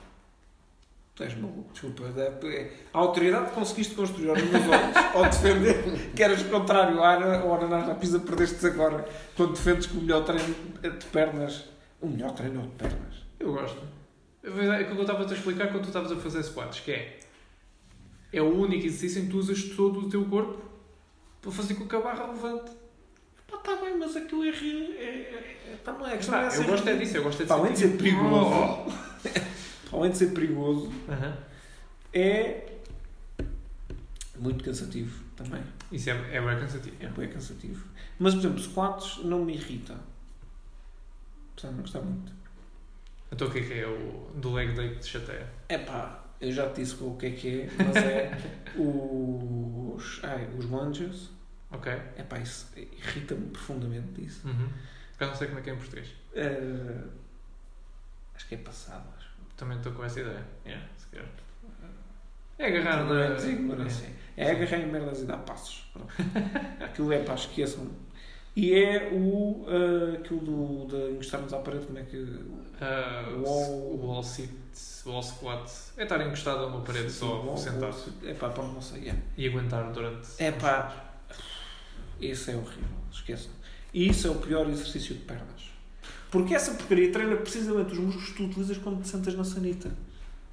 Tu 1.20 1.24
és 1.24 1.36
maluco, 1.36 1.70
desculpa. 1.74 2.04
é- 2.16 2.48
é- 2.48 2.72
A 2.94 3.00
autoridade 3.00 3.48
que 3.48 3.52
conseguiste 3.56 3.94
construir 3.94 4.30
aos 4.30 4.42
meus 4.42 4.54
olhos 4.64 4.96
ao 5.14 5.24
defender 5.26 6.12
que 6.16 6.24
eras 6.24 6.42
contrário 6.44 6.98
ao 7.04 7.56
Ananás 7.56 7.88
na 7.90 7.96
pisa, 7.96 8.20
perdeste 8.20 8.66
agora 8.66 9.06
quando 9.36 9.52
defendes 9.52 9.88
que 9.88 9.98
o 9.98 10.02
melhor 10.02 10.24
treino 10.24 10.56
de 10.82 11.06
pernas. 11.08 11.66
O 12.00 12.08
melhor 12.08 12.32
treino 12.32 12.62
de 12.62 12.70
pernas. 12.70 13.16
Eu 13.38 13.52
gosto. 13.52 13.82
É 14.42 14.48
aquilo 14.48 14.92
que 14.92 14.98
eu 14.98 15.02
estava 15.02 15.24
a 15.24 15.26
te 15.26 15.34
explicar 15.34 15.68
quando 15.68 15.84
tu 15.84 15.88
estavas 15.88 16.10
a 16.10 16.16
fazer 16.16 16.42
squats, 16.42 16.80
que 16.80 16.92
é 16.94 17.20
é 18.32 18.42
o 18.42 18.58
único 18.58 18.86
exercício 18.86 19.22
em 19.22 19.26
que 19.26 19.32
tu 19.32 19.40
usas 19.40 19.62
todo 19.76 20.00
o 20.00 20.10
teu 20.10 20.24
corpo 20.24 20.64
para 21.42 21.52
fazer 21.52 21.74
com 21.74 21.86
que 21.86 21.96
a 21.98 22.00
barra 22.00 22.28
levante. 22.28 22.72
Pá, 23.46 23.58
tá 23.58 23.76
bem, 23.76 23.98
mas 23.98 24.16
aquilo 24.16 24.46
é. 24.46 24.50
é, 24.50 24.54
é, 24.54 25.74
é 25.74 25.78
pá, 25.84 25.92
não 25.92 26.08
é 26.08 26.16
questão 26.16 26.36
Pá, 26.36 26.44
é 26.44 26.48
eu 26.48 26.52
ser 26.52 26.64
gosto 26.64 26.88
é 26.88 26.96
disso, 26.96 27.18
eu 27.18 27.24
gosto 27.24 27.40
é 27.42 27.44
de 27.44 27.50
Pá, 27.50 27.56
além 27.56 27.74
de 27.74 27.80
ser 27.80 27.88
tipo, 27.90 28.04
perigoso, 28.04 28.86
oh. 28.88 29.50
além 29.92 30.12
de 30.12 30.18
ser 30.18 30.34
perigoso, 30.34 30.92
é 32.14 32.70
muito 34.38 34.64
cansativo 34.64 35.24
também. 35.36 35.64
Isso 35.92 36.10
é, 36.10 36.36
é 36.36 36.42
bem 36.42 36.60
cansativo. 36.60 36.96
É 37.00 37.08
bem 37.08 37.30
cansativo. 37.30 37.88
Mas, 38.18 38.34
por 38.34 38.40
exemplo, 38.40 38.60
squats 38.60 39.18
não 39.24 39.44
me 39.46 39.54
irrita. 39.54 39.96
Portanto, 41.56 41.76
não 41.76 41.82
gostar 41.82 42.02
muito. 42.02 42.40
Então 43.32 43.48
o 43.48 43.52
que 43.52 43.60
é 43.60 43.62
que 43.62 43.74
é 43.74 43.88
o 43.88 44.32
do 44.36 44.54
leg 44.54 44.74
day 44.74 44.96
que 44.96 45.02
te 45.02 45.08
chateia? 45.08 45.48
É 45.68 45.78
pá, 45.78 46.24
eu 46.42 46.52
já 46.52 46.70
te 46.70 46.82
disse 46.82 46.96
o 47.04 47.16
que 47.16 47.28
é 47.28 47.32
que 47.32 47.62
é, 47.62 47.70
mas 47.78 47.96
é 47.98 48.32
os, 48.76 50.24
ai, 50.24 50.50
os 50.58 50.66
lunges. 50.66 51.30
Ok? 51.72 51.92
É 51.92 52.24
pá, 52.24 52.40
isso 52.40 52.68
irrita-me 52.76 53.48
profundamente 53.52 54.24
isso. 54.24 54.48
Uhum. 54.48 54.70
Eu 55.20 55.28
não 55.28 55.36
sei 55.36 55.48
como 55.48 55.60
é 55.60 55.62
que 55.62 55.70
é 55.70 55.74
em 55.74 55.78
português. 55.78 56.08
Eh, 56.34 57.04
acho 58.34 58.48
que 58.48 58.56
é 58.56 58.58
passado. 58.58 59.19
Também 59.60 59.78
estou 59.78 59.92
com 59.92 60.04
essa 60.06 60.20
ideia. 60.22 60.46
Yeah, 60.66 60.88
se 60.98 61.08
calhar. 61.08 61.28
É 62.58 62.68
agarrar 62.68 63.04
na. 63.04 63.14
Ignorância, 63.14 63.50
ignorância. 63.50 64.10
É 64.38 64.52
agarrar 64.52 64.78
em 64.78 64.86
merdas 64.88 65.22
e 65.22 65.26
dar 65.26 65.38
passos. 65.38 65.92
Aquilo 66.80 67.12
é 67.14 67.20
pá, 67.24 67.34
esqueçam. 67.36 67.88
E 68.56 68.74
é 68.74 69.10
o. 69.14 69.66
eh, 69.68 70.18
aquilo 70.18 70.40
do, 70.42 70.88
de 70.88 71.12
encostarmos 71.14 71.54
à 71.54 71.60
parede, 71.60 71.86
como 71.86 72.00
é 72.00 72.04
que. 72.04 72.40
Ah, 72.82 73.30
Wall- 73.46 73.94
o 73.94 74.06
wall 74.08 74.24
sit, 74.24 74.50
wall 75.06 75.22
squat. 75.22 75.70
É 75.98 76.04
estar 76.04 76.20
encostado 76.26 76.64
a 76.64 76.68
uma 76.68 76.82
parede 76.82 77.12
só, 77.12 77.56
sentado. 77.56 77.96
É 78.24 78.34
pá, 78.34 78.50
pá, 78.50 78.64
não 78.64 78.82
sei. 78.82 79.10
é. 79.10 79.16
E 79.38 79.48
aguentar 79.48 79.92
durante. 79.92 80.28
É 80.40 80.52
pá, 80.52 81.20
isso 82.20 82.50
é 82.52 82.56
horrível, 82.56 82.88
esqueçam. 83.12 83.52
E 83.94 84.08
isso 84.10 84.28
é 84.28 84.32
o 84.32 84.36
pior 84.36 84.68
exercício 84.70 85.16
de 85.16 85.22
pernas. 85.22 85.69
Porque 86.32 86.54
essa 86.54 86.74
porcaria 86.74 87.12
treina 87.12 87.36
precisamente 87.38 87.94
os 87.94 88.00
músculos 88.00 88.30
que 88.30 88.36
tu 88.36 88.44
utilizas 88.46 88.78
quando 88.78 89.02
te 89.02 89.08
sentas 89.08 89.34
na 89.36 89.44
sanita. 89.44 89.92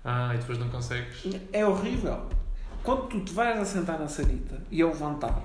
Ah, 0.04 0.32
e 0.34 0.38
depois 0.38 0.58
não 0.58 0.68
consegues. 0.70 1.24
É 1.52 1.66
horrível. 1.66 2.28
Quando 2.82 3.08
tu 3.08 3.20
te 3.20 3.32
vais 3.32 3.58
a 3.58 3.64
sentar 3.64 3.98
na 3.98 4.08
sanita 4.08 4.60
e 4.70 4.80
a 4.80 4.86
levantar, 4.86 5.42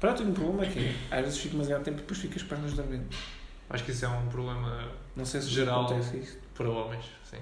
para 0.00 0.10
eu 0.10 0.14
tenho 0.16 0.30
um 0.30 0.34
problema 0.34 0.64
que 0.66 0.78
é, 0.78 0.96
às 1.10 1.24
vezes 1.24 1.38
fico 1.38 1.52
demasiado 1.56 1.84
tempo 1.84 1.98
e 1.98 2.00
depois 2.00 2.18
fico 2.18 2.34
as 2.36 2.42
pernas 2.42 2.72
dormentes. 2.72 3.18
Acho 3.70 3.84
que 3.84 3.90
isso 3.90 4.04
é 4.06 4.08
um 4.08 4.26
problema 4.28 4.88
Não 5.14 5.24
sei 5.26 5.42
se 5.42 5.48
Geral. 5.50 5.84
acontece 5.84 6.16
isso. 6.16 6.38
para 6.54 6.70
homens. 6.70 7.04
Sim. 7.24 7.36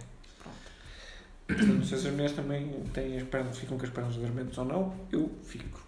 Não 1.49 1.85
sei 1.85 1.96
se 1.99 2.07
as 2.09 2.12
mulheres 2.12 2.33
também 2.35 2.68
têm 2.92 3.18
as 3.18 3.22
pernas, 3.29 3.57
ficam 3.57 3.79
com 3.79 3.85
as 3.85 3.90
pernas 3.90 4.16
dormentes 4.16 4.59
ou 4.59 4.64
não. 4.64 4.94
Eu 5.12 5.31
fico. 5.44 5.81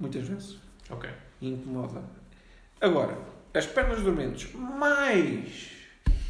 Muitas 0.00 0.26
vezes. 0.26 0.58
Ok. 0.90 1.08
e 1.40 1.50
incomoda. 1.50 2.02
Agora, 2.80 3.16
as 3.54 3.66
pernas 3.66 4.02
dormentes 4.02 4.52
mais 4.54 5.70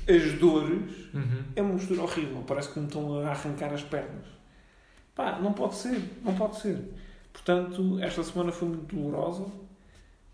as 0.09 0.33
dores 0.39 1.05
Uhum. 1.15 1.45
é 1.57 1.63
uma 1.63 1.75
mistura 1.75 2.03
horrível. 2.03 2.43
Parece 2.47 2.71
que 2.73 2.79
me 2.81 2.87
estão 2.87 3.21
a 3.25 3.31
arrancar 3.31 3.73
as 3.73 3.83
pernas. 3.83 4.27
Pá, 5.15 5.39
não 5.41 5.53
pode 5.53 5.77
ser. 5.77 6.03
Não 6.23 6.35
pode 6.35 6.59
ser. 6.61 6.79
Portanto, 7.33 7.99
esta 8.01 8.23
semana 8.25 8.51
foi 8.53 8.69
muito 8.69 8.95
dolorosa. 8.97 9.47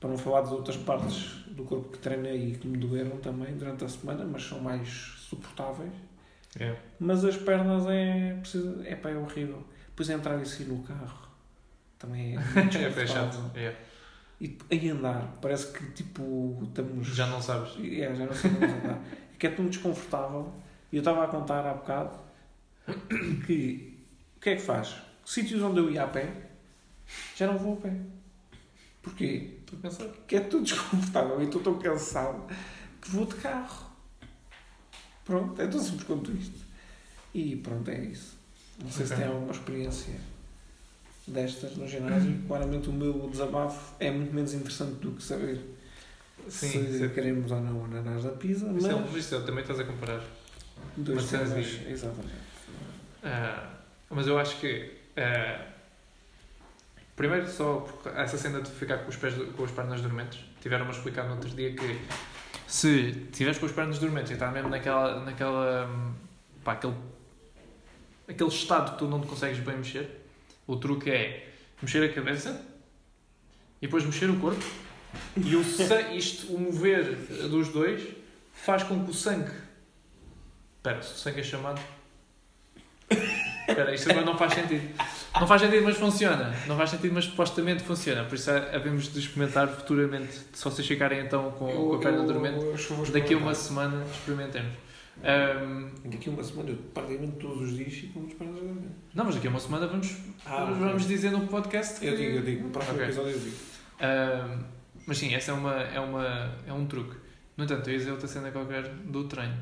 Para 0.00 0.09
não 0.09 0.16
falar 0.16 0.40
das 0.40 0.53
outras 0.53 0.76
partes 0.79 1.44
do 1.48 1.62
corpo 1.64 1.90
que 1.90 1.98
treinei 1.98 2.53
e 2.53 2.57
que 2.57 2.66
me 2.66 2.79
doeram 2.79 3.18
também 3.18 3.55
durante 3.59 3.85
a 3.85 3.88
semana, 3.88 4.24
mas 4.24 4.42
são 4.42 4.59
mais 4.59 4.88
suportáveis. 5.29 5.92
É. 6.59 6.74
Mas 6.98 7.22
as 7.24 7.37
pernas 7.37 7.87
é, 7.87 8.40
é, 8.87 8.96
pá, 8.96 9.11
é 9.11 9.16
horrível. 9.16 9.62
Depois 9.88 10.09
entrar 10.09 10.40
e 10.40 10.46
sair 10.46 10.66
no 10.66 10.83
carro 10.83 11.29
também 11.98 12.35
é 12.37 12.40
É 12.87 12.90
fechado. 12.90 13.50
É. 13.55 13.76
E 14.40 14.57
em 14.70 14.90
andar, 14.90 15.37
parece 15.42 15.70
que 15.72 15.85
tipo 15.92 16.59
estamos. 16.62 17.07
Já 17.09 17.26
não 17.26 17.42
sabes. 17.42 17.72
É, 17.79 18.14
já 18.14 18.24
não 18.26 18.33
sabemos 18.35 18.74
andar. 18.74 18.98
É 19.35 19.37
que 19.38 19.46
é 19.46 19.50
tão 19.50 19.66
desconfortável. 19.66 20.53
E 20.90 20.96
eu 20.96 21.00
estava 21.00 21.24
a 21.24 21.29
contar 21.29 21.66
há 21.66 21.74
bocado 21.74 22.18
que 23.46 23.98
o 24.37 24.40
que 24.40 24.50
é 24.50 24.57
que 24.57 24.62
faz? 24.62 24.96
Sítios 25.24 25.62
onde 25.62 25.79
eu 25.79 25.90
ia 25.90 26.03
a 26.05 26.09
pé, 26.09 26.33
já 27.37 27.46
não 27.46 27.59
vou 27.59 27.74
a 27.74 27.76
pé. 27.76 27.94
Porquê? 29.03 29.59
Estou 29.61 29.79
a 29.79 29.83
pensar. 29.83 30.05
Porque 30.07 30.37
é 30.37 30.40
tudo 30.40 30.64
desconfortável 30.64 31.40
e 31.40 31.44
estou 31.44 31.62
tão 31.62 31.79
cansado 31.79 32.46
que 33.00 33.11
vou 33.11 33.26
de 33.26 33.35
carro. 33.37 33.90
Pronto, 35.24 35.61
é 35.61 35.66
tão 35.66 35.79
simples 35.81 36.05
quanto 36.05 36.33
isto. 36.33 36.59
E 37.33 37.57
pronto, 37.57 37.88
é 37.90 38.00
isso. 38.00 38.37
Não 38.83 38.90
sei 38.90 39.07
se 39.07 39.12
Ok. 39.12 39.24
tem 39.24 39.33
alguma 39.35 39.53
experiência 39.53 40.14
destas 41.31 41.77
no 41.77 41.87
ginásio. 41.88 42.37
Claramente 42.47 42.88
o 42.88 42.93
meu 42.93 43.29
desabafo 43.31 43.95
é 43.99 44.11
muito 44.11 44.35
menos 44.35 44.53
interessante 44.55 44.95
do 44.97 45.12
que 45.12 45.23
saber 45.23 45.59
Sim, 46.49 46.69
se 46.87 46.99
sim. 46.99 47.09
queremos 47.11 47.51
ou 47.51 47.61
não 47.61 47.85
ananás 47.85 48.25
da 48.25 48.31
pizza, 48.31 48.66
mas 48.66 48.85
é, 48.85 48.95
mas 48.95 49.14
isso 49.14 49.35
é- 49.35 49.40
também 49.40 49.61
estás 49.62 49.79
a 49.81 49.85
comparar. 49.85 50.23
dois 50.97 51.25
temas, 51.29 51.66
de- 51.66 51.90
exatamente. 51.90 52.35
Ah, 53.23 53.71
mas 54.11 54.27
eu 54.27 54.38
acho 54.38 54.59
que. 54.59 54.90
ah, 55.16 55.66
primeiro, 57.16 57.47
só 57.49 57.81
porque 57.81 58.09
essa 58.19 58.38
cena 58.38 58.61
de 58.62 58.71
ficar 58.71 58.99
com, 58.99 59.11
os 59.11 59.16
pés, 59.16 59.35
com 59.57 59.64
as 59.64 59.71
pernas 59.71 60.01
dormentes, 60.01 60.40
tiveram-me 60.62 60.90
a 60.90 60.95
explicar 60.95 61.25
no 61.25 61.35
outro 61.35 61.51
dia 61.51 61.73
que 61.75 62.01
se 62.66 63.12
tiveres 63.33 63.59
com 63.59 63.66
as 63.66 63.73
pernas 63.73 63.99
dormentes 63.99 64.31
e 64.31 64.35
estás 64.35 64.53
mesmo 64.53 64.71
naquela. 64.71 65.21
naquela 65.25 65.87
hum, 65.87 66.12
pá, 66.64 66.73
aquele, 66.73 66.95
aquele 68.29 68.49
estado 68.51 68.93
que 68.93 68.99
tu 68.99 69.07
não 69.09 69.21
te 69.21 69.27
consegues 69.27 69.59
bem 69.59 69.77
mexer, 69.77 70.19
o 70.70 70.76
truque 70.76 71.11
é 71.11 71.48
mexer 71.83 72.02
a 72.04 72.12
cabeça 72.12 72.64
e 73.83 73.87
depois 73.87 74.04
mexer 74.04 74.30
o 74.30 74.38
corpo 74.38 74.64
e 75.37 75.56
o 75.56 75.64
sangue, 75.64 76.16
isto, 76.16 76.54
o 76.54 76.61
mover 76.61 77.16
dos 77.48 77.68
dois 77.68 78.02
faz 78.52 78.83
com 78.85 79.04
que 79.04 79.11
o 79.11 79.14
sangue. 79.14 79.50
Espera, 80.76 81.02
se 81.02 81.14
o 81.14 81.16
sangue 81.16 81.40
é 81.40 81.42
chamado. 81.42 81.81
Espera, 83.68 83.94
isto 83.94 84.10
agora 84.10 84.25
não 84.25 84.38
faz 84.38 84.54
sentido. 84.54 84.94
Não 85.35 85.46
faz 85.46 85.62
sentido, 85.62 85.85
mas 85.85 85.96
funciona. 85.96 86.54
Não 86.66 86.77
faz 86.77 86.90
sentido, 86.90 87.14
mas 87.14 87.25
supostamente 87.25 87.83
funciona. 87.83 88.25
Por 88.25 88.37
isso 88.37 88.50
havemos 88.50 89.12
de 89.12 89.18
experimentar 89.18 89.68
futuramente. 89.68 90.40
Se 90.52 90.64
vocês 90.64 90.87
ficarem 90.87 91.21
então 91.21 91.50
com, 91.52 91.71
com 91.71 91.94
a 91.94 91.98
perna 91.98 92.23
dormente, 92.23 92.64
eu 92.64 93.06
daqui 93.12 93.35
a 93.35 93.37
uma 93.37 93.54
semana 93.54 94.04
experimentemos. 94.12 94.90
Ahm, 95.23 95.90
Daqui 96.04 96.31
a 96.31 96.33
uma 96.33 96.42
semana, 96.42 96.71
eu 96.71 96.77
praticamente 96.94 97.37
todos 97.37 97.62
os 97.62 97.77
dias 97.77 97.92
fico 97.92 98.21
com 98.21 98.27
as 98.27 98.33
pernas 98.33 98.56
dormentes. 98.60 98.90
não, 99.14 99.25
mas 99.25 99.35
daqui 99.35 99.46
a 99.46 99.50
uma 99.50 99.60
semana 99.60 99.87
vamos, 99.87 100.16
Ah, 100.46 100.64
vamos 100.64 101.06
dizer 101.06 101.31
no 101.31 101.46
podcast. 101.46 102.04
Eu 102.04 102.12
que- 102.16 102.23
digo, 102.25 102.37
eu 102.38 102.42
digo, 102.42 102.64
no 102.64 102.71
próximo 102.71 102.94
Ok. 102.94 103.04
episódio 103.06 103.33
eu 103.33 103.38
digo. 103.40 103.56
Ahm, 104.00 104.64
mas 105.06 105.18
sim, 105.18 105.35
essa 105.35 105.50
é, 105.50 105.54
uma, 105.54 105.75
é, 105.83 106.00
uma, 106.00 106.54
é 106.66 106.73
um 106.73 106.87
truque. 106.87 107.16
No 107.56 107.64
entanto, 107.64 107.88
eu 107.88 107.92
ia 107.92 107.98
dizer 107.98 108.10
outra 108.12 108.27
cena 108.29 108.50
qualquer 108.50 108.85
do 108.88 109.25
treino. 109.25 109.56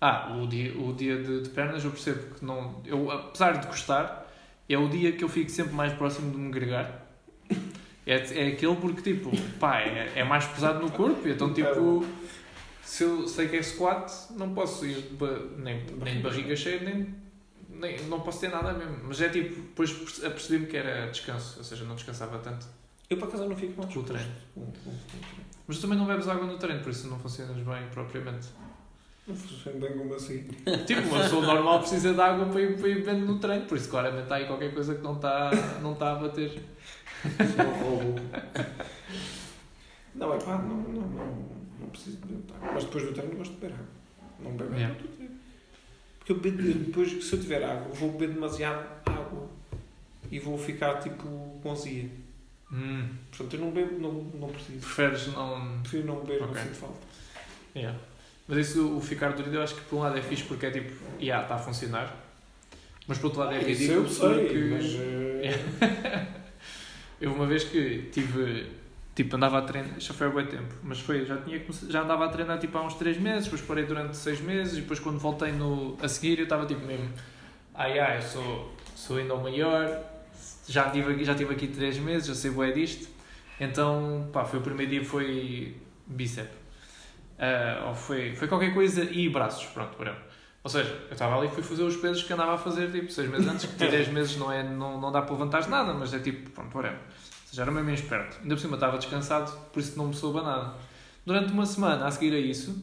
Ah, 0.00 0.36
o 0.40 0.46
dia, 0.46 0.76
o 0.78 0.92
dia 0.94 1.22
de, 1.22 1.42
de 1.42 1.48
pernas 1.50 1.84
eu 1.84 1.90
percebo 1.90 2.34
que 2.34 2.44
não. 2.44 2.80
Eu, 2.84 3.10
apesar 3.10 3.58
de 3.58 3.66
gostar, 3.66 4.26
é 4.68 4.76
o 4.78 4.88
dia 4.88 5.12
que 5.12 5.24
eu 5.24 5.28
fico 5.28 5.50
sempre 5.50 5.74
mais 5.74 5.92
próximo 5.92 6.30
de 6.30 6.36
me 6.38 6.50
gregar. 6.50 7.02
É, 8.06 8.14
é 8.16 8.48
aquele 8.48 8.76
porque, 8.76 9.00
tipo, 9.14 9.30
pá, 9.58 9.80
é, 9.80 10.12
é 10.16 10.24
mais 10.24 10.44
pesado 10.46 10.78
no 10.80 10.90
corpo, 10.90 11.26
e 11.26 11.32
então, 11.32 11.52
tipo, 11.54 12.04
se 12.84 13.04
eu 13.04 13.26
sei 13.28 13.48
que 13.48 13.56
é 13.56 13.62
squat, 13.62 14.10
não 14.36 14.54
posso 14.54 14.84
ir 14.86 15.04
nem, 15.58 15.84
nem 16.02 16.16
de 16.16 16.22
barriga 16.22 16.54
cheia, 16.56 16.80
nem, 16.82 17.14
nem. 17.70 18.00
Não 18.04 18.20
posso 18.20 18.40
ter 18.40 18.48
nada 18.50 18.72
mesmo. 18.72 18.98
Mas 19.04 19.20
é 19.20 19.28
tipo, 19.28 19.54
depois 19.54 19.92
perce- 19.92 20.26
apercebi-me 20.26 20.66
que 20.66 20.76
era 20.76 21.06
descanso, 21.10 21.58
ou 21.58 21.64
seja, 21.64 21.84
não 21.84 21.94
descansava 21.94 22.38
tanto. 22.38 22.66
Eu 23.10 23.16
por 23.18 23.28
acaso 23.28 23.46
não 23.48 23.56
fico 23.56 23.80
mal 23.80 23.88
Com 23.90 24.00
o 24.00 24.02
treino. 24.02 24.32
Mas 25.66 25.76
tu 25.78 25.82
também 25.82 25.98
não 25.98 26.06
bebes 26.06 26.28
água 26.28 26.46
no 26.46 26.58
treino, 26.58 26.82
por 26.82 26.90
isso 26.90 27.08
não 27.08 27.18
funcionas 27.18 27.56
bem 27.56 27.88
propriamente. 27.90 28.48
Não 29.26 29.34
funciona 29.34 29.78
bem 29.78 29.96
como 29.96 30.14
assim. 30.14 30.42
Tipo, 30.86 31.00
uma 31.08 31.22
pessoa 31.22 31.46
normal 31.46 31.80
precisa 31.80 32.12
de 32.12 32.20
água 32.20 32.46
para 32.46 32.60
ir, 32.60 32.78
para 32.78 32.88
ir 32.88 32.94
bebendo 33.02 33.26
no 33.26 33.38
treino, 33.38 33.64
por 33.66 33.76
isso 33.78 33.88
claramente 33.88 34.24
está 34.24 34.36
aí 34.36 34.46
qualquer 34.46 34.72
coisa 34.74 34.94
que 34.94 35.02
não 35.02 35.14
está, 35.16 35.50
não 35.80 35.92
está 35.94 36.12
a 36.12 36.14
bater. 36.16 36.62
Não 40.14 40.34
é 40.34 40.38
pá, 40.38 40.58
não, 40.58 40.76
não, 40.76 41.02
não, 41.02 41.26
não 41.26 41.53
preciso 41.94 42.16
de 42.18 42.26
beber 42.26 42.54
água. 42.56 42.70
Mas 42.74 42.84
depois 42.84 43.04
do 43.04 43.12
treino 43.12 43.36
gosto 43.36 43.54
de 43.54 43.60
beber 43.60 43.74
água. 43.74 43.86
Não 44.40 44.50
bebo 44.56 44.74
Yeah. 44.74 44.94
água 44.94 45.02
do 45.08 45.16
treino. 45.16 45.34
Porque 46.18 46.32
eu 46.32 46.36
bebo, 46.40 46.62
eu 46.62 46.74
depois, 46.74 47.24
se 47.24 47.32
eu 47.34 47.40
tiver 47.40 47.62
água, 47.64 47.92
vou 47.94 48.12
beber 48.12 48.34
demasiado 48.34 48.86
água. 49.06 49.48
E 50.30 50.38
vou 50.38 50.56
ficar 50.58 50.98
tipo 51.00 51.22
com 51.62 51.72
azia. 51.72 52.08
Hum, 52.72 53.08
Portanto, 53.30 53.54
eu 53.54 53.60
não 53.60 53.70
bebo, 53.70 53.98
não, 54.00 54.12
não 54.40 54.48
preciso. 54.48 54.78
preferes 54.80 55.26
não. 55.28 55.80
Prefiro 55.82 56.06
não 56.06 56.20
beber, 56.20 56.42
Ok. 56.42 56.54
não 56.54 56.62
sinto 56.62 56.74
falta. 56.74 56.98
Yeah. 57.76 57.98
Mas 58.48 58.58
isso, 58.68 58.96
o 58.96 59.00
ficar 59.00 59.32
dorido, 59.32 59.56
eu 59.56 59.62
acho 59.62 59.74
que 59.74 59.80
por 59.82 59.96
um 59.96 60.00
lado 60.00 60.18
é 60.18 60.22
fixe 60.22 60.42
porque 60.44 60.66
é 60.66 60.70
tipo, 60.70 60.92
yeah, 61.20 61.42
está 61.44 61.54
a 61.54 61.58
funcionar. 61.58 62.14
Mas 63.06 63.18
por 63.18 63.26
outro 63.26 63.40
lado 63.40 63.54
é 63.54 63.58
Isso 63.58 63.68
ridículo 63.68 64.06
eu 64.06 64.08
sei, 64.08 64.44
porque. 64.44 64.58
mas... 64.72 64.84
eh, 65.82 66.26
Eu 67.20 67.32
uma 67.32 67.46
vez 67.46 67.64
que 67.64 68.08
tive. 68.12 68.66
Tipo, 69.14 69.36
andava 69.36 69.58
a 69.58 69.62
treinar, 69.62 70.00
já 70.00 70.12
foi 70.12 70.26
há 70.26 70.30
bem 70.30 70.46
tempo, 70.46 70.74
mas 70.82 70.98
foi, 70.98 71.24
já, 71.24 71.36
tinha, 71.36 71.62
já 71.88 72.02
andava 72.02 72.24
a 72.24 72.28
treinar 72.28 72.58
tipo 72.58 72.76
há 72.76 72.82
uns 72.82 72.94
3 72.94 73.16
meses, 73.16 73.44
depois 73.44 73.62
parei 73.62 73.84
durante 73.84 74.16
6 74.16 74.40
meses 74.40 74.76
e 74.78 74.80
depois 74.80 74.98
quando 74.98 75.18
voltei 75.20 75.52
no, 75.52 75.96
a 76.02 76.08
seguir 76.08 76.38
eu 76.38 76.44
estava 76.44 76.66
tipo 76.66 76.84
mesmo, 76.84 77.08
ai 77.74 77.96
ai, 78.00 78.16
eu 78.18 78.22
sou, 78.22 78.74
sou 78.96 79.18
ainda 79.18 79.34
o 79.34 79.40
maior, 79.40 80.02
já 80.66 80.90
tive, 80.90 81.12
aqui- 81.12 81.24
já 81.24 81.32
tive 81.34 81.54
aqui 81.54 81.68
3 81.68 81.96
meses, 81.98 82.26
já 82.26 82.34
sei 82.34 82.50
bué 82.50 82.72
disto, 82.72 83.06
então 83.60 84.28
pá, 84.32 84.44
foi 84.44 84.58
o 84.58 84.62
primeiro 84.62 84.90
dia 84.90 85.04
foi 85.04 85.76
bíceps, 86.08 86.56
Ah, 87.38 87.84
ou 87.88 87.94
foi, 87.94 88.34
foi 88.34 88.48
qualquer 88.48 88.74
coisa 88.74 89.04
e 89.04 89.28
braços, 89.28 89.64
pronto, 89.66 89.96
whatever. 89.98 90.20
Ou 90.64 90.70
seja, 90.70 90.90
eu 91.08 91.12
estava 91.12 91.36
ali 91.38 91.46
e 91.46 91.50
fui 91.50 91.62
fazer 91.62 91.82
os 91.82 91.96
pesos 91.96 92.22
que 92.22 92.32
andava 92.32 92.54
a 92.54 92.58
fazer 92.58 92.90
tipo 92.90 93.12
6 93.12 93.28
meses 93.30 93.46
antes, 93.46 93.66
que 93.66 93.76
10 93.86 94.08
meses 94.08 94.36
não, 94.36 94.50
é, 94.50 94.62
não, 94.62 95.00
não 95.00 95.12
dá 95.12 95.20
para 95.22 95.32
levantar 95.34 95.68
nada, 95.68 95.92
mas 95.94 96.12
é 96.14 96.18
tipo, 96.18 96.50
pronto, 96.50 96.74
whatever. 96.76 96.98
Seja, 97.54 97.62
era 97.62 97.70
mesmo 97.70 97.90
esperto. 97.90 98.36
Ainda 98.42 98.54
por 98.56 98.60
cima 98.60 98.74
estava 98.74 98.98
descansado, 98.98 99.52
por 99.72 99.78
isso 99.80 99.96
não 99.96 100.08
me 100.08 100.14
soube 100.14 100.40
nada. 100.42 100.74
Durante 101.24 101.52
uma 101.52 101.64
semana 101.64 102.06
a 102.06 102.10
seguir 102.10 102.34
a 102.34 102.38
isso, 102.38 102.82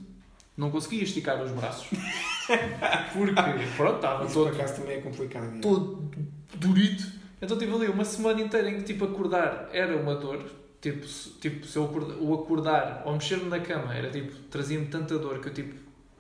não 0.56 0.72
conseguia 0.72 1.04
esticar 1.04 1.42
os 1.44 1.52
braços. 1.52 1.88
Porque, 3.14 3.34
pronto, 3.78 3.96
estava 3.98 4.26
Isso 4.26 4.34
todo, 4.34 4.50
por 4.52 4.56
acaso 4.62 4.82
também 4.82 4.98
é 4.98 5.02
complicado. 5.02 5.58
é. 5.58 5.60
todo 5.60 6.10
durito. 6.56 7.04
Então 7.42 7.58
tive 7.58 7.74
ali 7.74 7.88
uma 7.88 8.06
semana 8.06 8.42
inteira 8.42 8.70
em 8.70 8.78
que 8.78 8.84
tipo 8.84 9.06
acordar 9.06 9.70
era 9.74 9.96
uma 9.98 10.16
dor. 10.16 10.44
Tipo, 10.80 11.06
se- 11.08 11.32
tipo 11.40 11.66
se 11.66 11.78
eu 11.78 11.86
acordar, 11.86 12.16
o 12.20 12.34
acordar 12.34 13.04
ou 13.06 13.14
mexer-me 13.14 13.46
na 13.50 13.60
cama 13.60 13.94
era 13.96 14.10
tipo, 14.10 14.32
trazia-me 14.50 14.88
tanta 14.88 15.18
dor 15.20 15.40
que 15.40 15.50
eu 15.50 15.54
tipo, 15.54 15.76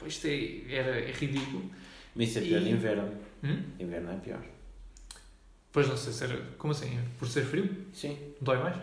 isto 0.06 0.28
é, 0.28 0.62
era, 0.70 0.99
é 0.99 1.12
ridículo. 1.12 1.70
Mas 2.16 2.30
isso 2.30 2.39
é 2.39 2.41
pior 2.41 2.62
E- 2.62 2.70
inverno. 2.72 3.10
Hum? 3.43 3.64
Inverno 3.80 4.12
é 4.12 4.16
pior. 4.16 4.39
Pois 5.72 5.88
não 5.88 5.95
sei 5.97 6.11
se 6.13 6.24
era, 6.24 6.38
como 6.57 6.72
assim? 6.74 6.99
Por 7.17 7.28
ser 7.28 7.43
frio? 7.45 7.69
Sim. 7.93 8.17
Dói 8.41 8.57
mais? 8.57 8.76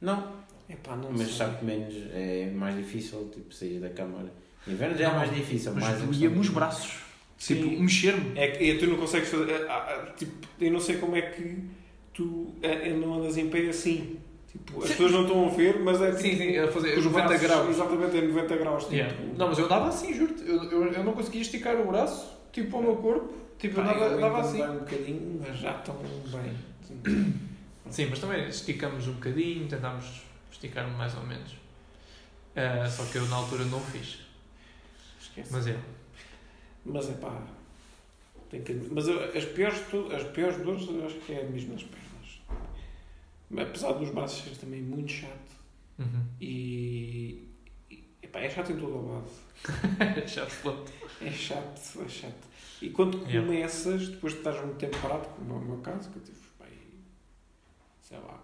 Não, 0.00 0.32
Epá, 0.70 0.94
não 0.94 1.10
mas 1.10 1.22
sei. 1.28 1.36
sabe 1.36 1.58
que 1.58 1.64
menos 1.64 1.94
é 2.12 2.50
mais 2.54 2.76
difícil 2.76 3.28
tipo, 3.32 3.52
sair 3.52 3.80
da 3.80 3.88
cama. 3.90 4.18
olha. 4.18 4.32
Inverno 4.66 4.96
já 4.96 5.08
é 5.08 5.14
mais 5.14 5.34
difícil. 5.34 5.72
Mas 5.74 5.84
mais 5.84 6.02
doía-me 6.02 6.38
os 6.38 6.48
braços. 6.50 7.00
Sim. 7.38 7.54
Tipo, 7.56 7.82
mexer-me. 7.82 8.38
É 8.38 8.48
que 8.48 8.70
é, 8.70 8.74
tu 8.76 8.86
não 8.86 8.96
consegues 8.98 9.28
fazer. 9.28 9.50
é, 9.50 9.66
ah, 9.68 10.12
tipo, 10.16 10.32
eu 10.60 10.70
não 10.72 10.80
sei 10.80 10.96
como 10.98 11.16
é 11.16 11.22
que 11.22 11.64
tu 12.12 12.52
é, 12.62 12.88
é, 12.88 12.92
não 12.92 13.14
andas 13.14 13.36
em 13.36 13.48
pé 13.48 13.68
assim. 13.68 14.18
Tipo, 14.52 14.78
as 14.82 14.88
Sim. 14.88 14.94
pessoas 14.94 15.12
não 15.12 15.22
estão 15.22 15.46
a 15.46 15.50
ver, 15.50 15.78
mas 15.80 16.00
é 16.02 16.10
tipo. 16.10 16.20
Sim, 16.22 16.36
sim, 16.36 16.58
a 16.58 16.68
fazer 16.68 16.98
os 16.98 17.04
90 17.04 17.26
braços, 17.28 17.46
graus. 17.46 17.68
Exatamente, 17.70 18.16
é 18.16 18.20
90 18.22 18.56
graus. 18.56 18.82
Tipo, 18.84 18.94
Yeah. 18.96 19.16
Não, 19.36 19.48
mas 19.48 19.58
eu 19.58 19.64
andava 19.64 19.88
assim, 19.88 20.12
juro-te. 20.14 20.42
Eu, 20.48 20.64
eu, 20.64 20.92
eu 20.92 21.04
não 21.04 21.12
conseguia 21.12 21.40
esticar 21.40 21.76
o 21.76 21.86
braço, 21.86 22.26
tipo, 22.52 22.76
ao 22.76 22.82
meu 22.82 22.96
corpo. 22.96 23.32
Tipo, 23.58 23.76
Pá, 23.76 23.92
andava 23.92 24.14
ainda 24.14 24.38
assim. 24.38 24.62
um 24.62 24.78
bocadinho, 24.78 25.44
mas 25.44 25.58
já 25.58 25.76
estão 25.76 25.96
bem. 25.96 27.34
Sim, 27.90 28.06
mas 28.06 28.18
também 28.18 28.48
esticamos 28.48 29.08
um 29.08 29.14
bocadinho, 29.14 29.66
tentámos 29.66 30.22
esticar 30.50 30.88
mais 30.88 31.14
ou 31.16 31.24
menos. 31.24 31.56
Ah, 32.54 32.88
só 32.88 33.04
que 33.04 33.18
eu 33.18 33.26
na 33.26 33.36
altura 33.36 33.64
não 33.64 33.78
o 33.78 33.80
fiz. 33.80 34.20
Esquece. 35.20 35.52
Mas 35.52 35.66
é. 35.66 35.78
Mas 36.84 37.10
é 37.10 37.12
pá. 37.14 37.42
Tem 38.50 38.62
que... 38.62 38.72
Mas 38.74 39.08
as 39.08 39.44
piores, 39.44 39.78
as 40.14 40.22
piores 40.32 40.56
dores 40.58 40.88
eu 40.88 41.06
acho 41.06 41.16
que 41.16 41.32
é 41.32 41.44
mesmo 41.44 41.74
nas 41.74 41.82
pernas. 41.82 42.08
Apesar 43.68 43.92
dos 43.92 44.10
braços 44.10 44.44
ser 44.44 44.56
também 44.58 44.82
muito 44.82 45.10
chato. 45.10 45.58
Uhum. 45.98 46.24
E. 46.40 47.48
e 47.90 48.04
epá, 48.22 48.40
é 48.40 48.50
chato 48.50 48.72
em 48.72 48.76
todo 48.76 48.94
o 48.94 49.12
lado. 49.12 49.30
Te 50.26 50.40
foto. 50.40 50.92
É 51.20 51.30
chato, 51.30 52.02
é 52.04 52.08
chato. 52.08 52.48
E 52.80 52.90
quando 52.90 53.18
Yeah. 53.26 53.40
começas, 53.40 54.08
depois 54.08 54.34
de 54.34 54.38
estás 54.38 54.56
muito 54.64 54.78
tempo 54.78 54.96
parado, 55.00 55.28
como 55.30 55.54
é 55.54 55.56
o 55.56 55.60
meu 55.60 55.78
caso, 55.78 56.10
que 56.10 56.16
eu 56.18 56.22
tive, 56.22 56.38
aí, 56.60 57.00
sei 58.00 58.18
lá, 58.18 58.40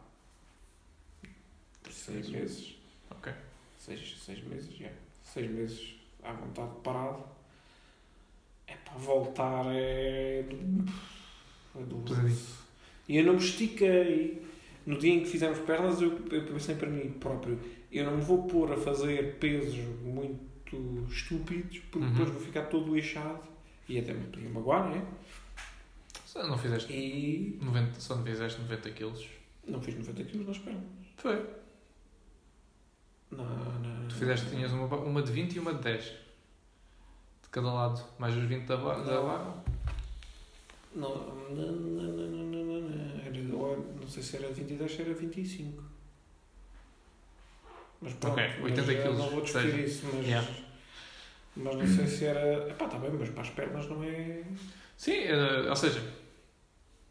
seis 2.04 2.28
meses. 2.28 2.74
Ok. 3.10 3.32
Seis, 3.78 4.16
seis 4.18 4.42
meses, 4.44 4.74
já. 4.76 4.90
Seis 5.22 5.50
meses 5.50 5.94
à 6.22 6.32
vontade 6.32 6.72
parado. 6.82 7.24
É 8.66 8.74
para 8.76 8.94
voltar, 8.98 9.66
é. 9.74 10.40
é 10.40 11.82
doloroso. 11.82 12.14
Pesadinho. 12.14 12.64
E 13.08 13.16
eu 13.18 13.24
não 13.26 13.34
me 13.34 13.38
estiquei. 13.40 14.42
No 14.86 14.98
dia 14.98 15.14
em 15.14 15.20
que 15.20 15.30
fizemos 15.30 15.58
pernas, 15.60 16.00
eu, 16.02 16.10
eu 16.30 16.46
pensei 16.46 16.74
para 16.74 16.88
mim 16.88 17.10
próprio: 17.12 17.58
eu 17.90 18.04
não 18.04 18.16
me 18.16 18.22
vou 18.22 18.46
pôr 18.46 18.72
a 18.72 18.76
fazer 18.76 19.38
pesos 19.38 19.76
muito 20.02 20.53
estúpidos, 21.08 21.78
porque 21.90 21.98
Uhum. 22.06 22.12
depois 22.12 22.30
vou 22.30 22.40
ficar 22.40 22.62
todo 22.64 22.94
lixado 22.94 23.40
e 23.88 23.98
até 23.98 24.12
me 24.12 24.26
podia 24.28 24.48
magoar, 24.48 24.88
não 24.88 24.96
é? 24.96 25.04
Só 26.26 26.46
não 26.46 26.58
fizeste 26.58 26.92
E 26.92 27.58
90, 27.62 28.00
só 28.00 28.16
não 28.16 28.24
fizeste 28.24 28.60
90 28.60 28.90
quilos. 28.90 29.26
não 29.66 29.80
fiz 29.80 29.94
90 29.96 30.24
kg 30.24 30.38
nas 30.46 30.58
pernas. 30.58 30.82
Foi. 31.16 31.46
Não, 33.30 33.44
não. 33.44 34.08
Tu 34.08 34.14
fizeste, 34.16 34.48
tinhas 34.50 34.72
uma, 34.72 34.86
uma 34.96 35.22
de 35.22 35.32
20 35.32 35.54
e 35.54 35.58
uma 35.58 35.74
de 35.74 35.82
10. 35.82 36.04
De 36.04 37.48
cada 37.50 37.72
lado. 37.72 38.02
Mais 38.18 38.36
os 38.36 38.44
20 38.44 38.64
da, 38.66 38.76
ba- 38.76 38.98
da 39.00 39.14
Não. 39.14 39.26
barra. 39.26 39.64
Não, 40.94 41.08
não, 41.16 41.72
não, 41.72 41.72
não, 41.72 42.12
não, 42.12 42.46
não, 42.46 42.64
não, 42.64 42.80
não. 42.80 43.20
Era, 43.24 43.76
não 44.00 44.08
sei 44.08 44.22
se 44.22 44.36
era 44.36 44.48
22 44.52 44.92
se 44.94 45.02
era 45.02 45.14
25. 45.14 45.82
Mas 48.04 48.12
pronto, 48.14 48.34
Ok, 48.34 48.44
80 48.62 48.82
mas, 48.92 49.02
quilos, 49.02 49.18
Não 49.18 49.30
vou 49.30 49.40
discutir 49.40 49.70
seja. 49.72 49.82
isso, 49.82 50.06
mas, 50.12 50.26
Yeah. 50.26 50.48
mas 51.56 51.74
não 51.76 51.86
sei 51.86 52.06
se 52.06 52.24
era. 52.26 52.68
Epá, 52.68 52.84
está 52.84 52.98
bem, 52.98 53.10
mas 53.18 53.30
para 53.30 53.42
as 53.42 53.50
pernas 53.50 53.88
não 53.88 54.04
é. 54.04 54.42
Sim, 54.96 55.12
eh, 55.24 55.66
ou 55.68 55.74
seja, 55.76 56.02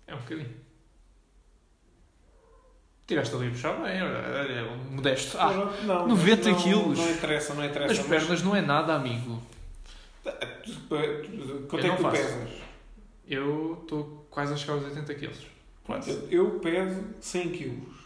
é 0.08 0.14
um 0.16 0.20
bocadinho. 0.20 0.54
Tiveste 3.06 3.36
ali 3.36 3.48
a 3.48 3.52
puxar 3.52 3.74
bem, 3.82 4.02
olha, 4.02 4.40
olha, 4.40 4.66
modesto. 4.90 5.38
Ah, 5.38 5.52
não, 5.84 6.08
90 6.08 6.50
não, 6.52 6.62
quilos. 6.62 6.98
Não 7.00 7.12
interessa, 7.12 7.54
não 7.54 7.66
interessa. 7.66 7.92
as 7.94 8.00
mas- 8.00 8.08
pernas 8.08 8.44
não 8.44 8.56
é 8.56 8.62
nada, 8.62 8.94
amigo. 8.96 9.42
Tu- 10.24 11.66
Quanto 11.68 11.86
é 11.86 11.90
não 11.90 11.96
que 11.98 12.02
tu 12.02 12.10
faço. 12.10 12.22
pesas? 12.22 12.50
Eu 13.28 13.80
estou 13.82 14.26
quase 14.30 14.54
a 14.54 14.58
chegar 14.58 14.74
aos 14.74 14.84
80 14.86 15.14
quilos. 15.16 15.38
Quase. 15.84 16.12
Eu, 16.12 16.30
eu 16.30 16.60
peso 16.60 17.04
100 17.20 17.50
quilos. 17.52 18.03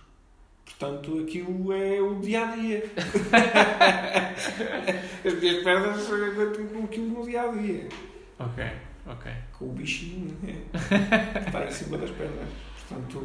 Portanto, 0.68 1.20
aquilo 1.24 1.74
é 1.74 2.00
o 2.02 2.20
dia 2.20 2.48
a 2.50 2.56
dia. 2.56 2.84
As 5.26 5.34
minhas 5.34 5.64
pernas 5.64 6.12
aguentam 6.12 6.68
com 6.68 6.84
aquilo 6.86 7.08
no 7.20 7.26
dia 7.26 7.42
a 7.42 7.48
dia. 7.52 7.90
Ok, 8.40 8.64
ok. 9.08 9.32
Com 9.58 9.66
o 9.66 9.72
bichinho 9.74 10.36
que 10.38 10.52
está 11.48 11.66
em 11.66 11.72
cima 11.72 11.98
das 11.98 12.12
pernas. 12.12 12.48
Portanto, 12.88 13.24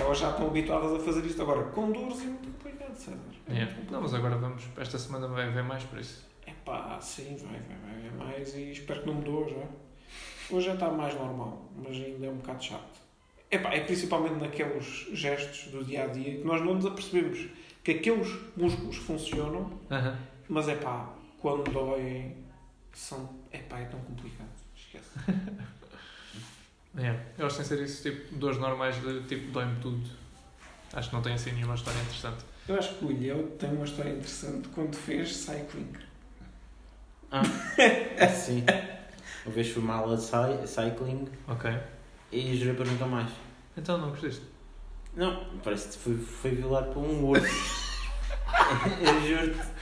elas 0.00 0.18
já 0.18 0.30
estão 0.30 0.48
habituadas 0.48 0.92
a 0.94 0.98
fazer 0.98 1.24
isto. 1.26 1.42
Agora, 1.42 1.62
com 1.64 1.92
dores 1.92 2.20
é 2.22 2.24
muito 2.24 2.48
complicado, 2.50 2.94
César. 2.94 3.18
É 3.48 3.52
Yeah. 3.52 3.70
complicado. 3.72 3.92
Não, 3.92 4.02
mas 4.02 4.14
agora 4.14 4.36
vamos. 4.36 4.64
Esta 4.76 4.98
semana 4.98 5.28
vai 5.28 5.46
haver 5.46 5.62
mais 5.62 5.84
por 5.84 5.98
isso. 6.00 6.28
É 6.46 6.52
pá, 6.64 6.98
sim, 7.00 7.36
vai, 7.36 7.60
vai, 7.60 7.76
vai 7.78 7.94
haver 7.98 8.12
mais 8.14 8.54
e 8.56 8.72
espero 8.72 9.00
que 9.02 9.06
não 9.06 9.14
mudou 9.14 9.48
já. 9.48 9.64
Hoje 10.54 10.66
já 10.66 10.74
está 10.74 10.90
mais 10.90 11.14
normal, 11.14 11.70
mas 11.76 11.94
ainda 11.96 12.26
é 12.26 12.30
um 12.30 12.36
bocado 12.36 12.64
chato. 12.64 13.00
É 13.52 13.58
pá, 13.58 13.74
é 13.74 13.80
principalmente 13.80 14.40
naqueles 14.40 15.06
gestos 15.12 15.70
do 15.70 15.84
dia 15.84 16.04
a 16.04 16.06
dia 16.06 16.38
que 16.38 16.44
nós 16.44 16.60
não 16.64 16.74
nos 16.74 16.86
apercebemos 16.86 17.46
que 17.84 17.90
aqueles 17.92 18.28
músculos 18.56 18.96
funcionam, 18.96 19.78
Aham. 19.90 20.16
mas 20.48 20.68
é 20.68 20.74
pá, 20.76 21.12
quando 21.38 21.70
doem, 21.70 22.34
são. 22.94 23.28
É 23.50 23.58
pá, 23.58 23.78
é 23.80 23.84
tão 23.84 24.00
complicado. 24.00 24.48
Esquece. 24.74 25.10
Yeah. 26.96 27.22
Eu 27.38 27.46
acho 27.46 27.56
que 27.58 27.64
sem 27.64 27.76
ser 27.78 27.84
isso, 27.84 28.02
tipo, 28.02 28.34
dores 28.36 28.58
normais 28.58 29.00
de 29.02 29.22
tipo, 29.24 29.50
dói-me 29.52 29.78
tudo. 29.80 30.00
Acho 30.94 31.08
que 31.10 31.14
não 31.14 31.22
tem 31.22 31.34
assim 31.34 31.52
nenhuma 31.52 31.74
história 31.74 31.98
interessante. 32.00 32.44
Eu 32.68 32.78
acho 32.78 32.94
que 32.94 33.04
o 33.04 33.10
Ilhéu 33.12 33.48
tem 33.58 33.70
uma 33.70 33.84
história 33.84 34.10
interessante 34.10 34.68
quando 34.68 34.94
fez 34.94 35.36
cycling. 35.36 35.92
Ah, 37.30 37.42
sim. 38.28 38.64
Uma 39.44 39.54
vez 39.54 39.68
fui 39.70 39.82
de 40.16 40.22
cy- 40.22 40.66
cycling 40.66 41.28
Ok. 41.48 41.70
E 42.32 42.56
jurei 42.56 42.74
para 42.74 42.86
nunca 42.86 43.06
mais. 43.06 43.30
Então 43.76 43.98
não 43.98 44.10
gostaste? 44.10 44.42
Não, 45.14 45.44
parece 45.62 45.96
que 45.96 46.02
fui, 46.02 46.16
fui 46.16 46.50
violado 46.52 46.92
por 46.92 47.00
um 47.00 47.24
urso. 47.26 47.46
eu 49.00 49.28
juro-te. 49.28 49.72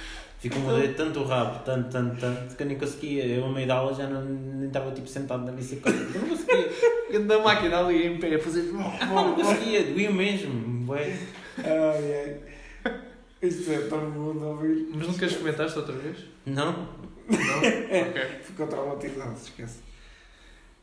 Fico 0.40 0.58
um 0.58 0.80
dedo 0.80 0.94
tanto 0.96 1.20
o 1.20 1.24
rabo, 1.24 1.62
tanto, 1.64 1.90
tanto, 1.90 2.18
tanto, 2.18 2.56
que 2.56 2.62
eu 2.62 2.66
nem 2.66 2.78
conseguia. 2.78 3.26
Eu, 3.26 3.44
a 3.44 3.48
meio 3.50 3.68
da 3.68 3.76
aula, 3.76 3.94
já 3.94 4.06
não, 4.06 4.22
nem 4.24 4.68
estava 4.68 4.90
tipo, 4.90 5.06
sentado 5.06 5.44
na 5.44 5.52
bicicleta. 5.52 5.98
Eu 5.98 6.22
não 6.22 6.28
conseguia. 6.28 6.70
Da 7.26 7.40
máquina 7.40 7.78
ali 7.80 8.06
em 8.06 8.18
pé 8.18 8.36
a 8.36 8.38
fazer. 8.38 8.72
Não 8.72 9.34
conseguia, 9.34 9.82
doía 9.82 10.12
mesmo. 10.12 10.90
Ué. 10.92 11.18
Ai, 11.58 12.40
ai. 12.84 12.94
Isto 13.42 13.72
é 13.72 13.78
tão 13.88 14.10
bom 14.10 14.32
de 14.32 14.44
ouvir. 14.44 14.88
Mas 14.94 15.08
nunca 15.08 15.26
experimentaste 15.26 15.78
outra 15.78 15.94
vez? 15.96 16.18
Não? 16.46 16.72
Não? 16.72 16.88
Ok. 17.30 18.22
Ficou 18.42 18.66
traumatizado, 18.66 19.36
se 19.36 19.50
esquece. 19.50 19.80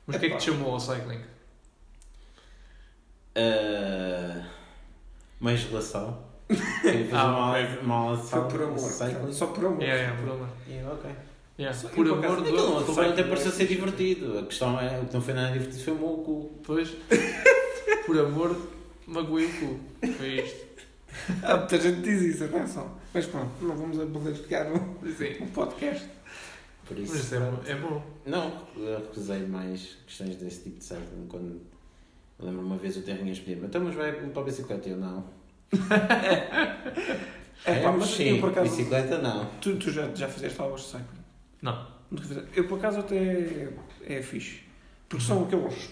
Mas 0.05 0.15
o 0.15 0.19
que 0.19 0.25
é 0.25 0.29
que 0.29 0.37
te 0.37 0.43
chamou 0.43 0.73
ao 0.73 0.79
cycling? 0.79 1.21
Uh, 3.37 4.43
mais 5.39 5.63
relação. 5.65 6.25
Fazer 6.47 7.09
Ah, 7.13 7.25
uma, 7.27 7.49
ok. 7.51 7.63
aula- 7.65 7.81
uma 7.81 7.95
aula 7.95 8.17
de 8.17 8.23
Foi 8.23 8.41
por 8.47 8.61
amor. 8.63 8.79
cycling. 8.79 9.33
Só 9.33 9.47
por 9.47 9.65
amor. 9.65 9.83
É, 9.83 10.05
é, 10.05 10.11
por 10.11 10.31
amor. 10.31 10.49
Yeah, 10.67 10.91
ok. 10.93 11.11
Yeah. 11.59 11.77
Só- 11.77 11.89
Por 11.89 11.95
por 12.07 12.07
amor 12.25 12.37
do 12.37 12.41
Aquilo, 12.43 12.77
aquilo 12.79 13.01
até 13.01 13.23
pareceu 13.23 13.51
é 13.51 13.55
ser 13.55 13.67
divertido. 13.67 14.39
A 14.39 14.45
questão 14.45 14.79
é, 14.79 14.99
o 14.99 15.05
que 15.05 15.13
não 15.13 15.21
foi 15.21 15.33
nada 15.33 15.51
divertido 15.51 15.83
foi 15.83 15.93
o 15.93 15.97
meu 15.97 16.07
cu. 16.23 16.51
Pois. 16.65 16.89
Por 18.05 18.17
amor, 18.19 18.55
magoei 19.05 19.45
o 19.45 19.59
cu. 19.59 19.79
Foi 20.17 20.39
isto. 20.39 20.65
Ah, 21.43 21.57
muita 21.57 21.77
gente 21.81 22.01
diz 22.01 22.21
isso, 22.21 22.43
atenção. 22.45 22.91
Mas 23.13 23.25
pronto, 23.25 23.51
não 23.61 23.75
vamos 23.75 23.97
amplificar 23.99 24.67
o, 24.71 24.77
Sim. 25.17 25.43
o 25.43 25.47
podcast. 25.47 26.05
Por 26.85 26.97
isso. 26.99 27.11
Mas 27.13 27.23
isso 27.25 27.35
é, 27.35 27.39
bom- 27.39 27.59
é 27.65 27.75
bom. 27.75 28.03
Não, 28.25 28.61
eu 28.77 28.97
recusei 28.99 29.39
mais 29.45 29.97
questões 30.05 30.35
desse 30.37 30.63
tipo 30.63 30.77
de 30.77 30.85
cycling. 30.85 31.27
Quando 31.27 31.61
eu 32.39 32.45
lembro 32.45 32.61
uma 32.65 32.77
vez 32.77 32.95
o 32.97 33.01
Terrinhas 33.01 33.39
pedir 33.39 33.63
então, 33.63 33.81
mas 33.83 33.95
vai 33.95 34.11
para 34.11 34.41
a 34.41 34.45
bicicleta? 34.45 34.89
Eu 34.89 34.97
não. 34.97 35.23
É, 37.65 37.81
pá, 37.81 37.91
mas 37.91 38.09
sim, 38.09 38.35
eu 38.35 38.39
por 38.39 38.49
acaso. 38.49 38.69
bicicleta 38.69 39.17
não. 39.17 39.45
Tu, 39.59 39.75
tu 39.77 39.91
já, 39.91 40.07
já 40.13 40.27
fizeste 40.29 40.61
aulas 40.61 40.81
de 40.81 40.87
cycling? 40.87 41.23
Não. 41.61 41.87
Eu 42.55 42.67
por 42.67 42.77
acaso 42.77 42.99
até 42.99 43.69
é 44.05 44.21
fixe. 44.21 44.61
Porque 45.09 45.25
são 45.25 45.43
aqueles. 45.43 45.89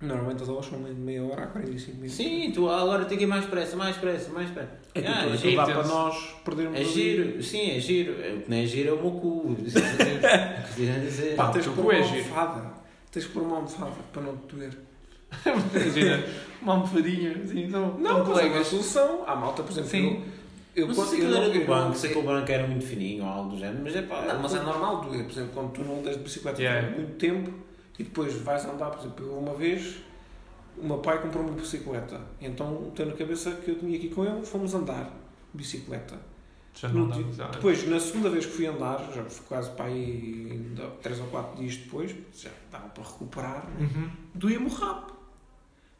Normalmente 0.00 0.42
as 0.42 0.48
aulas 0.48 0.66
são 0.66 0.82
de 0.82 0.92
meia 0.92 1.24
hora 1.24 1.44
a 1.44 1.46
45 1.46 1.96
minutos. 1.96 2.16
Sim, 2.16 2.50
tu 2.52 2.68
agora 2.68 3.04
tem 3.04 3.16
que 3.16 3.24
ir 3.24 3.26
mais 3.26 3.44
pressa, 3.46 3.76
mais 3.76 3.96
pressa, 3.96 4.30
mais 4.32 4.50
pressa. 4.50 4.72
É 4.94 5.02
que 5.02 5.06
Ah, 5.06 5.22
depois 5.22 5.26
é 5.26 5.44
não 5.44 5.50
giro, 5.50 5.56
dá 5.56 5.64
para 5.64 5.86
nós 5.86 6.36
perdermos 6.44 6.78
É 6.80 6.84
giro, 6.84 7.42
sim, 7.42 7.70
é 7.70 7.80
giro. 7.80 8.12
O 8.12 8.42
que 8.42 8.50
não 8.50 8.56
é 8.56 8.66
giro 8.66 8.88
é 8.90 8.92
o 8.92 9.02
meu 9.02 9.10
cu. 9.12 9.56
É. 9.66 11.34
Pá, 11.34 11.50
tens 11.50 11.66
o 11.66 11.72
que 11.72 11.82
pôr 11.82 11.94
é 11.94 12.00
uma 12.00 12.06
almofada. 12.10 12.74
Tens 13.10 13.26
que 13.26 13.32
pôr 13.32 13.42
uma 13.42 13.56
almofada 13.56 13.92
para 14.12 14.22
não 14.22 14.36
te 14.36 14.54
doer. 14.56 14.78
Imagina, 15.46 16.24
uma 16.62 16.72
almofadinha, 16.74 17.32
assim, 17.44 17.66
não, 17.66 17.98
Não, 17.98 18.24
mas 18.24 18.38
é 18.38 18.44
uma 18.46 18.64
solução. 18.64 19.24
Há 19.26 19.36
malta, 19.36 19.62
por 19.62 19.72
exemplo, 19.72 19.90
Sim. 19.90 20.22
eu, 20.74 20.82
eu, 20.84 20.88
não 20.88 20.94
quando- 20.94 21.08
sei 21.08 21.18
se 21.18 21.24
eu 21.24 21.28
aquilo 21.30 21.44
era 21.44 21.54
não- 21.54 21.60
do 21.60 21.66
banco, 21.66 21.88
não- 21.88 21.94
se 21.94 22.06
aquele 22.06 22.26
banco 22.26 22.52
era 22.52 22.66
muito 22.66 22.86
fininho 22.86 23.24
ou 23.24 23.30
algo 23.30 23.50
do 23.50 23.58
género, 23.58 23.80
mas 23.82 23.96
é 23.96 24.02
pá. 24.02 24.22
Não, 24.22 24.42
mas 24.42 24.54
é 24.54 24.60
normal 24.60 25.00
doer. 25.02 25.24
Por 25.24 25.32
exemplo, 25.32 25.50
quando 25.54 25.72
tu 25.72 25.82
não 25.84 25.98
andas 25.98 26.16
de 26.16 26.22
bicicleta 26.22 26.60
Yeah. 26.62 26.80
durante 26.82 27.00
muito 27.00 27.16
tempo 27.18 27.50
e 27.98 28.02
depois 28.04 28.34
vais 28.34 28.64
andar, 28.64 28.90
por 28.90 29.00
exemplo, 29.00 29.26
eu 29.26 29.38
uma 29.38 29.54
vez, 29.54 29.96
o 30.76 30.86
meu 30.86 30.98
pai 30.98 31.20
comprou 31.22 31.44
uma 31.44 31.52
bicicleta. 31.52 32.20
Então, 32.40 32.90
tenho 32.94 33.10
na 33.10 33.14
cabeça 33.16 33.50
que 33.52 33.70
eu 33.70 33.78
tinha 33.78 33.96
aqui 33.96 34.08
com 34.08 34.24
ele, 34.24 34.44
fomos 34.44 34.74
andar 34.74 35.04
de 35.04 35.58
bicicleta. 35.58 36.18
Já 36.76 36.88
não 36.88 37.06
No 37.06 37.12
dia- 37.12 37.46
Depois, 37.52 37.86
na 37.88 38.00
segunda 38.00 38.28
vez 38.30 38.46
que 38.46 38.50
fui 38.52 38.66
andar, 38.66 38.98
já 39.14 39.22
foi 39.22 39.46
quase 39.46 39.70
para 39.70 39.84
aí 39.84 40.48
ainda 40.50 40.82
3 41.00 41.20
ou 41.20 41.26
4 41.28 41.56
dias 41.62 41.76
depois, 41.76 42.12
já 42.36 42.50
dava 42.72 42.88
para 42.88 43.04
recuperar, 43.04 43.64
né? 43.78 43.88
Uhum. 43.94 44.10
doía-me 44.34 44.66
o 44.66 44.68
rabo. 44.70 45.14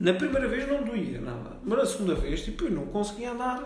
Na 0.05 0.15
primeira 0.15 0.47
vez 0.49 0.69
não 0.69 0.85
doía 0.85 1.21
nada, 1.21 1.57
mas 1.65 1.79
na 1.79 1.87
segunda 1.87 2.15
vez, 2.15 2.45
tipo, 2.45 2.65
eu 2.65 2.71
não 2.71 2.87
conseguia 2.87 3.33
andar 3.33 3.63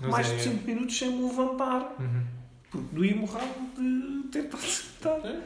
Mas 0.00 0.10
mais 0.10 0.30
é- 0.30 0.36
de 0.36 0.42
5 0.42 0.66
minutos 0.66 0.98
sem 0.98 1.10
me 1.10 1.22
levantar, 1.28 1.94
Uhum. 2.00 2.24
porque 2.70 2.94
doía-me 2.94 3.22
o 3.22 3.26
rabo 3.26 3.54
de 3.76 4.28
ter 4.32 4.44
estado 4.44 4.60
sentado. 4.62 5.26
É. 5.28 5.40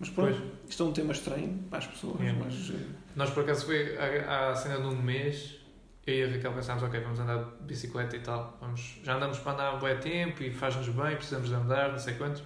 Mas 0.00 0.08
pronto, 0.10 0.42
isto 0.68 0.82
é 0.82 0.86
um 0.86 0.92
tema 0.92 1.12
estranho 1.12 1.58
para 1.70 1.78
as 1.78 1.86
pessoas, 1.86 2.20
É. 2.20 2.32
mas 2.32 2.70
eh, 2.70 2.86
Nós 3.14 3.30
por 3.30 3.44
acaso 3.44 3.66
foi 3.66 3.96
à, 4.26 4.52
cena 4.56 4.78
de 4.80 4.86
um 4.88 5.00
mês, 5.00 5.56
eu 6.04 6.14
e 6.14 6.24
a 6.24 6.34
Raquel 6.36 6.52
pensámos, 6.52 6.82
ok, 6.82 6.98
vamos 7.00 7.20
andar 7.20 7.44
de 7.60 7.62
bicicleta 7.64 8.16
e 8.16 8.20
tal. 8.20 8.58
Vamos, 8.60 8.98
já 9.04 9.14
andamos 9.14 9.38
para 9.38 9.52
andar 9.52 9.74
um 9.76 9.78
bom 9.78 9.96
tempo 10.00 10.42
e 10.42 10.50
faz-nos 10.52 10.88
bem, 10.88 11.14
precisamos 11.14 11.48
de 11.48 11.54
andar, 11.54 11.92
não 11.92 11.98
sei 12.00 12.14
quantos. 12.14 12.42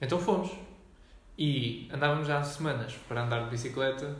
Então 0.00 0.18
fomos. 0.18 0.50
E 1.38 1.88
andávamos 1.92 2.26
já 2.26 2.38
há 2.38 2.42
semanas 2.42 2.94
para 3.06 3.22
andar 3.24 3.44
de 3.44 3.50
bicicleta, 3.50 4.16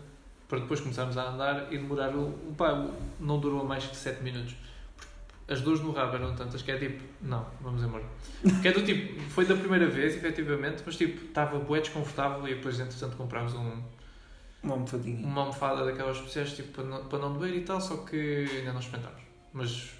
para 0.51 0.59
depois 0.59 0.81
começarmos 0.81 1.17
a 1.17 1.31
andar 1.31 1.73
e 1.73 1.79
demorar 1.79 2.15
o. 2.15 2.33
pá, 2.59 2.85
não 3.21 3.39
durou 3.39 3.65
mais 3.65 3.87
que 3.87 3.97
7 3.97 4.21
minutos. 4.21 4.57
Porque 4.97 5.53
As 5.53 5.61
dores 5.61 5.81
no 5.81 5.93
rabo 5.93 6.17
eram 6.17 6.35
tantas 6.35 6.61
que 6.61 6.73
é 6.73 6.77
tipo, 6.77 7.05
não, 7.23 7.47
vamos 7.61 7.83
embora. 7.85 8.05
Que 8.61 8.69
é 8.69 8.73
do 8.73 8.85
tipo, 8.85 9.21
foi 9.31 9.47
da 9.47 9.55
primeira 9.55 9.89
vez, 9.89 10.17
efetivamente, 10.17 10.83
mas 10.85 10.97
tipo, 10.97 11.25
estava 11.25 11.61
bué 11.61 11.81
desconfortável 11.81 12.47
e 12.49 12.57
depois, 12.57 12.81
entretanto, 12.81 13.17
comprámos 13.17 13.55
um, 13.55 13.81
uma 14.61 14.75
almofadinha. 14.75 15.25
uma 15.25 15.43
almofada 15.43 15.85
daquelas 15.85 16.17
especiais 16.17 16.53
tipo, 16.53 16.73
para, 16.73 16.85
não, 16.85 17.05
para 17.05 17.19
não 17.21 17.33
doer 17.39 17.55
e 17.55 17.61
tal, 17.61 17.81
só 17.81 17.99
que 17.99 18.17
ainda 18.51 18.73
não 18.73 18.81
experimentámos. 18.81 19.23
Mas 19.53 19.91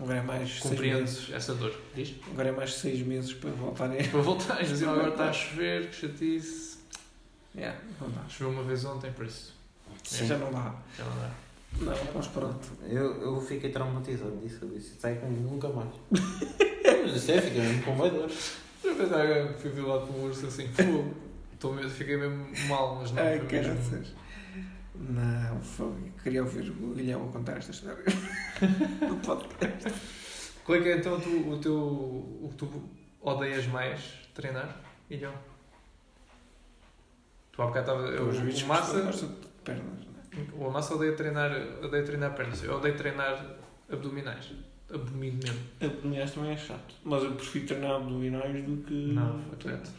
Agora 0.00 0.18
é 0.18 0.22
mais 0.22 0.40
6 0.40 0.50
meses. 0.50 0.70
compreendes 0.70 1.30
essa 1.30 1.54
dor. 1.54 1.72
Diz? 1.94 2.16
Agora 2.32 2.48
é 2.48 2.52
mais 2.52 2.74
6 2.74 3.06
meses 3.06 3.32
para 3.32 3.50
voltarem. 3.50 4.08
Para 4.08 4.20
voltar, 4.20 4.58
agora 4.58 5.08
está 5.10 5.28
a 5.28 5.32
chover, 5.32 5.88
que 5.88 5.94
chatice. 5.94 6.78
Yeah. 7.54 7.78
Choveu 8.28 8.52
uma 8.52 8.64
vez 8.64 8.84
ontem, 8.84 9.12
por 9.12 9.24
isso 9.26 9.54
Sim. 10.04 10.26
Já 10.26 10.38
não 10.38 10.52
dá. 10.52 10.74
já 10.96 11.04
não 11.04 11.16
dá. 11.16 11.30
Não, 11.80 11.92
mas 12.14 12.26
pronto. 12.28 12.68
Eu, 12.84 13.20
eu 13.20 13.40
fiquei 13.40 13.70
traumatizado 13.70 14.36
disso, 14.36 14.60
eu 14.62 14.68
disse, 14.68 14.94
cycling 14.94 15.40
nunca 15.40 15.68
mais. 15.68 15.90
mas 17.02 17.16
isso 17.16 17.32
é, 17.32 17.40
fiquei 17.40 17.60
mesmo 17.60 17.82
com 17.82 17.96
dor. 17.96 18.30
Eu 18.84 18.94
pensava 18.94 19.48
que 19.48 19.60
fui 19.60 19.70
violado 19.70 20.06
por 20.06 20.16
um 20.16 20.24
urso 20.24 20.46
assim, 20.46 20.68
fogo. 20.68 21.14
Estou 21.52 21.72
mesmo, 21.72 21.90
fiquei 21.90 22.16
mesmo 22.16 22.46
mal, 22.68 22.96
mas 22.96 23.10
não. 23.10 23.22
Ai, 23.22 23.40
caraças. 23.46 24.12
Não, 24.94 25.60
foi. 25.60 26.12
Queria 26.22 26.42
ouvir 26.42 26.70
o 26.70 26.94
Guilherme 26.94 27.28
a 27.28 27.32
contar 27.32 27.56
esta 27.56 27.72
história. 27.72 28.04
no 29.08 29.16
podcast. 29.16 29.92
Qual 30.64 30.78
é 30.78 30.82
que 30.82 30.88
é 30.90 30.96
então 30.98 31.18
tu, 31.18 31.50
o 31.50 31.58
teu. 31.58 31.74
o 31.76 32.48
que 32.50 32.56
tu 32.56 32.88
odeias 33.20 33.66
mais 33.66 34.00
treinar? 34.34 34.80
Ilhão? 35.10 35.34
Tu 37.52 37.62
há 37.62 37.66
bocado 37.66 37.90
estava. 37.90 38.12
Pelos 38.12 38.38
vistos, 38.38 38.62
O 38.62 38.66
massa. 38.66 39.00
gosta 39.00 39.26
de 39.26 39.34
pernas, 39.64 40.06
não 40.06 40.64
é? 40.64 40.68
O 40.68 40.70
massa 40.70 40.94
odeia 40.94 41.14
treinar, 41.14 41.50
odeia 41.82 42.04
treinar 42.04 42.34
pernas. 42.34 42.62
Eu 42.62 42.76
odeio 42.76 42.96
treinar 42.96 43.56
abdominais. 43.90 44.52
Abdomínio 44.92 45.40
mesmo. 45.42 45.60
Abdominais 45.80 46.30
também 46.32 46.52
é 46.52 46.56
chato. 46.56 46.94
Mas 47.04 47.22
eu 47.22 47.32
prefiro 47.34 47.66
treinar 47.66 47.92
abdominais 47.96 48.64
do 48.64 48.76
que. 48.84 49.12
Não, 49.12 49.40
foi 49.42 49.58
direto. 49.58 49.90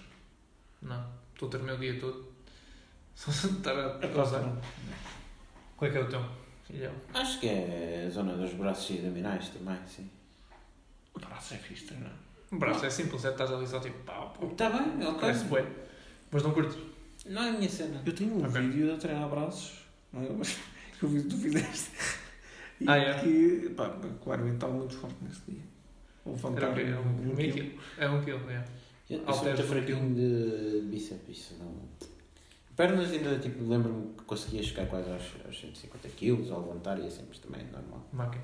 Não. 0.82 1.05
Estou 1.34 1.47
a 1.47 1.51
ter 1.51 1.57
o 1.57 1.63
meu 1.63 1.78
dia 1.78 1.99
todo. 1.99 2.26
Só 3.16 3.32
estar 3.32 3.74
a 3.74 3.99
É 4.01 4.07
causar. 4.07 4.41
Qual 5.76 5.89
é 5.89 5.91
que 5.91 5.97
é 5.97 6.01
o 6.01 6.07
teu? 6.09 6.22
Ilhão. 6.70 6.93
Acho 7.13 7.39
que 7.39 7.47
é 7.47 8.05
a 8.07 8.09
zona 8.09 8.36
dos 8.38 8.53
braços 8.53 8.89
e 8.95 8.99
abdominais 8.99 9.49
também, 9.49 9.78
sim. 9.88 10.09
O 11.13 11.20
braço 11.20 11.53
é 11.53 11.57
fixe 11.57 11.86
treinar. 11.86 12.13
O 12.51 12.57
braço 12.57 12.86
é 12.86 12.89
simples, 12.89 13.26
é 13.26 13.30
estás 13.30 13.51
ali 13.51 13.68
só 13.68 13.80
tipo 13.80 13.97
pau, 14.03 14.34
pau. 14.38 14.49
Está 14.51 14.70
bem, 14.70 15.05
ok. 15.05 15.20
Parece 15.20 15.45
bué. 15.45 15.66
Mas 16.32 16.43
não 16.43 16.51
curtes. 16.51 16.78
Não 17.26 17.43
é 17.43 17.49
a 17.49 17.53
minha 17.53 17.69
cena. 17.69 18.01
Eu 18.05 18.13
tenho 18.13 18.36
um 18.36 18.45
Ok. 18.45 18.61
vídeo 18.61 18.93
a 18.93 18.97
treinar 18.97 19.30
braços. 19.30 19.86
Não 20.13 20.21
é? 20.23 20.30
Mas 20.30 20.57
que 20.99 21.03
eu 21.05 21.09
vi 21.09 21.21
que 21.23 21.30
tu 21.30 21.38
fizeste. 21.38 21.91
E 22.82 22.84
Ah, 22.89 22.97
é? 22.97 23.13
que, 23.21 23.69
pá, 23.69 23.89
claramente 24.21 24.55
estava 24.55 24.73
muito 24.73 24.93
forte 24.97 25.15
nesse 25.21 25.39
dia. 25.49 25.61
Levantar 26.26 26.63
Era 26.63 26.71
o 26.71 26.76
quê? 26.76 26.82
É 26.82 26.99
um, 26.99 27.32
um 27.32 27.36
quilo. 27.38 27.80
É 27.97 28.09
um 28.09 28.21
quilo, 28.21 28.49
é. 28.49 28.65
Eu, 29.09 29.19
eu 29.26 29.34
sou 29.34 29.43
muito 29.45 29.63
fraquinho 29.63 30.13
de 30.13 30.82
bíceps, 30.88 31.30
isso 31.38 31.55
não. 31.57 31.73
Pernas 32.76 33.11
ainda, 33.13 33.39
tipo, 33.39 33.63
lembro-me 33.65 34.13
que 34.15 34.23
conseguia 34.26 34.61
chegar 34.61 34.88
quase 34.88 35.09
aos, 35.09 35.23
aos 35.45 35.57
150 35.57 36.09
kg 36.09 36.51
ao 36.51 36.61
levantar 36.67 36.99
e 36.99 37.07
assim, 37.07 37.23
mas 37.30 37.39
também 37.39 37.61
é 37.61 37.71
normal. 37.71 38.05
Máquina. 38.11 38.43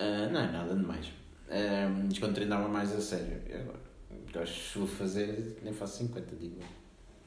Ah, 0.00 0.28
não 0.32 0.40
é 0.40 0.50
nada 0.50 0.74
demais. 0.74 1.06
Uh, 1.06 2.06
mas 2.08 2.18
quando 2.18 2.34
treinava 2.34 2.68
mais 2.68 2.90
a 2.92 3.00
sério, 3.00 3.40
eu 3.48 3.60
agora, 3.60 3.78
gosto 4.32 4.80
de 4.80 4.86
fazer, 4.88 5.58
nem 5.62 5.72
faço 5.72 5.98
50, 5.98 6.34
digo. 6.34 6.60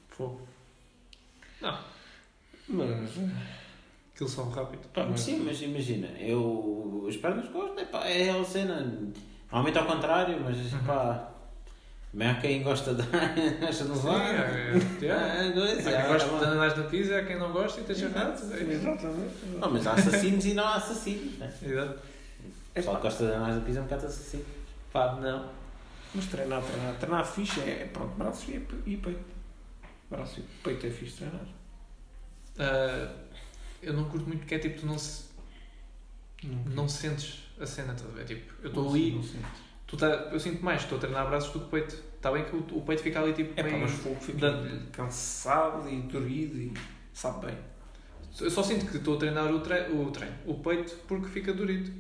Fogo. 0.10 0.46
Mas. 2.68 3.10
Aquilo 4.14 4.30
só 4.30 4.44
rápido. 4.44 4.82
Pá, 4.94 5.06
mas 5.10 5.20
Sim, 5.22 5.40
mas 5.44 5.62
imagina, 5.62 6.08
eu 6.20 7.06
as 7.10 7.18
pernas 7.18 7.48
gosto, 7.50 7.80
é 7.80 7.86
pá, 7.86 8.06
é 8.08 8.30
a 8.30 8.44
cena. 8.44 8.76
Normalmente 9.52 9.78
ao 9.78 9.86
contrário, 9.86 10.40
mas 10.44 10.58
Uhum. 10.74 10.80
pá. 10.86 11.30
Também 12.12 12.28
há 12.28 12.36
quem 12.36 12.62
gosta 12.62 12.94
de, 12.94 13.02
gosta 13.60 13.86
de 13.86 13.98
Sim, 13.98 14.10
é, 14.10 14.76
é, 15.02 15.08
é. 15.08 15.12
Ah, 15.12 15.42
Há 15.42 15.82
quem 15.82 15.92
ah, 15.96 16.08
gosta 16.08 16.30
tá 16.30 16.38
de 16.38 16.46
bom. 16.46 16.52
andares 16.52 16.78
na 16.78 16.84
pizza, 16.84 17.18
há 17.18 17.26
quem 17.26 17.40
não 17.40 17.52
gosta 17.52 17.82
e. 17.82 17.84
É 17.84 17.94
isso. 17.94 18.06
Exatamente. 18.72 19.34
Não, 19.60 19.72
mas 19.72 19.88
há 19.88 19.94
assassinos 19.94 20.46
e 20.46 20.54
não 20.54 20.64
há 20.64 20.76
assassinos. 20.76 21.40
Né? 21.40 21.52
Exato. 21.64 22.00
O 22.00 22.74
pessoal 22.74 22.96
que 22.98 23.02
gosta 23.02 23.26
de 23.26 23.32
andar 23.32 23.54
na 23.56 23.62
pizza 23.62 23.80
é 23.80 23.82
um 23.82 23.86
bocado 23.86 24.06
assassino. 24.06 24.46
Pá, 24.92 25.18
não. 25.20 25.50
Mas 26.14 26.26
treinar, 26.28 26.62
treinar, 26.62 26.96
treinar 27.00 27.26
fixe 27.26 27.60
é 27.62 27.90
pronto, 27.92 28.16
braços 28.16 28.48
e, 28.48 28.64
e 28.86 28.98
peito. 28.98 29.33
Braço 30.16 30.40
e 30.40 30.44
peito 30.64 30.86
é 30.88 30.90
fixe 30.90 31.18
treinar. 31.18 31.46
Ah, 32.60 33.14
eu 33.82 33.94
não 33.94 34.06
curto 34.10 34.28
muito 34.28 34.46
que 34.46 34.56
é 34.56 34.60
tipo, 34.60 34.80
tu 34.82 34.86
não, 34.86 34.98
se, 34.98 35.26
não 36.74 36.88
sentes 36.88 37.52
a 37.60 37.66
cena, 37.66 37.94
estás 37.94 38.12
a 38.12 38.16
ver? 38.16 38.26
Tipo, 38.26 38.54
eu 38.62 38.68
estou 38.70 38.84
Não 38.86 38.92
ali, 38.92 39.12
não 39.12 39.24
tu 39.88 39.98
tá, 39.98 40.08
eu 40.08 40.40
sinto 40.40 40.64
mais, 40.64 40.82
estou 40.84 40.98
a 40.98 41.02
treinar 41.02 41.28
braços 41.28 41.52
do 41.52 41.62
que 41.62 41.70
peito. 41.72 41.96
Está 42.16 42.32
bem 42.32 42.46
que 42.46 42.56
o, 42.56 42.60
o 42.78 42.82
peito 42.84 43.02
fica 43.04 43.20
ali 43.22 43.34
tipo 43.34 43.52
É 43.60 43.64
pá, 43.64 43.70
meio- 43.70 43.82
mas 43.82 44.90
cansado 44.92 45.90
e 45.90 46.02
dorido 46.04 46.58
e 46.58 46.74
sabe 47.14 47.48
bem. 47.48 47.58
Eu 48.40 48.50
só 48.50 48.64
sinto 48.64 48.86
que 48.90 48.98
estou 48.98 49.16
a 49.16 49.20
treinar 49.20 49.52
o, 49.54 49.60
tre 49.60 49.92
o 49.92 50.10
treino, 50.10 50.36
o 50.46 50.56
peito, 50.56 50.96
porque 51.08 51.28
fica 51.28 51.54
dorido. 51.54 51.92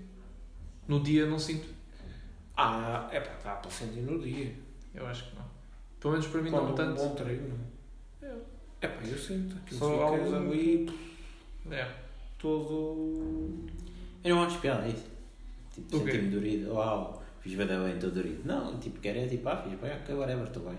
No 0.88 1.01
dia 1.03 1.26
não 1.26 1.38
sinto. 1.38 1.68
Ah, 2.55 3.07
é 3.11 3.20
pá, 3.20 3.32
dá 3.43 3.55
para 3.55 3.70
sentir 3.72 4.01
no 4.01 4.20
dia. 4.22 4.55
Eu 4.93 5.05
acho 5.05 5.30
que 5.30 5.36
não. 5.36 5.45
Pelo 5.99 6.14
menos 6.14 6.28
para 6.28 6.41
mim 6.41 6.51
Quando 6.51 6.64
não 6.66 6.72
um 6.72 6.76
tanto. 6.76 6.95
bom 6.95 7.16
treino. 7.16 7.72
É. 8.84 8.88
Pá, 8.88 9.01
eu 9.07 9.17
sinto. 9.17 9.55
Aquilo 9.57 9.79
Só 9.79 9.89
ficas 10.15 10.34
algo- 10.34 10.51
ali 10.51 10.89
É. 11.71 11.88
todo. 12.38 13.65
Eu 14.23 14.36
não 14.36 14.43
acho 14.43 14.59
piada 14.59 14.88
isso. 14.88 15.05
Tipo, 15.73 15.97
O 15.97 16.03
quê? 16.05 16.11
senti-me 16.11 16.29
dorido. 16.31 16.73
Uau, 16.73 17.23
fiz 17.41 17.53
bem 17.55 17.67
bem, 17.67 17.93
estou 17.93 18.11
dorido. 18.11 18.41
Não, 18.45 18.77
tipo, 18.79 18.99
quero 18.99 19.19
é 19.19 19.27
tipo, 19.27 19.47
ah, 19.49 19.57
fiz 19.57 19.73
bem, 19.79 19.91
ok, 19.91 20.15
whatever, 20.15 20.45
estou 20.47 20.63
bem. 20.63 20.77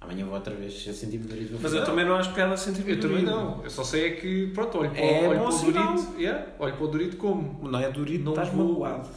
Amanhã 0.00 0.24
vou 0.24 0.34
outra 0.34 0.54
vez, 0.54 0.72
se 0.82 0.88
eu 0.88 0.94
sentir-me 0.94 1.26
dorido, 1.26 1.58
Mas 1.60 1.74
eu 1.74 1.84
também 1.84 2.06
não 2.06 2.14
acho 2.16 2.32
piada 2.32 2.54
a 2.54 2.56
sentir 2.56 2.88
Eu 2.88 2.98
também 3.00 3.22
não. 3.22 3.62
Eu 3.62 3.68
só 3.68 3.84
sei 3.84 4.06
é 4.06 4.10
que, 4.12 4.46
pronto, 4.48 4.78
olho 4.78 4.90
para, 4.90 5.00
É 5.00 5.28
olho 5.28 5.38
bom 5.40 5.44
para 5.46 5.54
o 5.54 5.58
sinal. 5.58 5.94
Dorito. 5.94 6.18
Yeah, 6.20 6.46
olho 6.58 6.74
para 6.74 6.84
o 6.84 6.88
Dorito 6.88 7.16
como? 7.18 7.68
Não 7.68 7.78
é 7.78 7.90
dorido, 7.90 8.24
Não 8.24 8.32
estás 8.32 8.48
vou- 8.48 8.66
magoado. 8.68 9.08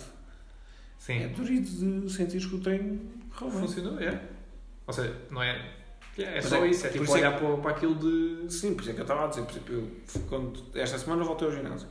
Sim. 1.00 1.24
É 1.24 1.28
dorido 1.30 1.70
de 2.06 2.12
sentires 2.12 2.46
que 2.46 2.56
o 2.56 2.60
treino 2.60 3.00
bem. 3.40 3.52
Funcionou, 3.52 3.98
é. 4.00 4.22
Ou 4.86 4.94
seja, 4.94 5.16
não 5.32 5.42
é. 5.42 5.72
É 6.18 6.42
só 6.42 6.64
é- 6.64 6.68
isso, 6.70 6.86
é 6.86 6.90
por 6.90 6.94
tipo 6.94 7.04
isso 7.06 7.16
é 7.16 7.20
olhar 7.20 7.40
para, 7.40 7.58
para 7.58 7.72
aquilo 7.72 7.96
de. 7.96 8.54
Sim, 8.54 8.76
por 8.76 8.82
isso 8.82 8.92
é 8.92 8.94
que 8.94 9.00
eu 9.00 9.04
estava 9.04 9.26
a 9.26 9.28
dizer, 9.28 9.42
por 9.44 9.52
exemplo, 9.52 9.74
eu, 9.74 10.22
quando, 10.30 10.64
esta 10.78 10.98
semana 10.98 11.22
eu 11.22 11.26
voltei 11.26 11.48
ao 11.48 11.54
ginásio. 11.54 11.88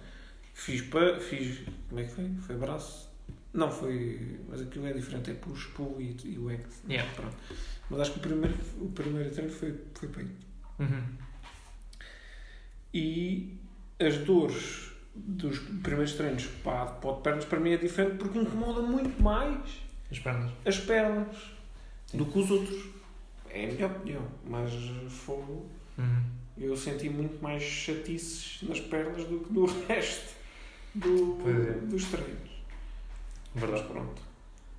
Fiz 0.54 0.82
para. 0.82 1.18
Fiz. 1.18 1.60
Como 1.88 2.00
é 2.00 2.04
que 2.04 2.12
foi? 2.12 2.30
Foi 2.46 2.56
braço? 2.56 3.10
Não, 3.52 3.70
foi. 3.70 4.38
Mas 4.48 4.62
aquilo 4.62 4.86
é 4.86 4.92
diferente, 4.92 5.30
é 5.30 5.34
push, 5.34 5.66
pull 5.74 5.96
e, 6.00 6.16
e 6.24 6.38
o 6.38 6.50
X. 6.50 6.82
Yeah. 6.88 7.10
Pronto. 7.14 7.36
Mas 7.90 8.00
acho 8.00 8.12
que 8.12 8.18
o 8.18 8.22
primeiro, 8.22 8.54
o 8.80 8.88
primeiro 8.90 9.30
treino 9.30 9.50
foi, 9.50 9.74
foi 9.94 10.08
peito. 10.08 10.46
Uhum. 10.78 11.02
E 12.94 13.56
as 13.98 14.18
dores 14.18 14.90
dos 15.14 15.58
primeiros 15.82 16.14
treinos 16.14 16.46
para, 16.64 16.86
para 16.86 17.12
de 17.16 17.20
pernas 17.22 17.44
para 17.44 17.60
mim 17.60 17.72
é 17.72 17.76
diferente 17.76 18.16
porque 18.16 18.38
incomoda 18.38 18.80
muito 18.82 19.22
mais 19.22 19.58
As 20.10 20.18
pernas. 20.18 20.50
as 20.64 20.78
pernas 20.78 21.36
do 22.14 22.24
que 22.26 22.38
os 22.38 22.50
outros. 22.50 22.86
É 23.52 23.64
a 23.64 23.72
minha 23.72 23.86
opinião, 23.86 24.26
mas 24.44 24.72
fogo. 25.08 25.70
Uhum. 25.98 26.24
Eu 26.56 26.76
senti 26.76 27.08
muito 27.08 27.42
mais 27.42 27.62
chatices 27.62 28.62
nas 28.68 28.80
pernas 28.80 29.24
do 29.24 29.40
que 29.40 29.52
no 29.52 29.66
resto 29.86 30.34
do, 30.94 31.38
é. 31.48 31.72
dos 31.86 32.04
treinos. 32.06 32.50
Mas 33.54 33.64
Verdade. 33.64 33.88
pronto. 33.88 34.22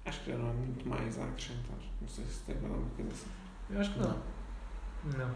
Acho 0.05 0.19
que 0.21 0.31
já 0.31 0.37
não 0.37 0.49
há 0.49 0.53
muito 0.53 0.87
mais 0.87 1.19
a 1.19 1.23
acrescentar. 1.25 1.77
Não 2.01 2.07
sei 2.07 2.25
se 2.25 2.39
tem 2.41 2.55
mais 2.55 2.73
alguma 2.73 2.89
coisa 2.91 3.11
assim. 3.11 3.29
Eu 3.69 3.79
acho 3.79 3.93
que 3.93 3.99
não. 3.99 4.23
Não. 5.17 5.35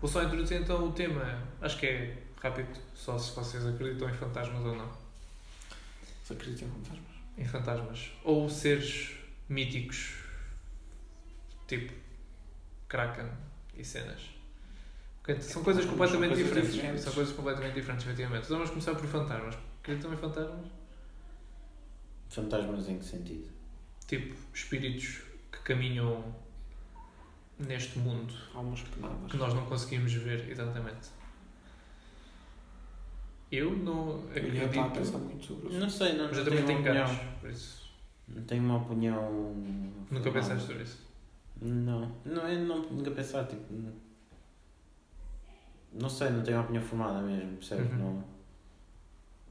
Vou 0.00 0.10
só 0.10 0.22
introduzir 0.22 0.60
então 0.60 0.88
o 0.88 0.92
tema. 0.92 1.42
Acho 1.60 1.78
que 1.78 1.86
é 1.86 2.22
rápido, 2.40 2.78
só 2.94 3.16
se 3.18 3.34
vocês 3.34 3.64
acreditam 3.64 4.10
em 4.10 4.14
fantasmas 4.14 4.64
ou 4.64 4.74
não. 4.74 4.90
Se 6.24 6.32
acreditam 6.32 6.68
em 6.68 6.70
fantasmas. 6.72 7.12
Em 7.38 7.44
fantasmas. 7.44 8.12
Ou 8.24 8.50
seres 8.50 9.16
míticos, 9.48 10.21
tipo 11.78 11.92
Kraken 12.88 13.28
e 13.76 13.84
cenas. 13.84 14.20
Ok, 15.22 15.40
São 15.40 15.62
coisas 15.62 15.84
São 15.84 15.92
completamente 15.92 16.30
coisas 16.30 16.46
diferentes. 16.48 16.74
diferentes. 16.74 17.02
São 17.04 17.12
coisas 17.14 17.34
completamente 17.34 17.74
diferentes, 17.74 18.04
efetivamente. 18.06 18.44
Então 18.44 18.56
vamos 18.56 18.70
começar 18.70 18.94
por 18.94 19.06
fantasmas. 19.06 19.56
Acreditam 19.80 20.12
em 20.12 20.16
fantasmas? 20.16 20.66
Fantasmas 22.28 22.88
em 22.88 22.98
que 22.98 23.04
sentido? 23.04 23.48
Tipo, 24.06 24.34
espíritos 24.52 25.22
que 25.50 25.58
caminham 25.60 26.34
neste 27.58 27.98
mundo 27.98 28.34
Almas 28.54 28.82
penadas. 28.82 29.30
que 29.30 29.36
nós 29.36 29.54
não 29.54 29.64
conseguimos 29.66 30.12
ver 30.12 30.50
exatamente. 30.50 31.08
Eu 33.50 33.76
não 33.76 34.28
Eu 34.34 34.54
já 34.54 34.64
estava 34.64 34.86
a 34.86 34.90
pensar 34.90 35.16
acredito, 35.16 35.18
muito 35.18 35.46
sobre 35.46 35.68
isso. 35.68 35.78
Não 35.78 35.90
sei, 35.90 36.12
não, 36.14 36.24
mas 36.24 36.38
eu 36.38 36.44
não 36.44 36.50
também 36.50 36.64
tenho 36.82 36.82
por 37.40 37.50
isso 37.50 37.90
Não 38.28 38.42
tenho 38.44 38.62
uma 38.64 38.76
opinião. 38.78 39.30
nunca 40.10 40.22
formada. 40.24 40.32
pensaste 40.32 40.66
sobre 40.66 40.82
isso. 40.82 41.11
Não, 41.64 42.10
não, 42.24 42.48
eu 42.48 42.58
não, 42.66 42.82
nunca 42.90 43.10
pensar, 43.12 43.44
tipo. 43.46 43.62
Não, 45.92 46.08
sei, 46.08 46.30
não 46.30 46.42
tenho 46.42 46.56
uma 46.56 46.64
opinião 46.64 46.82
formada 46.82 47.20
mesmo, 47.22 47.56
percebes? 47.56 47.90
Uhum. 47.92 47.98
Não, 47.98 48.24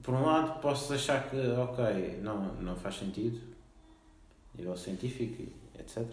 por 0.02 0.16
um 0.16 0.26
lado, 0.26 0.60
posso 0.60 0.92
achar 0.94 1.30
que, 1.30 1.38
ok, 1.38 2.20
não, 2.24 2.56
não 2.56 2.76
faz 2.76 2.96
sentido, 2.96 3.40
a 4.54 4.58
nível 4.58 4.76
científico, 4.76 5.44
etc. 5.80 6.04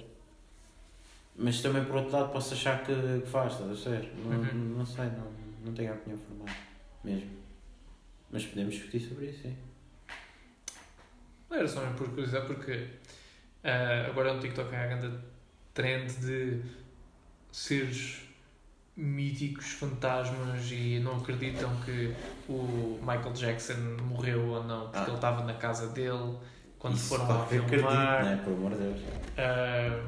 Mas 1.34 1.62
também, 1.62 1.84
por 1.86 1.96
outro 1.96 2.12
lado, 2.12 2.30
posso 2.32 2.53
achar 2.53 2.84
que, 2.84 2.92
que 3.22 3.26
faz, 3.26 3.55
estás 3.55 3.86
a 3.86 3.90
ver? 3.90 4.12
Não, 4.16 4.38
Uhum. 4.38 4.76
não 4.78 4.84
sei, 4.86 5.07
não, 5.07 5.32
não 5.64 5.72
tenho 5.72 5.92
a 5.92 5.94
opinião 5.94 6.18
formada, 6.18 6.59
mesmo. 7.03 7.30
Mas 8.30 8.44
podemos 8.44 8.74
discutir 8.74 9.01
sobre 9.01 9.26
isso, 9.30 9.42
sim. 9.42 9.57
Era 11.51 11.66
só 11.66 11.80
mesmo 11.80 11.96
por 11.96 12.11
curiosidade, 12.11 12.46
porque 12.46 12.88
ah, 13.64 14.07
agora 14.11 14.34
no 14.34 14.40
TikTok 14.40 14.74
há 14.74 14.82
a 14.82 14.86
grande 14.86 15.18
trend 15.79 16.11
de 16.20 16.61
seres 17.53 18.22
míticos, 18.97 19.66
fantasmas 19.74 20.68
e 20.72 20.99
não 20.99 21.18
acreditam 21.18 21.70
que 21.85 22.12
o 22.49 22.99
Michael 23.01 23.33
Jackson 23.33 23.74
morreu 24.03 24.45
ou 24.49 24.64
não, 24.64 24.87
porque 24.87 24.99
Ah. 24.99 25.05
ele 25.07 25.14
estava 25.14 25.45
na 25.45 25.55
casa 25.55 25.87
dele 25.91 26.37
quando 26.81 26.97
Isso, 26.97 27.09
foram 27.11 27.29
lá 27.29 27.45
acredito, 27.45 27.68
filmar. 27.70 28.24
não 28.24 28.31
é? 28.33 28.37
Por 28.39 28.53
amor 28.55 28.70
de 28.72 28.79
Deus. 28.79 29.01
Ah, 29.37 30.03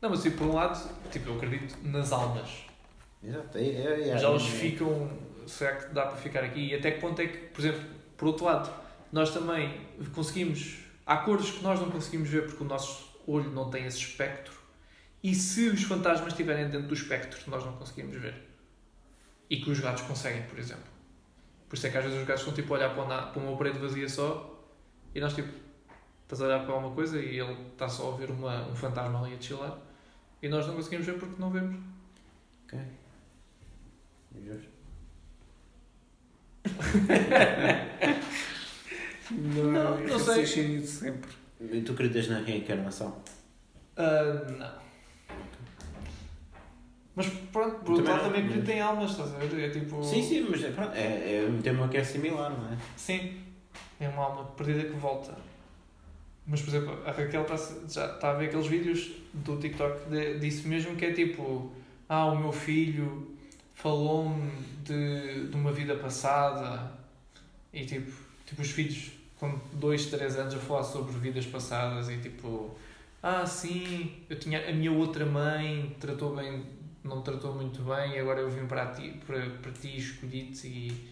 não, 0.00 0.10
mas 0.10 0.22
tipo, 0.22 0.36
por 0.38 0.46
um 0.46 0.54
lado, 0.54 0.88
tipo, 1.10 1.30
eu 1.30 1.34
acredito 1.36 1.76
nas 1.82 2.12
almas. 2.12 2.48
Exato, 3.24 3.58
é, 3.58 3.62
é, 3.64 4.08
é, 4.08 4.12
Mas 4.14 4.22
elas 4.22 4.42
é- 4.42 4.46
ficam. 4.46 5.10
Será 5.48 5.74
que 5.74 5.92
dá 5.92 6.06
para 6.06 6.16
ficar 6.16 6.44
aqui? 6.44 6.68
E 6.68 6.74
até 6.76 6.92
que 6.92 7.00
ponto 7.00 7.20
é 7.20 7.26
que, 7.26 7.36
por 7.48 7.60
exemplo, 7.60 7.80
por 8.16 8.28
outro 8.28 8.44
lado, 8.44 8.70
nós 9.10 9.34
também 9.34 9.80
conseguimos. 10.14 10.78
Há 11.04 11.16
cores 11.16 11.50
que 11.50 11.60
nós 11.60 11.80
não 11.80 11.90
conseguimos 11.90 12.28
ver 12.28 12.46
porque 12.46 12.62
o 12.62 12.66
nosso 12.66 13.10
olho 13.26 13.50
não 13.50 13.68
tem 13.68 13.84
esse 13.84 13.98
espectro. 13.98 14.59
E 15.22 15.34
se 15.34 15.68
os 15.68 15.82
fantasmas 15.82 16.32
estiverem 16.32 16.68
dentro 16.68 16.88
do 16.88 16.94
espectro, 16.94 17.38
nós 17.50 17.64
não 17.64 17.72
conseguimos 17.76 18.16
ver. 18.16 18.34
E 19.50 19.56
que 19.60 19.70
os 19.70 19.80
gatos 19.80 20.02
conseguem, 20.02 20.42
por 20.44 20.58
exemplo. 20.58 20.84
Por 21.68 21.76
isso 21.76 21.86
é 21.86 21.90
que 21.90 21.98
às 21.98 22.04
vezes 22.04 22.18
os 22.20 22.26
gatos 22.26 22.42
estão 22.42 22.54
tipo 22.54 22.72
a 22.74 22.76
olhar 22.78 22.94
para 22.94 23.02
uma, 23.04 23.22
para 23.26 23.42
uma 23.42 23.56
parede 23.56 23.78
vazia 23.78 24.08
só 24.08 24.58
e 25.14 25.20
nós 25.20 25.34
tipo. 25.34 25.48
Estás 26.22 26.42
a 26.42 26.46
olhar 26.46 26.64
para 26.64 26.74
alguma 26.74 26.94
coisa 26.94 27.18
e 27.20 27.40
ele 27.40 27.52
está 27.72 27.88
só 27.88 28.12
a 28.14 28.16
ver 28.16 28.30
uma, 28.30 28.68
um 28.68 28.76
fantasma 28.76 29.20
ali 29.24 29.34
a 29.34 29.40
chilar 29.40 29.76
e 30.40 30.48
nós 30.48 30.64
não 30.64 30.76
conseguimos 30.76 31.04
ver 31.06 31.18
porque 31.18 31.34
não 31.40 31.50
vemos. 31.50 31.76
Ok. 32.64 32.78
Não, 39.30 39.64
Não, 39.64 39.98
é 39.98 40.06
não 40.06 40.18
sei. 40.18 40.46
sempre. 40.46 41.30
E 41.60 41.80
tu 41.82 41.92
acreditas 41.92 42.28
na 42.28 42.40
reencarnação? 42.40 43.22
Ah, 43.96 44.46
não. 44.50 44.89
Mas 47.20 47.28
pronto, 47.52 47.84
por 47.84 47.90
outro 47.90 48.04
Também 48.06 48.12
lado 48.12 48.24
também 48.24 48.44
acredito 48.46 48.70
em 48.70 48.80
almas, 48.80 49.10
estás 49.10 49.34
a 49.34 49.38
ver? 49.38 49.64
É 49.64 49.68
tipo. 49.68 50.02
Sim, 50.02 50.22
sim, 50.22 50.46
mas 50.48 50.64
é, 50.64 50.70
pronto, 50.70 50.92
é, 50.94 51.36
é 51.36 51.46
um 51.46 51.60
tema 51.60 51.86
que 51.88 51.98
é 51.98 52.04
similar, 52.04 52.50
não 52.50 52.72
é? 52.72 52.78
Sim, 52.96 53.40
é 54.00 54.08
uma 54.08 54.24
alma 54.24 54.44
perdida 54.56 54.84
que 54.84 54.96
volta. 54.96 55.36
Mas, 56.46 56.62
por 56.62 56.70
exemplo, 56.70 56.98
a 57.06 57.10
Raquel 57.10 57.42
está, 57.42 57.56
já 57.86 58.14
está 58.14 58.30
a 58.30 58.34
ver 58.34 58.46
aqueles 58.46 58.66
vídeos 58.66 59.12
do 59.34 59.58
TikTok 59.58 60.08
de, 60.08 60.38
disso 60.38 60.66
mesmo 60.66 60.96
que 60.96 61.04
é 61.04 61.12
tipo: 61.12 61.70
Ah, 62.08 62.24
o 62.26 62.38
meu 62.38 62.52
filho 62.52 63.36
falou-me 63.74 64.50
de, 64.82 65.48
de 65.48 65.54
uma 65.54 65.72
vida 65.72 65.94
passada. 65.96 66.90
E 67.70 67.84
tipo, 67.84 68.10
tipo, 68.46 68.62
os 68.62 68.70
filhos 68.70 69.12
com 69.38 69.60
2, 69.74 70.06
3 70.06 70.36
anos 70.38 70.54
a 70.54 70.58
falar 70.58 70.84
sobre 70.84 71.12
vidas 71.18 71.44
passadas 71.44 72.08
e 72.08 72.16
tipo: 72.16 72.74
Ah, 73.22 73.44
sim, 73.44 74.10
eu 74.30 74.38
tinha 74.38 74.70
a 74.70 74.72
minha 74.72 74.90
outra 74.90 75.26
mãe, 75.26 75.94
tratou 76.00 76.34
bem, 76.34 76.64
não 77.04 77.16
me 77.16 77.22
tratou 77.22 77.54
muito 77.54 77.82
bem, 77.82 78.14
e 78.14 78.18
agora 78.18 78.40
eu 78.40 78.50
vim 78.50 78.66
para 78.66 78.86
ti, 78.92 79.20
para, 79.26 79.48
para 79.50 79.72
ti 79.72 79.98
escolhi-te 79.98 80.66
e 80.66 81.10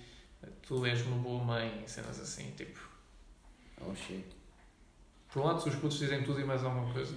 tu 0.63 0.85
és 0.85 1.03
uma 1.03 1.17
boa 1.17 1.43
mãe, 1.43 1.83
e 1.85 1.91
cenas 1.91 2.21
assim, 2.21 2.51
tipo. 2.57 2.81
Oh 3.81 3.95
shit. 3.95 4.25
Por 5.33 5.43
um 5.43 5.47
lado, 5.47 5.63
se 5.63 5.69
os 5.69 5.77
putos 5.77 5.99
dizem 5.99 6.23
tudo 6.23 6.41
e 6.41 6.45
mais 6.45 6.65
alguma 6.65 6.93
coisa. 6.93 7.15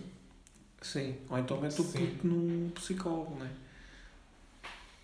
Sim. 0.81 1.17
Ou 1.29 1.37
então 1.37 1.59
mete 1.59 1.79
o 1.79 1.85
puto 1.85 2.27
num 2.27 2.69
psicólogo, 2.71 3.35
não 3.37 3.45
é? 3.45 3.49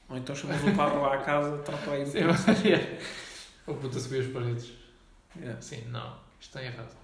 Ou 0.10 0.18
então 0.18 0.36
chamas 0.36 0.62
o 0.64 0.76
lá 0.76 1.16
à 1.16 1.18
casa, 1.22 1.58
trata 1.60 1.92
aí 1.92 2.06
puto. 2.06 2.18
Ou 3.68 3.76
puto 3.76 3.98
a 3.98 4.00
subir 4.00 4.22
as 4.22 4.32
paredes. 4.32 4.72
Yeah. 5.36 5.62
Sim, 5.62 5.86
não, 5.90 6.16
isto 6.40 6.58
está 6.58 6.64
errado. 6.64 6.96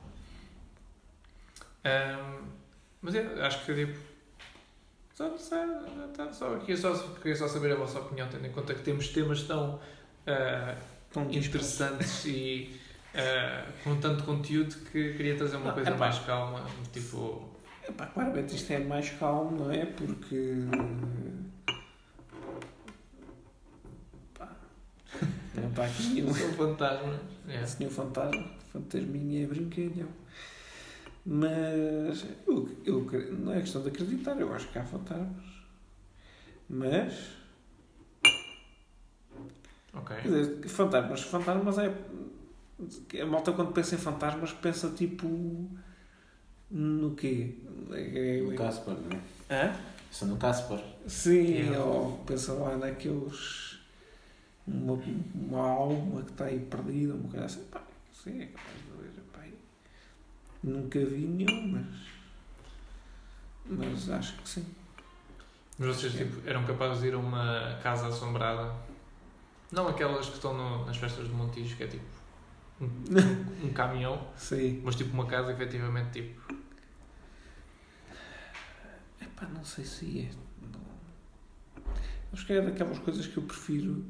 Ahm, 1.83 2.45
mas 3.01 3.15
é, 3.15 3.45
acho 3.45 3.65
que 3.65 3.85
tipo. 3.85 4.12
Só, 5.13 5.37
só, 5.37 5.55
só, 6.15 6.31
só, 6.33 6.57
queria, 6.59 6.77
só, 6.77 6.93
queria 7.21 7.35
só 7.35 7.47
saber 7.47 7.71
a 7.71 7.75
vossa 7.75 7.99
opinião, 7.99 8.27
tendo 8.29 8.47
em 8.47 8.51
conta 8.51 8.73
que 8.73 8.81
temos 8.81 9.09
temas 9.09 9.43
tão 9.43 9.79
ah, 10.25 10.75
Tão 11.11 11.29
interessantes 11.31 12.25
e 12.25 12.79
ah, 13.13 13.67
com 13.83 13.99
tanto 13.99 14.23
conteúdo 14.23 14.73
que 14.91 15.13
queria 15.13 15.35
trazer 15.37 15.57
uma 15.57 15.69
Ah, 15.69 15.73
coisa 15.73 15.89
epá. 15.91 15.99
mais 15.99 16.17
calma. 16.19 16.65
Tipo. 16.91 17.47
Epá, 17.87 18.07
claramente 18.07 18.55
isto 18.55 18.71
é 18.73 18.79
mais 18.79 19.11
calmo, 19.11 19.65
não 19.65 19.71
é? 19.71 19.85
Porque. 19.85 20.55
Pá, 24.33 24.49
não 25.53 25.69
está 25.69 25.85
aqui 25.85 26.03
nenhum, 26.13 26.33
São 26.33 26.53
fantasmas. 26.53 27.19
É. 27.47 27.63
nenhum 27.77 27.91
fantasma. 27.91 28.45
Fantasminha 28.71 29.43
é 29.43 29.45
brinquedo. 29.47 30.07
Mas. 31.25 32.25
Eu, 32.45 32.69
eu, 32.85 33.07
não 33.39 33.53
é 33.53 33.61
questão 33.61 33.81
de 33.81 33.89
acreditar, 33.89 34.39
eu 34.39 34.53
acho 34.53 34.67
que 34.71 34.79
há 34.79 34.83
fantasmas. 34.83 35.45
Mas. 36.69 37.13
Ok. 39.93 40.15
Quer 40.21 40.27
dizer, 40.27 40.67
fantasmas. 40.67 41.21
Fantasmas 41.21 41.77
é. 41.77 41.93
A 43.21 43.25
malta 43.25 43.53
quando 43.53 43.71
pensa 43.71 43.95
em 43.95 43.99
fantasmas 43.99 44.51
pensa 44.51 44.89
tipo. 44.89 45.69
No 46.69 47.15
quê? 47.15 47.55
É- 47.91 48.39
é- 48.39 48.41
No 48.41 48.55
Casper, 48.55 48.95
não 48.95 49.19
é? 49.55 49.65
Hã? 49.67 50.25
No 50.25 50.37
Casper. 50.37 50.79
Sim, 51.07 51.43
Yeah. 51.53 51.83
ou 51.83 52.17
pensa 52.25 52.53
lá 52.53 52.75
naqueles. 52.77 53.79
Uma, 54.65 54.93
uma 55.35 55.61
alma 55.61 56.21
que 56.23 56.31
está 56.31 56.45
aí 56.45 56.59
perdida, 56.59 57.13
uma 57.13 57.29
coisa 57.29 57.45
assim. 57.45 57.63
Pá, 57.65 57.81
sim, 58.13 58.41
é 58.41 58.45
capaz 58.47 58.75
de 58.77 58.92
nunca 60.63 60.99
vi 61.05 61.25
nenhum, 61.25 61.67
mas. 61.67 61.85
Mas 63.65 64.09
acho 64.09 64.35
que 64.37 64.47
sim. 64.49 64.65
Mas 65.77 65.95
vocês 65.97 66.13
tipo, 66.13 66.47
eram 66.47 66.65
capazes 66.65 67.01
de 67.01 67.07
ir 67.07 67.13
a 67.13 67.17
uma 67.17 67.79
casa 67.81 68.07
assombrada? 68.07 68.73
Não 69.71 69.87
aquelas 69.87 70.27
que 70.27 70.35
estão 70.35 70.53
no- 70.55 70.85
nas 70.85 70.97
festas 70.97 71.27
de 71.27 71.33
Montijo, 71.33 71.75
que 71.75 71.83
é 71.83 71.87
tipo 71.87 72.05
um, 72.79 73.65
um 73.67 73.73
caminhão, 73.73 74.27
Sim. 74.37 74.81
mas 74.83 74.95
tipo 74.95 75.11
uma 75.13 75.25
casa 75.25 75.51
efetivamente 75.51 76.21
tipo. 76.21 76.53
Epá, 79.21 79.47
não 79.47 79.63
sei 79.65 79.83
se 79.85 80.19
é. 80.21 80.29
Não. 80.61 80.81
Acho 82.31 82.45
que 82.45 82.53
é 82.53 82.61
daquelas 82.61 82.99
coisas 82.99 83.25
que 83.25 83.37
eu 83.37 83.43
prefiro. 83.43 84.05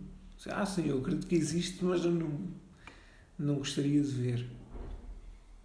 Ah, 0.49 0.66
sim, 0.66 0.88
eu 0.89 0.99
acredito 0.99 1.28
que 1.28 1.36
existe, 1.36 1.86
mas 1.86 2.04
eu 2.04 2.12
não, 2.12 2.49
não 3.39 3.56
gostaria 3.56 4.01
de 4.01 4.10
ver. 4.12 4.49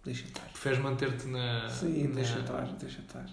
Deixa 0.05 0.25
estar. 0.27 0.45
Preferes 0.49 0.79
manter-te 0.79 1.27
na. 1.27 1.69
Sim, 1.69 2.07
na- 2.07 2.15
deixa 2.15 2.39
estar, 2.39 2.65
deixa 2.77 3.01
estar. 3.01 3.29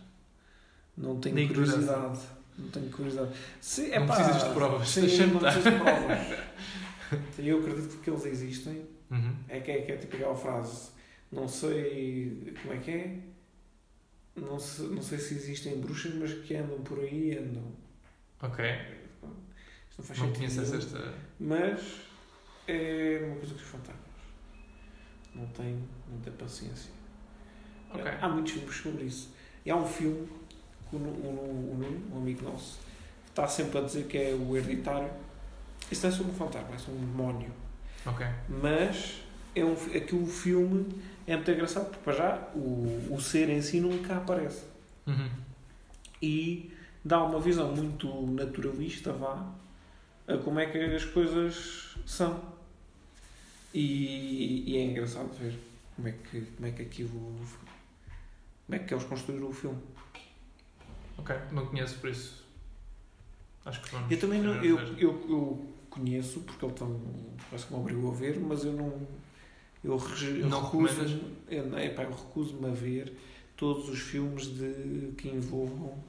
Não 0.96 1.20
tenho 1.20 1.34
Na 1.34 1.40
ignorância. 1.42 1.74
curiosidade. 1.78 2.20
Não 2.58 2.68
tenho 2.70 2.90
curiosidade. 2.90 3.36
Sim, 3.60 3.88
Não 3.90 4.04
epá, 4.04 4.16
precisas 4.16 4.42
de 4.48 4.54
provas, 4.54 4.88
Sim, 4.88 5.00
deixa 5.02 5.26
não 5.26 5.38
preciso 5.38 5.70
de 5.70 5.76
provas. 5.78 6.38
eu 7.38 7.60
acredito 7.60 7.96
que 8.02 8.10
eles 8.10 8.24
existem. 8.26 8.86
Uhum. 9.10 9.36
É 9.48 9.60
que 9.60 9.70
é, 9.70 9.82
que 9.82 9.92
é 9.92 9.96
tipo 9.96 10.16
aquela 10.16 10.34
frase. 10.34 10.90
Não 11.30 11.46
sei 11.46 12.54
como 12.62 12.74
é 12.74 12.78
que 12.78 12.90
é. 12.90 13.18
Não 14.34 14.58
sei, 14.58 14.88
não 14.88 15.02
sei 15.02 15.18
se 15.18 15.34
existem 15.34 15.78
bruxas, 15.80 16.14
mas 16.14 16.32
que 16.32 16.56
andam 16.56 16.78
por 16.82 16.98
aí 17.00 17.38
andam. 17.38 17.72
Ok. 18.42 18.64
Isto 18.64 19.98
não 19.98 20.04
faz 20.04 20.18
Não 20.18 20.34
sentido 20.34 20.76
esta. 20.76 21.14
Mas 21.40 21.80
é 22.68 23.20
uma 23.26 23.36
coisa 23.36 23.54
que 23.54 23.62
fantasmas. 23.62 24.05
Não 25.36 25.46
tenho 25.48 25.82
muita 26.08 26.30
paciência. 26.32 26.90
Ok. 27.90 28.10
Há 28.20 28.28
muitos 28.28 28.52
filmes 28.52 28.76
sobre 28.76 29.04
isso. 29.04 29.30
E 29.64 29.70
há 29.70 29.76
um 29.76 29.86
filme 29.86 30.26
que 30.88 30.96
o 30.96 30.98
Nuno, 30.98 32.14
um 32.14 32.18
amigo 32.18 32.44
nosso, 32.44 32.78
está 33.28 33.46
sempre 33.46 33.78
a 33.78 33.82
dizer 33.82 34.06
que 34.06 34.16
é 34.16 34.34
o 34.34 34.56
hereditário. 34.56 35.10
Isso 35.90 36.06
não 36.06 36.12
é 36.12 36.16
sobre 36.16 36.32
um 36.32 36.34
fantasma, 36.34 36.74
é 36.74 36.78
sobre 36.78 37.00
um 37.00 37.06
demónio. 37.06 37.50
Ok. 38.04 38.26
Mas 38.48 39.22
é 39.54 39.64
um, 39.64 39.72
aquele 39.72 40.26
filme 40.26 40.86
é 41.26 41.34
muito 41.34 41.50
engraçado, 41.50 41.86
porque 41.86 42.04
para 42.04 42.12
já 42.12 42.48
o, 42.54 43.08
o 43.10 43.20
ser 43.20 43.48
em 43.48 43.60
si 43.60 43.80
nunca 43.80 44.16
aparece. 44.16 44.64
Uhum. 45.06 45.28
E 46.22 46.72
dá 47.04 47.22
uma 47.22 47.40
visão 47.40 47.74
muito 47.74 48.08
naturalista, 48.28 49.12
vá, 49.12 49.52
a 50.26 50.36
como 50.38 50.60
é 50.60 50.66
que 50.66 50.78
as 50.78 51.04
coisas 51.04 51.96
são. 52.06 52.55
E, 53.78 54.64
e 54.70 54.76
é 54.78 54.84
engraçado 54.84 55.30
ver 55.38 55.54
como 55.94 56.08
é 56.08 56.12
que, 56.12 56.40
como 56.40 56.66
é 56.66 56.70
que 56.70 56.82
aquilo. 56.82 57.10
Como 58.66 58.74
é 58.74 58.78
que 58.78 58.94
eles 58.94 59.04
construíram 59.04 59.48
o 59.48 59.52
filme. 59.52 59.78
Ok. 61.18 61.36
Não 61.52 61.66
conheço 61.66 61.96
por 61.98 62.08
isso. 62.10 62.44
Acho 63.64 63.82
que 63.82 63.90
vamos. 63.90 64.10
Eu 64.10 64.18
também 64.18 64.40
não, 64.40 64.54
eu, 64.64 64.78
eu, 64.96 65.26
eu 65.28 65.66
conheço, 65.90 66.40
porque 66.40 66.64
ele 66.64 66.74
tão, 66.74 67.00
parece 67.50 67.66
que 67.66 67.74
me 67.74 67.80
obrigou 67.80 68.10
a 68.12 68.14
ver, 68.14 68.40
mas 68.40 68.64
eu 68.64 68.72
não. 68.72 69.06
Eu, 69.84 69.96
re- 69.96 70.40
eu 70.40 70.48
Não 70.48 70.64
recuso. 70.64 71.20
Eu, 71.48 71.78
epá, 71.78 72.04
eu 72.04 72.10
recuso-me 72.10 72.66
a 72.66 72.72
ver 72.72 73.12
todos 73.56 73.88
os 73.88 73.98
filmes 74.00 74.46
de, 74.46 75.12
que 75.18 75.28
envolvam 75.28 76.02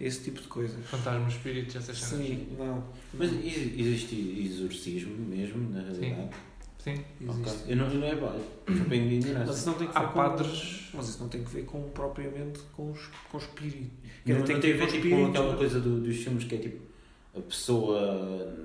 esse 0.00 0.24
tipo 0.24 0.40
de 0.40 0.48
coisas. 0.48 0.84
Fantasmas, 0.86 1.34
espíritos, 1.34 1.76
essas 1.76 1.98
cenas. 1.98 2.26
Sim, 2.26 2.48
não. 2.58 2.82
Mas 3.12 3.30
existe 3.32 4.16
exorcismo 4.42 5.14
mesmo, 5.16 5.70
na 5.70 5.80
realidade? 5.82 6.34
Sim. 6.34 6.49
Ok. 6.80 7.04
Existe. 7.20 7.70
Eu 7.70 7.76
não, 7.76 7.90
não 7.90 8.06
é 8.06 8.14
bem 8.88 9.20
Mas 9.46 9.56
isso 9.58 9.66
não 9.66 9.74
tem 9.74 9.86
que 9.88 9.92
ver 9.92 9.98
Há 9.98 10.04
com. 10.08 10.14
padres. 10.14 10.88
Mas 10.94 11.08
isso 11.08 11.20
não 11.20 11.28
tem 11.28 11.44
que 11.44 11.50
ver 11.50 11.64
com 11.64 11.82
propriamente 11.90 12.60
com, 12.72 12.90
os, 12.90 13.06
com 13.30 13.36
o 13.36 13.40
espírito. 13.40 13.90
Não, 14.26 14.38
não 14.38 14.44
tem 14.44 14.56
a 14.56 14.60
ver 14.60 14.78
com 14.78 14.86
tipo, 14.86 14.92
com 14.92 14.96
espíritos, 15.08 15.28
aquela 15.30 15.56
coisa 15.56 15.80
do- 15.80 16.00
dos 16.00 16.16
filmes 16.16 16.44
que 16.44 16.54
é 16.54 16.58
tipo 16.58 16.80
a 17.36 17.40
pessoa 17.42 18.56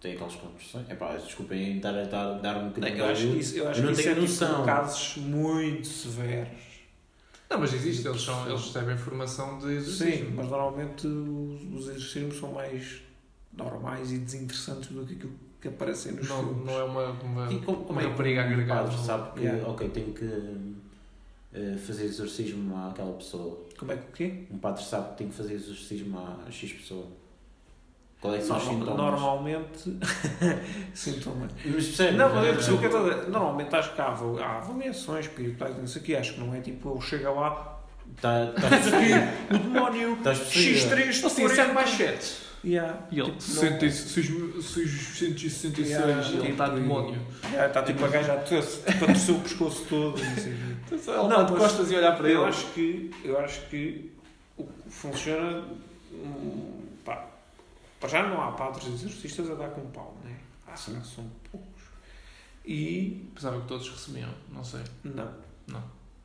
tem 0.00 0.12
aquelas 0.14 0.34
construções. 0.34 0.88
É 0.90 0.94
pá, 0.94 1.16
desculpem 1.16 1.80
dar, 1.80 1.92
dar, 2.06 2.38
dar 2.40 2.56
um 2.58 2.62
Não, 2.64 2.68
bocadinho 2.70 2.98
eu 2.98 3.06
acho 3.06 3.22
que 3.22 3.32
de 3.32 3.38
isso, 3.38 3.56
eu 3.56 3.68
acho 3.68 3.80
Eu 3.80 3.84
não 3.86 3.92
que 3.94 4.00
isso 4.00 4.02
tenho 4.02 4.12
é 4.12 4.26
tipo 4.26 4.32
noção. 4.42 4.64
casos 4.66 5.16
muito 5.18 5.86
severos. 5.86 6.48
Não, 7.50 7.58
mas 7.60 7.74
existe, 7.74 8.08
eles, 8.08 8.22
são, 8.22 8.48
eles 8.48 8.62
recebem 8.64 8.96
formação 8.96 9.58
de 9.58 9.64
Sim, 9.66 9.76
exorcismo. 9.76 10.30
mas 10.36 10.48
normalmente 10.48 11.06
os, 11.06 11.62
os 11.74 11.88
exorcismos 11.88 12.38
são 12.38 12.52
mais 12.52 13.02
normais 13.52 14.10
e 14.10 14.18
desinteressantes 14.18 14.88
do 14.88 15.04
que 15.04 15.14
aquilo 15.14 15.34
que 15.62 15.68
aparecem 15.68 16.12
nos 16.12 16.28
Não, 16.28 16.38
filmes. 16.44 16.66
não 16.66 16.78
é 16.80 16.84
uma, 16.84 17.06
uma, 17.22 17.52
E 17.52 17.58
como, 17.60 17.78
como 17.84 17.92
uma 17.92 18.00
é 18.00 18.04
que 18.04 18.10
rapariga 18.10 18.40
um 18.42 18.44
agregada. 18.46 18.82
padre 18.82 18.98
sabe 18.98 19.30
que, 19.32 19.40
Yeah. 19.46 19.68
ok, 19.70 19.88
tem 19.90 20.12
que 20.12 20.74
eh, 21.54 21.76
fazer 21.78 22.04
exorcismo 22.04 22.76
àquela 22.88 23.12
pessoa? 23.12 23.60
Como 23.78 23.92
é 23.92 23.96
que 23.96 24.02
o 24.02 24.12
quê? 24.12 24.44
Um 24.50 24.58
padre 24.58 24.82
sabe 24.84 25.10
que 25.12 25.16
tem 25.18 25.28
que 25.28 25.34
fazer 25.34 25.54
exorcismo 25.54 26.18
a 26.18 26.50
X 26.50 26.72
pessoa? 26.72 27.06
Qual 28.20 28.34
é 28.34 28.38
que 28.38 28.44
são 28.44 28.56
os 28.56 28.62
sintomas? 28.64 28.96
Normalmente. 28.96 29.98
sintomas. 30.94 31.50
Mas 31.64 31.72
percebes? 31.86 32.16
Não, 32.16 32.34
mas 32.34 32.44
eu 32.44 32.50
É, 32.50 32.54
percebo 32.54 32.76
o 32.76 32.80
que 32.80 32.86
é 32.86 32.88
que 32.88 32.94
eu 32.94 33.00
estou 33.00 33.12
a 33.12 33.18
dizer. 33.18 33.30
Normalmente 33.30 33.74
acho 33.76 33.94
que 33.94 34.00
há, 34.00 34.04
há 34.06 34.56
avaliações 34.58 35.26
espirituais, 35.26 35.76
não 35.76 35.86
sei 35.86 36.02
o 36.02 36.04
quê. 36.04 36.14
Acho 36.16 36.34
que 36.34 36.40
não 36.40 36.54
é 36.54 36.60
tipo, 36.60 36.92
ele 36.92 37.00
chega 37.00 37.30
lá, 37.30 37.78
Tá, 38.20 38.46
tá, 38.46 38.68
o 39.54 39.58
demónio, 39.58 40.16
possível. 40.18 40.90
X3, 40.90 41.24
Assim, 41.26 41.48
7 41.48 41.72
mais 41.72 41.90
7. 41.90 42.36
Yeah. 42.64 43.06
E 43.10 43.18
ele, 43.18 43.30
Tipo, 43.32 43.42
666, 43.42 45.88
Yeah, 45.88 46.28
ele 46.28 46.50
está 46.52 46.64
tipo, 46.66 46.76
demónio. 46.76 47.20
Yeah, 47.44 47.66
está 47.66 47.82
tipo 47.82 48.04
a 48.04 48.08
gaja 48.08 48.34
a 48.34 48.36
torcer- 48.40 48.84
tipo, 48.92 49.04
a 49.04 49.06
torcer 49.08 49.34
o 49.34 49.40
pescoço 49.40 49.84
todo. 49.88 50.22
Não 50.22 50.34
sei. 50.36 50.52
o 50.52 50.56
quê. 50.56 50.62
Ele 51.10 51.28
Não, 51.28 51.44
de 51.46 51.52
costas 51.56 51.90
e 51.90 51.96
olhar 51.96 52.16
para 52.16 52.28
eu 52.28 52.42
ele. 52.42 52.50
acho 52.50 52.66
que 52.72 53.10
eu 53.24 53.38
acho 53.40 53.66
que 53.68 54.12
o 54.56 54.64
que 54.64 54.90
funciona 54.90 55.64
hum, 56.12 56.82
pá, 57.04 57.26
para 57.98 58.08
já 58.08 58.28
não 58.28 58.40
há 58.42 58.52
padres 58.52 58.86
exorcistas 58.86 59.50
a 59.50 59.54
dar 59.54 59.70
com 59.70 59.80
pau 59.90 60.16
né? 60.24 60.36
há, 60.68 60.76
Sim. 60.76 61.02
são 61.02 61.28
poucos 61.50 61.82
e 62.64 63.26
Pensava 63.34 63.60
que 63.60 63.66
todos 63.66 63.88
recebiam, 63.88 64.30
não 64.52 64.62
sei. 64.62 64.82
não 65.02 65.32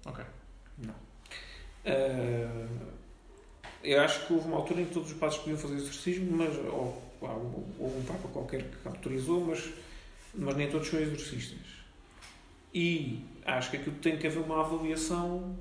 Ok. 0.05 0.23
Ah, 1.85 2.67
eu 3.89 4.01
acho 4.01 4.25
que 4.25 4.33
houve 4.33 4.47
uma 4.47 4.57
altura 4.57 4.81
em 4.81 4.85
que 4.85 4.93
todos 4.93 5.11
os 5.11 5.17
padres 5.17 5.39
podiam 5.39 5.57
fazer 5.57 5.75
exorcismo 5.75 6.35
mas 6.35 6.55
ou, 6.57 7.01
houve 7.79 7.97
um 7.97 8.03
papa 8.03 8.27
qualquer 8.29 8.63
que 8.63 8.88
autorizou 8.88 9.45
mas, 9.45 9.69
mas 10.35 10.55
nem 10.55 10.69
todos 10.69 10.88
são 10.88 10.99
exorcistas 10.99 11.77
e 12.73 13.25
acho 13.45 13.71
que 13.71 13.77
aquilo 13.77 13.95
tem 13.97 14.17
que 14.17 14.27
haver 14.27 14.39
uma 14.39 14.59
avaliação 14.59 15.55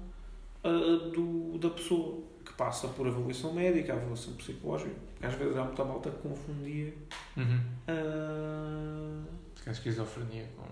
ah, 0.62 1.08
do, 1.14 1.56
da 1.58 1.70
pessoa 1.70 2.22
que 2.44 2.52
passa 2.54 2.88
por 2.88 3.06
avaliação 3.06 3.52
médica, 3.52 3.92
avaliação 3.92 4.34
psicológica. 4.34 4.94
Porque 5.12 5.26
às 5.26 5.34
vezes 5.34 5.56
há 5.56 5.64
muita 5.64 5.84
malta 5.84 6.10
que 6.10 6.18
confundia. 6.18 6.92
Uhum. 7.36 7.60
calhar 9.56 9.72
esquizofrenia 9.72 10.46
com. 10.56 10.64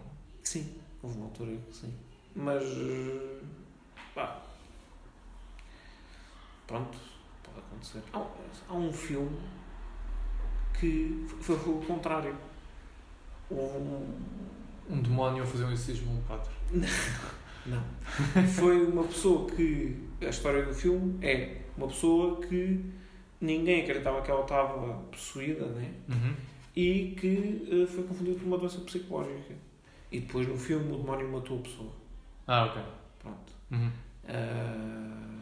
sim, 0.42 0.74
houve 1.02 1.16
uma 1.16 1.26
altura 1.26 1.57
que 1.70 1.76
sim. 1.76 1.94
Mas. 2.34 2.64
ah, 2.64 4.14
pá. 4.14 4.42
Pronto, 6.66 6.98
acontecer. 7.61 8.02
Há, 8.12 8.26
há 8.68 8.74
um 8.74 8.92
filme 8.92 9.38
que 10.78 11.26
foi, 11.40 11.57
o 11.57 11.80
contrário. 11.86 12.36
Houve 13.50 13.78
um, 13.78 14.14
Um 14.90 15.02
demónio 15.02 15.42
a 15.42 15.46
fazer 15.46 15.64
um 15.64 15.72
exorcismo 15.72 16.12
a 16.12 16.14
um 16.14 16.22
padre. 16.22 16.50
Não. 17.66 17.82
Foi 18.48 18.86
uma 18.86 19.05
pessoa 19.05 19.48
que. 19.48 19.96
A 20.20 20.26
história 20.26 20.64
do 20.64 20.74
filme 20.74 21.18
é 21.24 21.62
uma 21.76 21.88
pessoa 21.88 22.40
que 22.40 22.84
ninguém 23.40 23.82
acreditava 23.82 24.22
que 24.22 24.30
ela 24.30 24.42
estava 24.42 24.94
possuída, 25.11 25.66
né? 25.66 25.92
Uhum. 26.09 26.34
E 26.76 27.14
que 27.18 27.68
eh, 27.70 27.86
foi 27.86 28.05
confundida 28.05 28.38
por 28.38 28.46
uma 28.46 28.59
doença 28.59 28.80
psicológica. 28.80 29.55
E 30.11 30.20
depois 30.20 30.46
no 30.46 30.57
filme 30.57 30.92
o 30.92 30.98
demónio 30.98 31.30
matou 31.30 31.59
a 31.59 31.62
pessoa. 31.62 31.92
Ah, 32.46 32.64
ok. 32.66 32.82
Pronto. 33.20 33.52
Uhum. 33.70 33.90
Ah, 34.28 35.34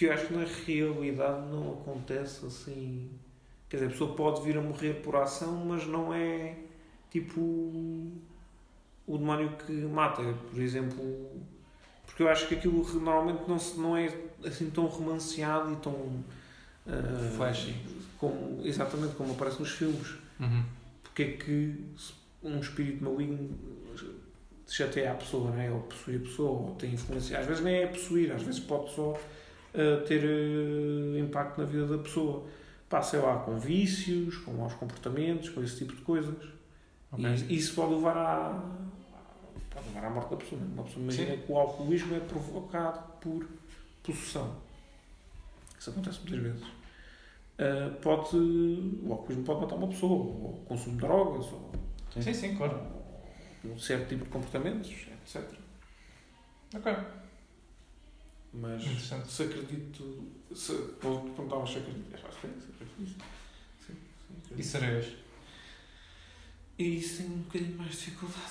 que 0.00 0.06
eu 0.06 0.14
acho 0.14 0.28
que 0.28 0.32
na 0.32 0.46
realidade 0.66 1.46
não 1.48 1.74
acontece 1.74 2.46
assim. 2.46 3.10
Quer 3.68 3.76
dizer, 3.76 3.88
a 3.88 3.90
pessoa 3.90 4.16
pode 4.16 4.40
vir 4.40 4.56
a 4.56 4.62
morrer 4.62 4.94
por 5.02 5.14
ação, 5.14 5.62
mas 5.66 5.86
não 5.86 6.14
é 6.14 6.56
tipo 7.10 7.38
o 7.38 9.18
demónio 9.18 9.54
que 9.58 9.72
mata. 9.72 10.22
Por 10.50 10.58
exemplo, 10.58 11.30
porque 12.06 12.22
eu 12.22 12.30
acho 12.30 12.48
que 12.48 12.54
aquilo 12.54 12.82
normalmente 12.98 13.46
não, 13.46 13.58
se, 13.58 13.78
não 13.78 13.94
é 13.94 14.10
assim 14.42 14.70
tão 14.70 14.86
romanceado 14.86 15.70
e 15.70 15.76
tão. 15.76 16.24
ah, 16.86 17.32
Flashy. 17.36 17.74
como, 18.16 18.66
exatamente 18.66 19.14
como 19.16 19.34
aparece 19.34 19.60
nos 19.60 19.72
filmes. 19.72 20.14
Uhum. 20.40 20.64
Porque 21.02 21.22
é 21.24 21.32
que 21.32 21.74
um 22.42 22.58
espírito 22.58 23.04
maligno 23.04 23.50
chateia 24.66 25.12
a 25.12 25.14
pessoa, 25.14 25.50
não 25.50 25.60
é? 25.60 25.70
ou 25.70 25.80
possui 25.80 26.16
a 26.16 26.20
pessoa, 26.20 26.70
ou 26.70 26.74
tem 26.76 26.94
influência. 26.94 27.38
Às 27.38 27.44
vezes 27.44 27.62
nem 27.62 27.82
é 27.82 27.86
possuir, 27.86 28.32
às 28.32 28.42
vezes 28.42 28.60
pode 28.60 28.94
só 28.94 29.14
uh, 29.74 30.04
ter 30.06 30.24
uh, 30.24 31.18
impacto 31.18 31.58
na 31.60 31.66
vida 31.66 31.86
da 31.86 31.98
pessoa. 31.98 32.46
Pá, 32.88 33.02
sei 33.02 33.20
lá, 33.20 33.38
com 33.38 33.58
vícios, 33.58 34.36
com 34.38 34.52
maus 34.52 34.74
comportamentos, 34.74 35.48
com 35.50 35.62
esse 35.62 35.78
tipo 35.78 35.94
de 35.94 36.02
coisas. 36.02 36.34
Ok. 37.12 37.24
E 37.48 37.56
isso 37.56 37.74
pode 37.74 37.94
levar 37.94 38.16
à, 38.16 38.62
pode 39.70 39.86
levar 39.88 40.06
à 40.06 40.10
morte 40.10 40.30
da 40.30 40.36
pessoa. 40.36 40.60
Uma 40.60 40.82
pessoa 40.82 41.02
imagina 41.02 41.36
que 41.36 41.52
o 41.52 41.56
alcoolismo 41.56 42.16
é 42.16 42.20
provocado 42.20 43.00
por 43.20 43.46
possessão. 44.02 44.56
Isso 45.78 45.90
acontece 45.90 46.20
muitas 46.20 46.40
vezes. 46.40 46.62
Uh, 46.62 47.94
pode, 48.00 48.36
o 48.36 49.12
alcoolismo 49.12 49.44
pode 49.44 49.60
matar 49.60 49.76
uma 49.76 49.88
pessoa, 49.88 50.12
ou 50.12 50.64
consumo 50.66 50.96
de 50.96 51.00
drogas, 51.02 51.46
ou 51.52 51.70
Sim, 52.18 52.34
sim, 52.34 52.56
claro. 52.56 52.80
um 53.64 53.78
certo 53.78 54.08
tipo 54.08 54.24
de 54.24 54.30
comportamentos, 54.30 54.90
etc. 54.90 55.44
Ok. 56.74 56.92
Mas 58.52 58.82
se 58.82 59.42
acredito. 59.44 60.28
Se, 60.54 60.74
tu 61.00 61.32
perguntavas 61.36 61.70
se 61.70 61.78
acredito. 61.78 62.18
Sim. 62.40 62.48
Sim, 62.98 63.14
sim, 63.86 63.94
acredito. 64.38 64.58
E 64.60 64.62
sereias? 64.62 65.06
E 66.78 66.96
isso 66.96 67.18
tem 67.18 67.26
um 67.26 67.38
bocadinho 67.42 67.76
mais 67.78 67.90
de 67.92 67.96
dificuldade. 67.98 68.50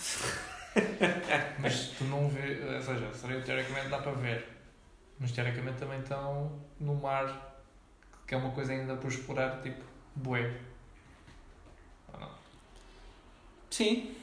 Mas 1.59 1.89
tu 1.97 2.03
não 2.05 2.29
vês, 2.29 2.63
ou 2.63 2.81
seja, 2.81 3.13
sereia 3.13 3.41
teoricamente 3.41 3.89
dá 3.89 3.97
para 3.99 4.11
ver. 4.13 4.47
Mas 5.19 5.31
teoricamente 5.31 5.79
também 5.79 5.99
estão 5.99 6.61
no 6.79 6.95
mar, 6.95 7.61
que 8.25 8.35
é 8.35 8.37
uma 8.37 8.51
coisa 8.51 8.71
ainda 8.71 8.95
por 8.95 9.11
explorar, 9.11 9.61
tipo, 9.61 9.83
bué. 10.15 10.57
Ou 12.13 12.19
não? 12.19 12.31
Sim. 13.69 14.15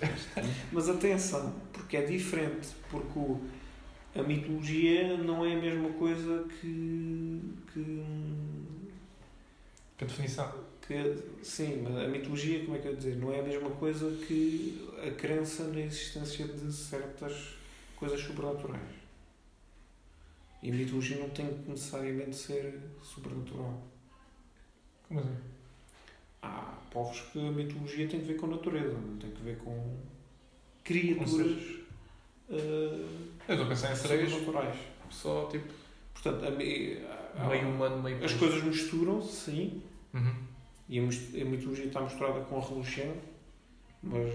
Mas 0.72 0.88
atenção, 0.88 1.52
porque 1.72 1.96
é 1.98 2.02
diferente. 2.06 2.68
Porque 2.90 3.18
o- 3.18 3.44
a 4.18 4.22
mitologia 4.22 5.16
não 5.16 5.44
é 5.44 5.54
a 5.54 5.60
mesma 5.60 5.90
coisa 5.94 6.44
que. 6.60 7.40
que 7.72 8.04
Que 9.96 10.04
a 10.04 10.06
definição. 10.06 10.52
que, 10.86 10.94
sim, 11.42 11.82
mas 11.82 11.96
a 11.96 12.08
mitologia, 12.08 12.64
como 12.64 12.76
é 12.76 12.80
que 12.80 12.88
eu 12.88 12.92
ia 12.92 12.96
dizer? 12.96 13.16
Não 13.16 13.32
é 13.32 13.40
a 13.40 13.42
mesma 13.42 13.70
coisa 13.70 14.10
que 14.26 14.88
a 15.06 15.10
crença 15.10 15.64
na 15.68 15.80
existência 15.80 16.46
de 16.46 16.72
certas 16.72 17.56
coisas 17.96 18.20
sobrenaturais. 18.20 18.94
E 20.62 20.70
a 20.70 20.74
mitologia 20.74 21.18
não 21.18 21.28
tem 21.30 21.46
que 21.46 21.70
necessariamente 21.70 22.36
ser 22.36 22.80
sobrenatural. 23.02 23.82
Como 25.08 25.20
assim? 25.20 25.36
Há 26.42 26.78
povos 26.90 27.20
que 27.32 27.38
a 27.38 27.50
mitologia 27.50 28.08
tem 28.08 28.20
que 28.20 28.26
ver 28.26 28.34
com 28.34 28.46
a 28.46 28.50
natureza, 28.50 28.94
não 28.94 29.18
tem 29.18 29.30
que 29.30 29.42
ver 29.42 29.58
com 29.58 29.96
criaturas 30.84 31.75
eh, 32.50 33.04
Eu 33.48 33.54
estou 33.54 33.64
a 33.66 33.68
pensar 33.68 33.92
em 33.92 33.96
sereias, 33.96 34.30
sobrenaturais. 34.30 34.76
só 35.10 35.46
tipo, 35.46 35.72
Portanto, 36.14 36.46
a, 36.46 36.50
mi- 36.50 36.98
há- 37.38 37.44
meio 37.48 37.68
humano, 37.68 38.02
meio 38.02 38.24
as 38.24 38.32
coisas 38.32 38.62
misturam-se, 38.62 39.32
sim, 39.50 39.82
Uhum. 40.14 40.34
e 40.88 40.98
a, 40.98 41.02
a 41.02 41.44
mitologia 41.44 41.84
está 41.86 42.00
misturada 42.00 42.40
com 42.40 42.58
a 42.58 42.60
religião, 42.60 43.12
mas 44.02 44.34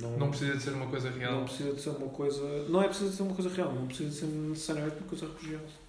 não, 0.00 0.16
Não 0.18 0.30
precisa 0.30 0.56
de 0.56 0.62
ser 0.62 0.70
uma 0.72 0.86
coisa 0.86 1.10
real. 1.10 1.32
não 1.32 1.44
precisa 1.44 1.72
de 1.74 1.80
ser 1.80 1.90
uma 1.90 2.08
coisa. 2.08 2.68
Não 2.68 2.82
é 2.82 2.88
preciso 2.88 3.10
de 3.10 3.16
ser 3.16 3.22
uma 3.24 3.34
coisa 3.34 3.50
real, 3.54 3.72
não 3.74 3.86
precisa 3.86 4.08
de 4.10 4.16
ser 4.16 4.26
necessariamente 4.26 4.96
uma 4.98 5.08
coisa 5.08 5.26
religiosa. 5.26 5.82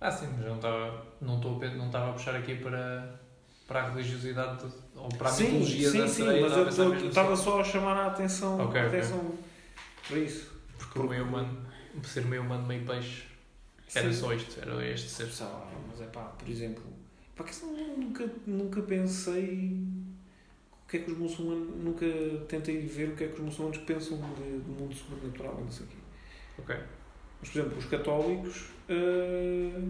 Ah, 0.00 0.10
sim, 0.10 0.26
mas 0.36 0.46
não 0.46 0.56
estava 0.56 1.02
não 1.20 1.36
estou 1.36 1.62
a 1.62 1.68
não 1.70 1.86
estava 1.86 2.10
a 2.10 2.12
puxar 2.12 2.34
aqui 2.36 2.56
para, 2.56 3.18
para 3.66 3.82
a 3.84 3.90
religiosidade 3.90 4.66
de- 4.66 4.72
ou 4.96 5.08
para 5.08 5.28
a 5.28 5.32
sim, 5.32 5.44
mitologia 5.44 5.90
sim, 5.90 5.98
da 5.98 6.08
sim, 6.08 6.14
sereia. 6.24 6.42
mas 6.42 6.52
a 6.52 6.60
eu 6.82 7.08
estava 7.08 7.32
assim. 7.32 7.42
só 7.44 7.60
a 7.60 7.64
chamar 7.64 7.96
a 7.96 8.06
atenção, 8.08 8.60
Ok, 8.60 8.80
a 8.80 8.86
atenção 8.86 9.34
para 10.08 10.18
isso. 10.18 10.52
Porque 10.78 10.98
o 10.98 11.04
meio 11.08 11.24
humano, 11.24 11.66
ser 12.04 12.24
meio 12.24 12.42
humano, 12.42 12.66
meio 12.66 12.84
peixe, 12.84 13.24
era 13.94 14.12
Sim. 14.12 14.20
só 14.20 14.32
isto, 14.34 14.60
era 14.60 14.86
este 14.88 15.08
ser. 15.08 15.28
Lá, 15.44 15.70
mas 15.88 16.00
é 16.00 16.06
pá, 16.06 16.22
por 16.24 16.48
exemplo, 16.48 16.82
pá, 17.36 17.44
que 17.44 17.64
nunca, 17.64 18.28
nunca 18.46 18.82
pensei 18.82 19.78
o 20.72 20.88
que 20.88 20.96
é 20.98 21.00
que 21.00 21.10
os 21.10 21.18
muçulmanos, 21.18 21.76
nunca 21.76 22.06
tentei 22.48 22.80
ver 22.86 23.10
o 23.10 23.16
que 23.16 23.24
é 23.24 23.28
que 23.28 23.34
os 23.34 23.40
muçulmanos 23.40 23.78
pensam 23.78 24.18
de- 24.18 24.58
do 24.58 24.72
mundo 24.80 24.94
sobrenatural 24.94 25.58
e 25.60 25.64
não 25.64 25.70
sei 25.70 25.86
o 25.86 25.88
quê. 25.88 25.96
Ok. 26.58 26.76
Mas, 27.40 27.50
por 27.50 27.58
exemplo, 27.60 27.78
os 27.78 27.84
católicos, 27.86 28.64
eh, 28.88 29.82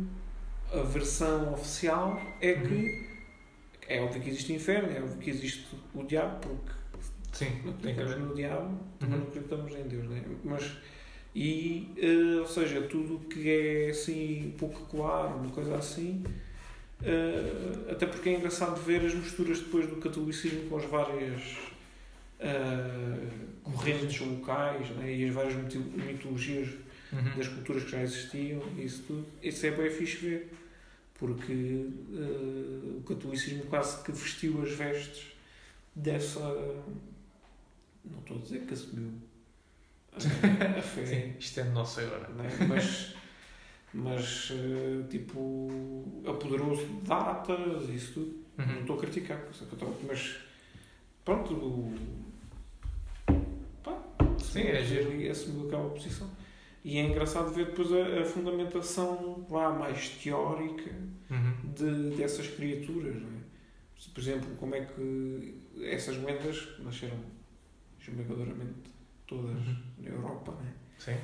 a 0.72 0.82
versão 0.82 1.52
oficial 1.52 2.20
é 2.40 2.54
que 2.54 3.08
é 3.86 4.00
óbvio 4.00 4.22
que 4.22 4.30
existe 4.30 4.52
o 4.52 4.56
inferno, 4.56 4.90
é 4.90 5.00
óbvio 5.02 5.18
que 5.18 5.30
existe 5.30 5.66
o 5.94 6.02
diabo, 6.04 6.40
porque 6.40 6.72
Sim, 7.34 7.50
não 7.64 7.72
acreditamos 7.72 8.16
no 8.28 8.34
diabo, 8.34 8.80
Uhum. 9.02 9.08
não 9.08 9.18
acreditamos 9.24 9.72
em 9.74 9.82
Deus, 9.88 10.08
né? 10.08 10.22
Mas, 10.44 10.72
e, 11.34 11.88
eh, 11.96 12.38
ou 12.40 12.46
seja, 12.46 12.80
tudo 12.82 13.18
que 13.28 13.50
é 13.50 13.90
assim, 13.90 14.54
pouco 14.56 14.86
claro, 14.86 15.36
uma 15.38 15.50
coisa 15.50 15.76
assim, 15.76 16.22
eh, 17.02 17.90
até 17.90 18.06
porque 18.06 18.28
é 18.30 18.34
engraçado 18.36 18.76
ver 18.80 19.04
as 19.04 19.14
misturas 19.14 19.58
depois 19.58 19.86
do 19.88 19.96
catolicismo 19.96 20.68
com 20.70 20.76
as 20.78 20.84
várias 20.84 21.42
eh, 22.40 23.28
correntes 23.62 24.20
locais 24.20 24.88
né? 24.90 25.12
e 25.14 25.28
as 25.28 25.34
várias 25.34 25.54
mito- 25.54 25.78
mitologias 25.78 26.68
Uhum. 27.12 27.36
das 27.36 27.46
culturas 27.46 27.84
que 27.84 27.90
já 27.92 28.02
existiam 28.02 28.60
isso 28.76 29.04
tudo. 29.06 29.24
Isso 29.40 29.64
é 29.66 29.70
bem 29.70 29.88
fixe 29.88 30.16
ver, 30.16 30.52
porque 31.16 31.86
o 32.98 33.02
catolicismo 33.06 33.62
quase 33.66 34.02
que 34.02 34.10
vestiu 34.10 34.60
as 34.62 34.72
vestes 34.72 35.26
dessa. 35.94 36.40
Não 38.04 38.18
estou 38.20 38.36
a 38.38 38.40
dizer 38.40 38.60
que 38.66 38.74
assumiu 38.74 39.12
a, 40.12 40.16
a 40.78 40.82
fé, 40.82 41.06
Sim, 41.06 41.34
isto 41.38 41.60
é 41.60 41.64
nosso 41.64 42.00
agora. 42.00 42.28
né? 42.30 42.48
mas, 42.68 43.14
mas 43.92 44.50
eh, 44.52 45.06
tipo, 45.08 46.04
apoderou-se 46.26 46.84
de 46.84 47.00
datas 47.02 47.88
e 47.88 47.94
isso 47.96 48.12
tudo. 48.14 48.44
Não 48.56 48.66
Uhum. 48.66 48.80
estou 48.82 48.96
a 48.96 49.00
criticar, 49.00 49.44
católico, 49.66 50.00
mas 50.06 50.36
pronto, 51.24 51.52
o- 51.54 51.94
pá, 53.82 54.00
Sim, 54.38 54.60
é 54.62 54.82
giro. 54.84 55.30
assumiu 55.30 55.66
aquela 55.66 55.90
posição. 55.90 56.30
E 56.84 56.98
é 56.98 57.02
engraçado 57.06 57.52
ver 57.52 57.66
depois 57.66 57.90
a, 57.92 58.20
a 58.20 58.24
fundamentação 58.24 59.46
lá 59.50 59.70
mais 59.72 60.10
teórica 60.10 60.90
Uhum. 61.30 61.72
de, 61.74 62.16
dessas 62.16 62.46
criaturas. 62.48 63.14
Não 63.20 63.28
é? 63.28 63.44
Por 64.12 64.20
exemplo, 64.20 64.54
como 64.56 64.74
é 64.74 64.84
que 64.84 65.54
essas 65.82 66.16
lendas 66.18 66.68
nasceram 66.80 67.18
esmagadoramente 68.06 68.74
todas 69.26 69.56
Uhum. 69.66 69.76
na 69.98 70.08
Europa, 70.10 70.52
não 70.52 70.60
é? 70.68 70.72
Sim. 70.98 71.18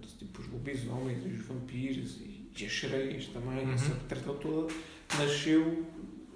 De 0.00 0.06
tipo 0.18 0.40
os 0.40 0.48
lobisomens 0.48 1.24
os 1.24 1.46
vampiros 1.46 2.20
e, 2.20 2.50
e 2.58 2.64
as 2.66 2.72
sereias 2.72 3.26
também, 3.26 3.64
Uhum. 3.66 3.72
essa 3.74 3.94
treta 4.08 4.32
toda, 4.34 4.72
nasceu. 5.18 5.84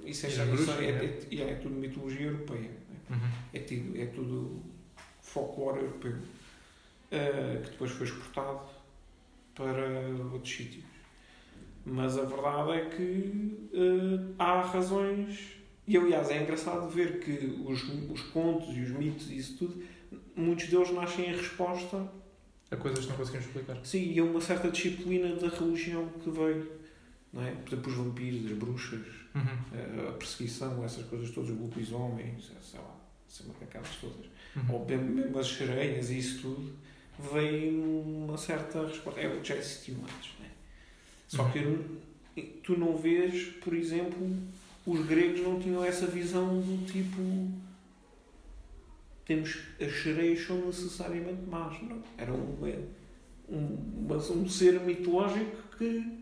Isso 0.05 0.27
é, 0.27 0.29
E 0.29 0.33
isso 0.33 0.43
as 0.43 0.49
bruxas, 0.49 0.79
é, 0.81 0.93
né? 0.93 1.05
é, 1.31 1.35
é, 1.37 1.51
é 1.51 1.55
tudo 1.57 1.75
mitologia 1.75 2.27
europeia. 2.27 2.61
né? 2.71 2.97
Uhum. 3.11 3.17
É, 3.53 3.59
tudo, 3.61 3.99
é 4.01 4.07
tudo 4.07 4.63
folclore 5.21 5.81
europeu 5.81 6.17
eh, 7.11 7.61
que 7.65 7.71
depois 7.71 7.91
foi 7.93 8.07
exportado 8.07 8.61
para 9.55 10.09
outros 10.33 10.55
sítios. 10.55 10.85
Mas 11.85 12.19
a 12.19 12.25
verdade 12.25 12.71
é 12.73 12.85
que 12.91 13.69
eh, 13.73 14.35
há 14.39 14.61
razões. 14.63 15.57
E 15.87 15.97
aliás, 15.97 16.31
é 16.31 16.43
engraçado 16.43 16.89
ver 16.89 17.21
que 17.21 17.63
os, 17.65 17.83
os 18.11 18.21
contos 18.31 18.77
e 18.77 18.81
os 18.81 18.91
mitos 18.91 19.31
e 19.31 19.37
isso 19.39 19.57
tudo, 19.57 19.83
muitos 20.35 20.67
deles 20.69 20.91
nascem 20.93 21.31
em 21.31 21.37
resposta 21.37 22.09
Há 22.69 22.77
coisas 22.77 23.05
que 23.05 23.11
não 23.11 23.17
conseguimos 23.17 23.47
explicar. 23.47 23.79
Sim, 23.85 24.11
e 24.13 24.19
é 24.19 24.23
uma 24.25 24.41
certa 24.41 24.69
disciplina 24.69 25.37
da 25.37 25.47
religião 25.49 26.09
que 26.25 26.29
veio. 26.31 26.69
Não 27.33 27.41
é? 27.47 27.53
Por 27.53 27.69
exemplo, 27.73 27.91
os 27.93 27.97
vampiros, 27.99 28.51
as 28.51 28.59
bruxas, 28.59 29.07
Uhum. 29.37 30.09
a 30.09 30.13
perseguição, 30.15 30.83
essas 30.85 31.05
coisas 31.07 31.31
todas, 31.31 31.51
os 31.51 31.57
lobisomens, 31.61 32.51
sei 32.63 32.81
lá. 32.81 32.97
As 33.29 33.47
macacadas 33.47 33.91
todas. 34.01 34.27
Uhum. 34.57 34.75
Ou 34.75 34.85
mesmo, 34.87 35.39
as 35.39 35.47
sereias 35.47 36.11
e 36.11 36.19
isso 36.19 36.41
tudo, 36.41 36.73
veio 37.33 37.81
uma 38.03 38.37
certa 38.37 38.85
resposta. 38.87 39.21
É 39.21 39.29
o 39.29 39.41
que 39.41 39.49
já 39.49 39.57
existiam 39.57 39.99
antes? 40.03 40.33
Só 41.29 41.45
Uhum. 41.45 41.53
que 42.35 42.43
tu 42.65 42.77
não 42.77 42.97
vês, 42.97 43.45
por 43.63 43.75
exemplo, 43.75 44.29
os 44.87 45.07
gregos 45.07 45.41
não 45.43 45.59
tinham 45.61 45.85
essa 45.85 46.07
visão 46.07 46.61
do 46.61 46.87
tipo. 46.87 47.21
Temos 49.25 49.59
as 49.81 49.93
sereias 50.03 50.47
são 50.47 50.67
necessariamente 50.67 51.43
más. 51.51 51.83
Não. 51.83 52.01
Era 52.17 52.33
um, 52.33 52.57
um, 53.49 53.79
mas 54.09 54.31
um 54.31 54.49
ser 54.49 54.81
mitológico 54.81 55.57
que 55.77 56.21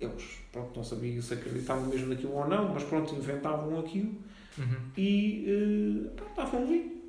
eles 0.00 0.24
pronto, 0.52 0.72
não 0.76 0.84
sabiam 0.84 1.22
se 1.22 1.34
acreditavam 1.34 1.86
mesmo 1.86 2.08
naquilo 2.08 2.32
ou 2.34 2.48
não, 2.48 2.74
mas 2.74 2.82
pronto, 2.82 3.14
inventavam 3.14 3.78
aquilo 3.78 4.12
Uhum. 4.58 4.76
e 4.96 6.08
estavam 6.30 6.62
ali. 6.62 7.02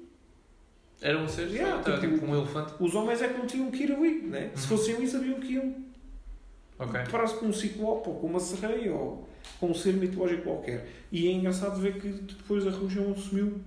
Era 1.01 1.19
um 1.21 1.27
ser, 1.27 1.47
Yeah, 1.49 1.83
tipo- 1.83 1.99
tipo 1.99 2.25
um 2.25 2.35
elefante. 2.35 2.73
Os 2.79 2.95
homens 2.95 3.21
é 3.21 3.27
que 3.27 3.37
não 3.37 3.45
tinham 3.45 3.69
que 3.69 3.83
ir 3.83 3.91
ali, 3.91 4.21
né? 4.21 4.51
Se 4.55 4.63
Uhum. 4.71 4.77
fossem 4.77 4.95
ali, 4.95 5.07
sabiam 5.07 5.39
que 5.39 5.53
iam. 5.53 5.75
Ok. 6.79 6.99
Parece 7.11 7.35
com 7.37 7.45
um 7.47 7.53
ciclope, 7.53 8.09
ou 8.09 8.15
com 8.19 8.27
uma 8.27 8.39
sereia, 8.39 8.93
ou 8.93 9.24
com 9.59 9.71
um 9.71 9.73
ser 9.73 9.93
mitológico 9.93 10.43
qualquer. 10.43 10.87
E 11.11 11.27
é 11.27 11.31
engraçado 11.31 11.79
ver 11.79 11.99
que 11.99 12.07
depois 12.09 12.65
a 12.67 12.71
religião 12.71 13.11
assumiu 13.11 13.61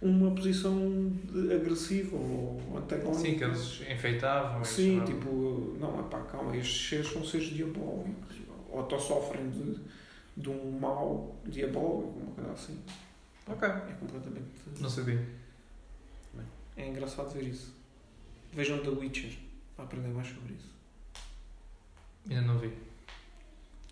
uma 0.00 0.30
posição 0.34 1.12
agressiva 1.54 2.16
ou 2.16 2.60
antagónica. 2.76 3.20
Sim, 3.20 3.36
que 3.36 3.44
eles 3.44 3.80
enfeitavam. 3.90 4.64
Sim, 4.64 5.00
chamavam. 5.00 5.14
tipo, 5.14 5.76
não, 5.78 6.00
é 6.00 6.02
pá, 6.04 6.20
calma, 6.22 6.56
estes 6.56 6.88
seres 6.88 7.12
são 7.12 7.24
seres 7.24 7.48
diabólicos. 7.48 8.36
Ou 8.70 8.80
até 8.80 8.98
sofrem 8.98 9.50
de, 9.50 9.76
de 10.36 10.48
um 10.48 10.78
mal 10.78 11.36
diabólico, 11.46 12.18
uma 12.18 12.32
coisa 12.34 12.52
assim. 12.52 12.78
Ok. 13.46 13.68
É 13.68 13.92
completamente. 13.98 14.48
Não 14.80 14.88
sabia. 14.88 15.40
É 16.76 16.88
engraçado 16.88 17.30
ver 17.30 17.42
isso. 17.42 17.74
Vejam 18.52 18.78
The 18.78 18.88
Witcher 18.90 19.32
para 19.76 19.84
aprender 19.84 20.08
mais 20.08 20.28
sobre 20.28 20.54
isso. 20.54 20.70
Ainda 22.28 22.42
não 22.42 22.58
vi. 22.58 22.72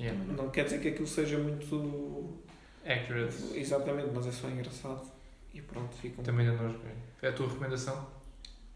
Yeah. 0.00 0.24
Não 0.32 0.50
quer 0.50 0.64
dizer 0.64 0.80
que 0.80 0.88
aquilo 0.88 1.06
seja 1.06 1.38
muito. 1.38 2.38
Accurate. 2.84 3.58
Exatamente, 3.58 4.10
mas 4.14 4.26
é 4.26 4.32
só 4.32 4.48
engraçado. 4.48 5.10
E 5.52 5.60
pronto, 5.60 5.94
fica 5.96 6.20
um 6.20 6.24
Também 6.24 6.48
ainda 6.48 6.62
não 6.62 6.72
joguei. 6.72 6.92
É 7.20 7.28
a 7.28 7.32
tua 7.32 7.48
recomendação? 7.48 8.08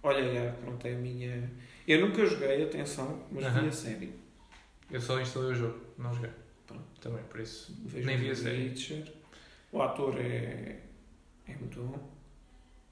Olha, 0.02 0.18
é, 0.18 0.50
pronto, 0.52 0.84
é 0.86 0.94
a 0.94 0.98
minha. 0.98 1.50
Eu 1.86 2.00
nunca 2.06 2.26
joguei, 2.26 2.64
atenção, 2.64 3.22
mas 3.30 3.44
vi 3.44 3.50
Aham. 3.50 3.68
a 3.68 3.72
série. 3.72 4.12
Eu 4.90 5.00
só 5.00 5.20
instalei 5.20 5.52
o 5.52 5.54
jogo, 5.54 5.80
não 5.96 6.12
joguei. 6.12 6.30
Pronto. 6.66 6.84
Também, 7.00 7.22
por 7.24 7.40
isso. 7.40 7.74
Vejam 7.84 8.06
Nem 8.06 8.18
vi 8.18 8.30
a 8.30 8.34
série. 8.34 8.68
Witcher. 8.68 9.12
O 9.70 9.80
ator 9.80 10.18
é. 10.20 10.80
é 11.46 11.56
muito 11.56 11.80
bom. 11.80 12.10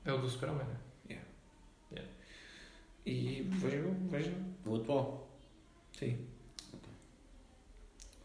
É 0.05 0.13
o 0.13 0.19
do 0.19 0.29
Superman, 0.29 0.67
né? 0.67 0.77
E 3.05 3.43
vejam, 3.49 3.95
vejam. 4.09 4.35
O 4.65 4.77
atual. 4.77 5.29
Sim. 5.99 6.27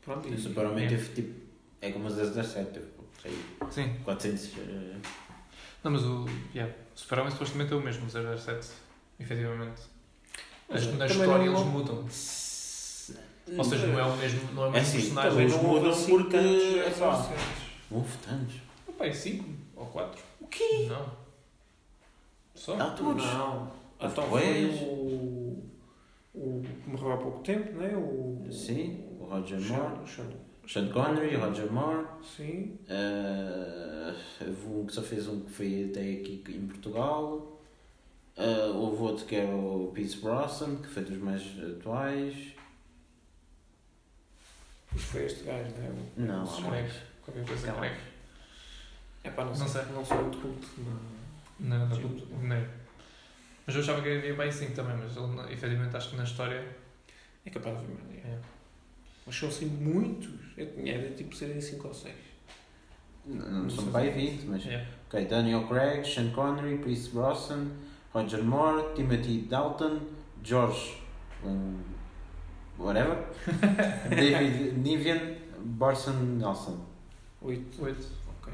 Pronto, 0.05 0.29
O 0.29 0.33
e. 0.33 0.37
Superman 0.37 0.85
é. 0.85 0.87
teve 0.89 1.13
tipo. 1.13 1.45
É 1.81 1.91
como 1.91 2.07
o 2.07 2.09
007, 2.09 2.71
teve 2.71 2.85
sei, 3.21 3.33
Sim. 3.71 3.95
400. 4.03 4.51
eh, 4.57 4.95
Não, 5.83 5.91
mas 5.91 6.03
o. 6.03 6.25
Yeah. 6.53 6.73
O 6.95 6.99
Superman 6.99 7.31
supostamente 7.31 7.73
é 7.73 7.75
o 7.75 7.81
mesmo, 7.81 8.07
007. 8.09 8.67
Efetivamente. 9.19 9.81
As, 10.69 10.85
Mas 10.85 10.97
na 10.97 11.05
história 11.05 11.45
não- 11.45 11.55
eles 11.57 11.67
mudam. 11.67 11.97
Ou 13.57 13.63
seja, 13.63 13.87
não 13.87 13.99
é 13.99 14.03
o 14.03 14.17
mesmo, 14.17 14.53
não 14.53 14.63
é 14.63 14.65
o 14.65 14.69
É 14.69 14.71
mesmo 14.73 14.87
assim, 14.87 14.97
personagem. 15.01 15.39
Eles 15.41 15.53
não 15.53 15.63
mudam 15.63 16.05
porque, 16.05 16.29
tantos 16.37 16.63
epá, 16.63 16.87
exorcistas. 16.87 17.39
Houve 17.91 18.17
tantos. 18.17 18.55
Opa, 18.87 19.05
é 19.05 19.13
5 19.13 19.45
ou 19.75 19.85
4? 19.85 20.23
O 20.41 20.47
quê? 20.47 20.87
Não. 20.89 21.05
Só? 22.55 22.73
Há 22.79 22.89
todos. 22.91 23.23
Não. 23.23 23.71
Então 23.99 24.29
foi 24.29 24.65
o. 24.65 25.63
O 26.33 26.61
que 26.83 26.89
morreu 26.89 27.11
há 27.13 27.17
pouco 27.17 27.39
tempo, 27.41 27.71
né? 27.73 27.95
O. 27.95 28.47
Sim, 28.51 29.04
o 29.25 29.29
Roger 29.29 29.59
Moore. 29.61 30.07
Sean- 30.07 30.25
Sean- 30.25 30.31
Sean 30.67 30.89
Connery, 30.91 31.35
Roger 31.35 31.71
Moore. 31.71 32.05
Sim. 32.23 32.79
eh, 32.89 34.13
houve 34.41 34.65
um 34.67 34.85
que 34.85 34.93
só 34.93 35.01
fez 35.01 35.27
um 35.27 35.41
que 35.41 35.51
foi 35.51 35.89
até 35.91 35.99
aqui 36.01 36.43
em 36.49 36.67
Portugal. 36.67 37.61
Eh, 38.37 38.65
houve 38.73 39.01
outro 39.03 39.25
que 39.25 39.35
era 39.35 39.55
o 39.55 39.91
Pierce 39.93 40.17
Brosnan, 40.17 40.77
que 40.77 40.87
foi 40.87 41.03
dos 41.03 41.17
mais 41.17 41.41
atuais. 41.63 42.53
Isso 44.95 45.05
foi 45.07 45.25
este 45.25 45.43
gajo, 45.43 45.69
né? 45.75 45.89
O- 46.17 46.21
Não, 46.21 46.43
há 46.43 46.61
mais. 46.61 46.93
Qualquer 47.23 47.45
coisa 47.45 47.67
Não. 47.67 47.75
Craig. 47.77 47.95
É 49.23 49.29
pá, 49.31 49.43
não, 49.43 49.55
Não 49.55 49.67
sei. 49.67 49.81
sei. 49.83 49.91
Não 49.93 50.05
sou 50.05 50.17
muito 50.21 50.37
culto. 50.39 50.67
Não, 51.59 51.87
não, 51.87 51.95
Sim. 51.95 52.27
nem. 52.41 52.67
Mas 53.65 53.75
eu 53.75 53.81
achava 53.81 54.01
que 54.01 54.09
havia 54.17 54.35
bem 54.35 54.51
5 54.51 54.73
também, 54.73 54.95
mas 54.97 55.15
ele, 55.17 55.27
não- 55.27 55.49
efetivamente 55.49 55.95
acho 55.97 56.09
que 56.11 56.15
na 56.15 56.23
história. 56.23 56.63
É 57.45 57.49
capaz 57.49 57.79
de 57.79 57.85
ver 57.87 57.93
mais. 58.03 58.25
é. 58.25 58.39
Mas 59.25 59.35
são 59.35 59.49
assim 59.49 59.65
muitos. 59.65 60.29
Eu 60.57 60.71
tinha 60.73 60.93
era 60.95 61.11
tipo 61.15 61.35
serem 61.35 61.59
5 61.59 61.87
ou 61.87 61.93
6. 61.93 62.15
Não, 63.25 63.63
não 63.63 63.69
são 63.69 63.91
sei 63.91 63.93
bem 64.11 64.13
se- 64.29 64.37
20, 64.37 64.45
mas. 64.45 64.65
É. 64.67 64.87
Ok, 65.07 65.25
Daniel 65.25 65.67
Craig, 65.67 66.05
Sean 66.05 66.29
Connery, 66.31 66.77
Pierce 66.77 67.09
Brosnan, 67.09 67.67
Roger 68.13 68.43
Moore, 68.43 68.93
Timothy 68.95 69.41
Dalton, 69.41 70.01
George. 70.43 71.01
Um, 71.43 71.81
whatever. 72.77 73.17
David 74.09 74.77
Nivian, 74.79 75.35
Barson 75.59 76.13
Nelson. 76.37 76.85
8. 77.41 77.81
8. 77.83 78.07
Ok. 78.41 78.53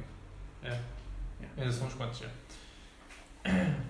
É. 0.64 0.80
Ainda 1.58 1.72
são 1.72 1.88
uns 1.88 1.94
quantos 1.96 2.20
já. 2.20 2.30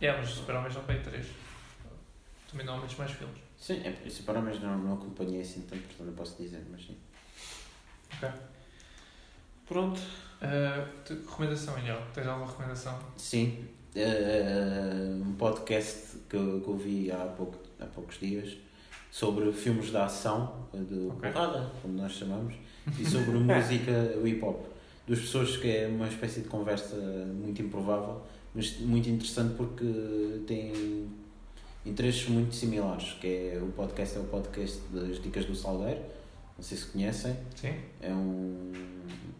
É, 0.00 0.16
mas 0.16 0.30
Super-Homem 0.30 0.68
já 0.68 0.80
para 0.80 0.96
aí 0.96 1.00
3. 1.00 1.24
Também 2.50 2.66
não 2.66 2.74
há 2.74 2.78
muitos 2.78 2.96
mais 2.96 3.12
filmes. 3.12 3.38
Sim, 3.62 3.80
é 3.84 3.92
principal, 3.92 4.42
mas 4.42 4.60
não, 4.60 4.76
não 4.76 4.94
acompanhei 4.94 5.40
assim 5.40 5.60
tanto, 5.60 5.82
portanto 5.82 6.06
não 6.08 6.14
posso 6.14 6.42
dizer, 6.42 6.66
mas 6.68 6.84
sim. 6.84 6.96
Pronto. 9.68 10.00
Uh, 10.00 11.08
recomendação, 11.08 11.78
Inel? 11.78 12.02
Tens 12.12 12.26
alguma 12.26 12.50
recomendação? 12.50 12.98
Sim, 13.16 13.64
eh, 13.94 15.14
um 15.24 15.34
podcast 15.34 16.18
que 16.28 16.34
eu, 16.34 16.60
que 16.60 16.68
eu 16.68 16.76
vi 16.76 17.12
há, 17.12 17.24
pouco, 17.36 17.56
há 17.78 17.86
poucos 17.86 18.18
dias 18.18 18.56
sobre 19.12 19.52
filmes 19.52 19.90
de 19.90 19.96
ação, 19.96 20.66
de 20.74 21.06
Ok. 21.06 21.30
porrada, 21.30 21.70
como 21.80 21.94
nós 21.94 22.10
chamamos, 22.10 22.54
e 22.98 23.04
sobre 23.08 23.38
música 23.38 23.92
hip 24.24 24.44
hop. 24.44 24.66
Duas 25.06 25.20
pessoas 25.20 25.56
que 25.56 25.68
é 25.68 25.86
uma 25.86 26.08
espécie 26.08 26.40
de 26.40 26.48
conversa 26.48 26.96
muito 26.96 27.62
improvável, 27.62 28.22
mas 28.56 28.76
muito 28.80 29.08
interessante 29.08 29.54
porque 29.54 29.84
interesses 31.84 32.28
muito 32.28 32.54
similares, 32.54 33.12
que 33.20 33.26
é 33.26 33.58
o 33.62 33.66
podcast 33.72 34.16
é 34.16 34.20
o 34.20 34.24
podcast 34.24 34.78
das 34.92 35.20
Dicas 35.20 35.44
do 35.44 35.54
Salgueiro, 35.54 36.00
não 36.56 36.62
sei 36.64 36.76
se 36.78 36.86
conhecem, 36.86 37.36
Sim. 37.56 37.74
é 38.00 38.12
um 38.12 38.72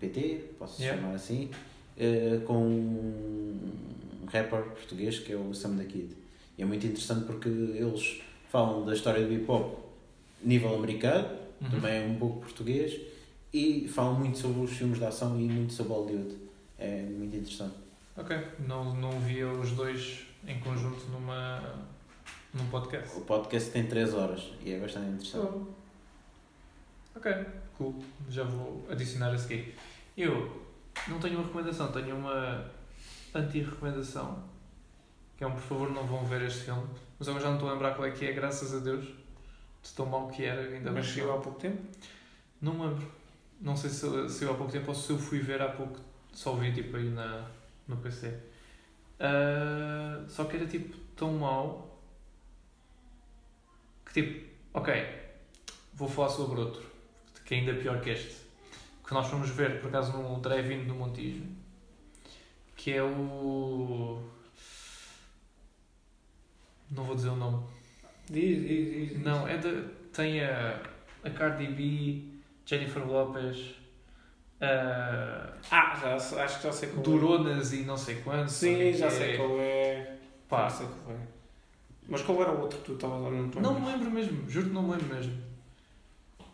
PT, 0.00 0.44
posso 0.58 0.82
Yeah. 0.82 1.00
chamar 1.00 1.14
assim, 1.14 1.50
eh, 1.96 2.40
com 2.46 2.54
um 2.66 4.26
rapper 4.26 4.62
português 4.64 5.18
que 5.18 5.32
é 5.32 5.36
o 5.36 5.52
Sam 5.54 5.76
da 5.76 5.84
Kid. 5.84 6.16
E 6.58 6.62
é 6.62 6.64
muito 6.64 6.86
interessante 6.86 7.24
porque 7.26 7.48
eles 7.48 8.20
falam 8.50 8.84
da 8.84 8.92
história 8.94 9.24
do 9.26 9.32
hip 9.32 9.50
hop 9.50 9.78
nível 10.42 10.74
americano, 10.74 11.28
Uhum. 11.60 11.70
também 11.70 12.10
um 12.10 12.16
pouco 12.18 12.40
português, 12.40 13.00
e 13.54 13.86
falam 13.86 14.18
muito 14.18 14.36
sobre 14.38 14.62
os 14.62 14.70
filmes 14.72 14.98
de 14.98 15.04
ação 15.04 15.38
e 15.38 15.44
muito 15.44 15.72
sobre 15.72 15.92
Hollywood. 15.92 16.34
É 16.78 17.02
muito 17.02 17.36
interessante. 17.36 17.74
Ok. 18.16 18.36
Não, 18.66 18.92
não 18.96 19.20
via 19.20 19.46
os 19.48 19.70
dois 19.72 20.26
em 20.46 20.58
conjunto 20.58 21.04
numa, 21.12 21.62
num 22.54 22.66
podcast. 22.66 23.16
O 23.16 23.22
podcast 23.22 23.70
tem 23.70 23.86
3 23.86 24.14
horas 24.14 24.52
e 24.60 24.72
é 24.72 24.78
bastante 24.78 25.06
interessante. 25.06 25.46
Oh. 25.46 25.82
Ok, 27.16 27.32
cool. 27.76 28.02
Já 28.28 28.44
vou 28.44 28.86
adicionar 28.90 29.30
a 29.32 29.38
seguir. 29.38 29.74
Eu 30.16 30.62
não 31.08 31.18
tenho 31.18 31.36
uma 31.36 31.46
recomendação, 31.46 31.90
tenho 31.92 32.16
uma 32.16 32.70
anti-recomendação. 33.34 34.42
Que 35.36 35.44
é 35.44 35.46
um, 35.46 35.52
por 35.52 35.62
favor, 35.62 35.90
não 35.90 36.06
vão 36.06 36.24
ver 36.24 36.42
este 36.42 36.64
filme. 36.64 36.86
Mas 37.18 37.28
eu 37.28 37.40
já 37.40 37.48
não 37.48 37.54
estou 37.54 37.68
a 37.68 37.72
lembrar 37.72 37.94
qual 37.94 38.06
é 38.06 38.10
que 38.10 38.26
é, 38.26 38.32
graças 38.32 38.74
a 38.74 38.78
Deus. 38.78 39.04
De 39.04 39.90
tão 39.96 40.06
mau 40.06 40.28
que 40.28 40.44
era, 40.44 40.62
ainda 40.62 40.90
bem 40.90 40.94
Mas 40.94 41.06
que 41.06 41.14
chegou 41.14 41.36
há 41.36 41.40
pouco 41.40 41.58
tempo. 41.58 41.82
Não 42.60 42.74
me 42.74 42.86
lembro. 42.86 43.10
Não 43.60 43.76
sei 43.76 43.90
se 43.90 44.28
saiu 44.28 44.52
há 44.52 44.54
pouco 44.54 44.70
tempo 44.70 44.88
ou 44.88 44.94
se 44.94 45.10
eu 45.10 45.18
fui 45.18 45.40
ver 45.40 45.60
há 45.60 45.68
pouco. 45.68 45.98
Só 46.32 46.54
vi 46.54 46.72
tipo 46.72 46.96
aí 46.96 47.10
na, 47.10 47.48
no 47.88 47.96
PC. 47.96 48.32
Ah, 49.18 50.24
só 50.28 50.44
que 50.44 50.56
era 50.56 50.66
tipo 50.66 50.96
tão 51.16 51.32
mau 51.34 51.91
que 54.12 54.22
tipo, 54.22 54.46
ok, 54.74 54.92
vou 55.94 56.08
falar 56.08 56.28
sobre 56.30 56.60
outro 56.60 56.82
que 57.44 57.54
é 57.54 57.58
ainda 57.58 57.74
pior 57.74 58.00
que 58.00 58.10
este. 58.10 58.42
Que 59.06 59.14
nós 59.14 59.26
fomos 59.26 59.50
ver 59.50 59.80
por 59.80 59.88
acaso 59.88 60.12
num 60.16 60.40
drive-in 60.40 60.84
do 60.84 60.94
Montijo 60.94 61.44
que 62.76 62.92
é 62.92 63.02
o. 63.02 64.20
Não 66.90 67.04
vou 67.04 67.14
dizer 67.14 67.28
o 67.30 67.36
nome. 67.36 67.64
Diz, 68.28 68.60
diz, 68.66 69.10
diz. 69.10 69.22
Não, 69.22 69.46
é 69.48 69.56
de, 69.56 69.82
tem 70.12 70.42
a, 70.44 70.80
a 71.24 71.30
Cardi 71.30 71.66
B, 71.68 72.22
Jennifer 72.66 73.04
Lopez, 73.06 73.74
ah, 74.60 75.52
Ah, 75.70 75.98
já, 76.00 76.18
sei- 76.18 76.40
acho 76.40 76.56
que 76.58 76.62
já 76.64 76.72
sei 76.72 76.88
qual 76.90 77.00
é. 77.00 77.02
Duronas 77.04 77.72
e 77.72 77.82
não 77.82 77.96
sei 77.96 78.16
quantos. 78.22 78.54
Sim, 78.54 78.92
já 78.92 79.06
é. 79.06 79.10
sei 79.10 79.36
qual 79.36 79.60
é. 79.60 80.16
Pá, 80.48 80.62
Já 80.64 80.70
sei 80.70 80.86
qual 80.86 81.16
é. 81.16 81.20
Mas 82.08 82.22
qual 82.22 82.40
era 82.42 82.52
o 82.52 82.60
outro 82.60 82.78
que 82.78 82.84
tu 82.84 82.92
estavas 82.94 83.26
a 83.26 83.30
não 83.30 83.48
te 83.48 83.60
Não 83.60 83.80
me 83.80 83.86
lembro 83.86 84.10
mesmo, 84.10 84.48
juro 84.50 84.68
que 84.68 84.74
não 84.74 84.82
me 84.82 84.92
lembro 84.92 85.14
mesmo. 85.14 85.32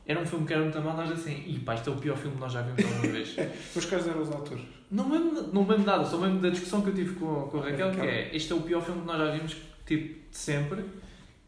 Era 0.07 0.21
um 0.21 0.27
filme 0.27 0.47
que 0.47 0.53
era 0.55 0.63
muito 0.63 0.81
mal, 0.81 0.97
nós 0.97 1.11
assim, 1.11 1.45
e 1.47 1.59
pá, 1.59 1.75
isto 1.75 1.91
é 1.91 1.93
o 1.93 1.97
pior 1.97 2.17
filme 2.17 2.35
que 2.35 2.41
nós 2.41 2.53
já 2.53 2.63
vimos 2.63 2.83
alguma 2.83 3.13
vez. 3.13 3.37
Mas 3.75 3.85
quais 3.85 4.07
eram 4.07 4.23
os 4.23 4.31
autores? 4.31 4.65
não, 4.91 5.07
me 5.07 5.19
lembro, 5.19 5.43
não 5.53 5.63
me 5.65 5.71
lembro 5.71 5.85
nada, 5.85 6.05
só 6.05 6.17
me 6.17 6.27
lembro 6.27 6.41
da 6.41 6.51
discussão 6.51 6.81
que 6.81 6.89
eu 6.89 6.95
tive 6.95 7.15
com, 7.15 7.49
com 7.49 7.59
a 7.59 7.65
Raquel, 7.65 7.91
que 7.91 8.01
é, 8.01 8.35
este 8.35 8.53
é 8.53 8.57
o 8.57 8.63
pior 8.63 8.83
filme 8.83 9.03
que 9.03 9.07
nós 9.07 9.19
já 9.19 9.31
vimos, 9.31 9.57
tipo, 9.85 10.31
de 10.31 10.37
sempre. 10.37 10.85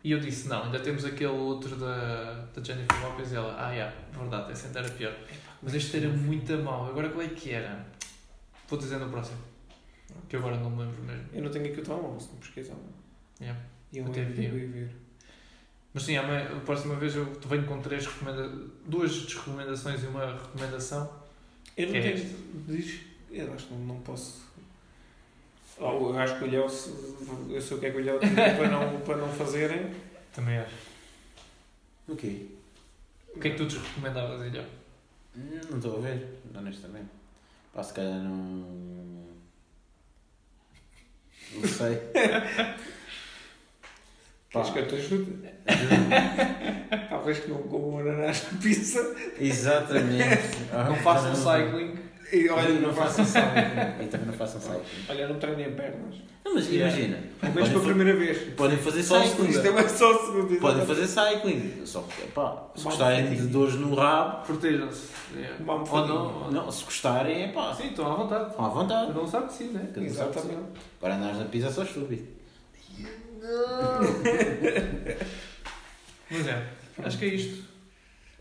E 0.03 0.13
eu 0.13 0.21
disse, 0.21 0.49
não, 0.49 0.65
ainda 0.65 0.81
temos 0.81 1.05
aquele 1.05 1.31
outro 1.31 1.77
da, 1.77 2.47
da 2.55 2.63
Jennifer 2.63 3.03
Lopez 3.03 3.33
e 3.33 3.37
ela, 3.37 3.55
ah, 3.59 3.71
yeah, 3.71 3.95
verdade, 4.13 4.53
esse 4.53 4.67
ainda 4.67 4.81
era 4.81 4.89
pior. 4.91 5.15
Mas 5.63 5.75
este 5.75 5.99
era 5.99 6.09
muito 6.09 6.53
mau, 6.59 6.87
agora 6.87 7.09
qual 7.11 7.23
é 7.23 7.29
que 7.29 7.51
era? 7.51 7.87
Vou 8.67 8.79
dizer 8.79 8.99
no 8.99 9.11
próximo, 9.11 9.39
que 10.29 10.37
agora 10.37 10.57
não 10.57 10.71
me 10.71 10.85
lembro 10.85 11.03
mesmo. 11.03 11.27
Eu 11.33 11.43
não 11.43 11.51
tenho 11.51 11.67
aqui 11.67 11.81
o 11.81 11.85
telemóvel, 11.85 12.21
se 12.21 12.29
não 12.29 12.37
pesquisar. 12.37 12.77
Yeah. 13.41 13.59
E 13.93 13.99
eu 13.99 14.07
Até 14.07 14.25
vi. 14.25 14.49
ver. 14.67 14.91
Mas 15.93 16.05
sim, 16.05 16.17
amanhã- 16.17 16.57
a 16.57 16.61
próxima 16.61 16.95
vez 16.95 17.17
eu 17.17 17.25
venho 17.47 17.65
com 17.67 17.81
três 17.81 18.07
recomenda 18.07 18.49
duas 18.87 19.25
recomendações 19.35 20.03
e 20.03 20.07
uma 20.07 20.27
recomendação. 20.35 21.11
Eu 21.77 21.87
não 21.87 21.93
Que 21.93 21.99
é 21.99 22.03
tenho. 22.03 22.15
este? 22.15 22.37
Diz. 22.69 23.01
Eu 23.31 23.53
acho 23.53 23.67
que 23.67 23.75
não, 23.75 23.81
não 23.81 24.01
posso. 24.01 24.49
Eu 25.79 26.19
acho 26.19 26.39
que 26.39 26.45
o 26.45 26.47
se- 26.69 26.91
eu 27.49 27.61
sei 27.61 27.77
o 27.77 27.81
que 27.81 27.87
é 27.87 27.91
que 27.91 27.97
o 27.97 28.01
tem 28.21 28.57
para 28.57 28.69
não, 28.69 29.01
para 29.03 29.17
não 29.17 29.33
fazerem. 29.33 29.93
Também 30.33 30.59
acho. 30.59 30.75
O 32.07 32.15
quê? 32.17 32.47
O 33.35 33.41
que 33.41 33.49
é 33.49 33.51
que 33.53 33.57
tu 33.57 33.67
te 33.67 33.79
recomendavas, 33.79 34.47
Ilha? 34.47 34.69
Hum, 35.37 35.61
Não 35.71 35.79
estou 35.79 35.97
a 35.99 36.01
ver, 36.01 36.29
honestamente. 36.55 37.09
Pá, 37.73 37.83
se 37.83 37.95
calhar 37.95 38.19
não. 38.21 39.27
Não 41.55 41.69
sei. 41.69 41.99
Pá, 44.53 44.63
Queres 44.63 44.71
que 44.71 44.79
eu 44.79 44.89
te 44.89 44.95
ajude? 44.97 45.33
Talvez 47.09 47.39
que 47.39 47.51
não 47.51 47.59
comam 47.59 47.99
ananás 48.01 48.47
na 48.53 48.59
pizza. 48.59 49.15
Exatamente. 49.39 50.59
Não 50.75 50.97
façam 50.97 51.35
cycling. 51.37 51.95
E 52.33 52.49
olha, 52.49 52.63
Olha, 52.69 52.81
não 52.81 52.93
façam 52.95 53.25
cycling. 53.25 54.05
E 54.05 54.07
também 54.07 54.27
não 54.29 54.33
façam 54.35 54.61
cycling. 54.61 54.83
Olha, 55.09 55.29
não 55.29 55.39
treinem 55.41 55.73
pernas. 55.73 56.15
Não, 56.45 56.55
mas 56.55 56.69
Yeah. 56.69 56.97
imagina. 56.97 57.19
Pelo 57.41 57.55
menos 57.55 57.69
pela 57.71 57.85
primeira 57.85 58.17
vez. 58.17 58.55
podem 58.55 58.79
fazer 58.79 59.03
Só 59.03 59.21
cycling. 59.25 59.49
Isto 59.49 59.67
é 59.67 59.71
mais 59.71 59.91
só 59.91 60.13
a 60.13 60.19
segunda. 60.27 60.61
Podem 60.61 60.87
fazer 60.87 61.07
cycling. 61.09 61.83
Só 61.85 62.03
que, 62.03 62.23
pá, 62.29 62.71
se 62.77 62.85
gostarem 62.85 63.35
de 63.35 63.47
dores 63.49 63.75
no 63.75 63.95
rabo, 63.97 64.47
Protejam-se. 64.47 65.09
Yeah. 65.37 65.57
Ou 65.67 66.07
não. 66.07 66.51
não, 66.53 66.71
se 66.71 66.85
gostarem, 66.85 67.43
é 67.45 67.49
pá, 67.49 67.75
Sim, 67.75 67.89
estão 67.89 68.13
à 68.13 68.15
vontade. 68.17 68.51
estão 68.51 68.65
à 68.65 68.69
vontade. 68.69 69.07
Cada 69.09 69.21
um 69.21 69.27
sabe 69.27 69.47
que 69.49 69.55
sim, 69.55 69.69
né? 69.73 69.89
Cada 69.93 70.01
um. 70.01 70.05
Exatamente. 70.05 70.61
Agora 71.01 71.15
andares 71.17 71.39
na 71.39 71.45
pizza 71.47 71.67
é 71.67 71.71
só 71.71 71.83
estúpido. 71.83 72.27
Mas 76.31 76.47
é, 76.47 76.69
acho 76.99 77.19
que 77.19 77.25
é 77.25 77.29
isto. 77.29 77.65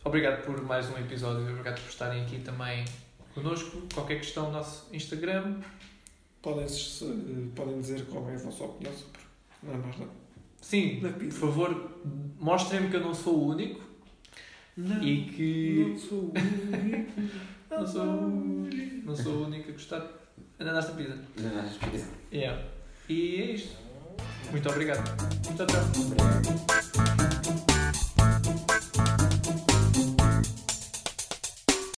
Obrigado 0.03 0.43
por 0.45 0.61
mais 0.61 0.89
um 0.89 0.97
episódio. 0.97 1.49
Obrigado 1.49 1.81
por 1.81 1.89
estarem 1.89 2.23
aqui 2.23 2.39
também 2.39 2.83
connosco. 3.33 3.81
Qualquer 3.93 4.17
questão, 4.17 4.51
nosso 4.51 4.93
Instagram. 4.93 5.61
Podem, 6.41 6.65
podem 7.55 7.79
dizer 7.79 8.05
qual 8.05 8.29
é 8.29 8.35
a 8.35 8.37
vossa 8.37 8.63
opinião 8.63 8.93
sobre. 8.93 9.19
Não 9.63 9.73
é 9.73 9.77
mais 9.77 9.97
nada. 9.99 10.11
Sim, 10.61 10.99
por 10.99 11.31
favor, 11.31 11.91
mostrem-me 12.37 12.89
que 12.89 12.95
eu 12.97 13.01
não 13.01 13.13
sou 13.13 13.35
o 13.35 13.49
único 13.49 13.81
Não. 14.75 15.01
e 15.03 15.25
que. 15.25 15.85
Não 15.89 15.97
sou 15.97 16.19
o 16.19 16.31
único. 16.33 17.11
Não 17.69 17.85
sou, 17.85 18.03
não 18.03 19.15
sou 19.15 19.33
o 19.33 19.45
único 19.45 19.69
a 19.69 19.73
gostar 19.73 20.05
ananás 20.57 20.87
da 20.87 20.93
pizza. 20.93 21.17
Andares 21.37 21.79
na 21.79 21.87
pizza. 21.87 22.07
Yeah. 22.33 22.65
E 23.07 23.35
é 23.35 23.51
isto. 23.51 23.77
Muito 24.51 24.69
obrigado. 24.69 25.03
Tchau, 25.55 25.67
tchau. 25.67 27.68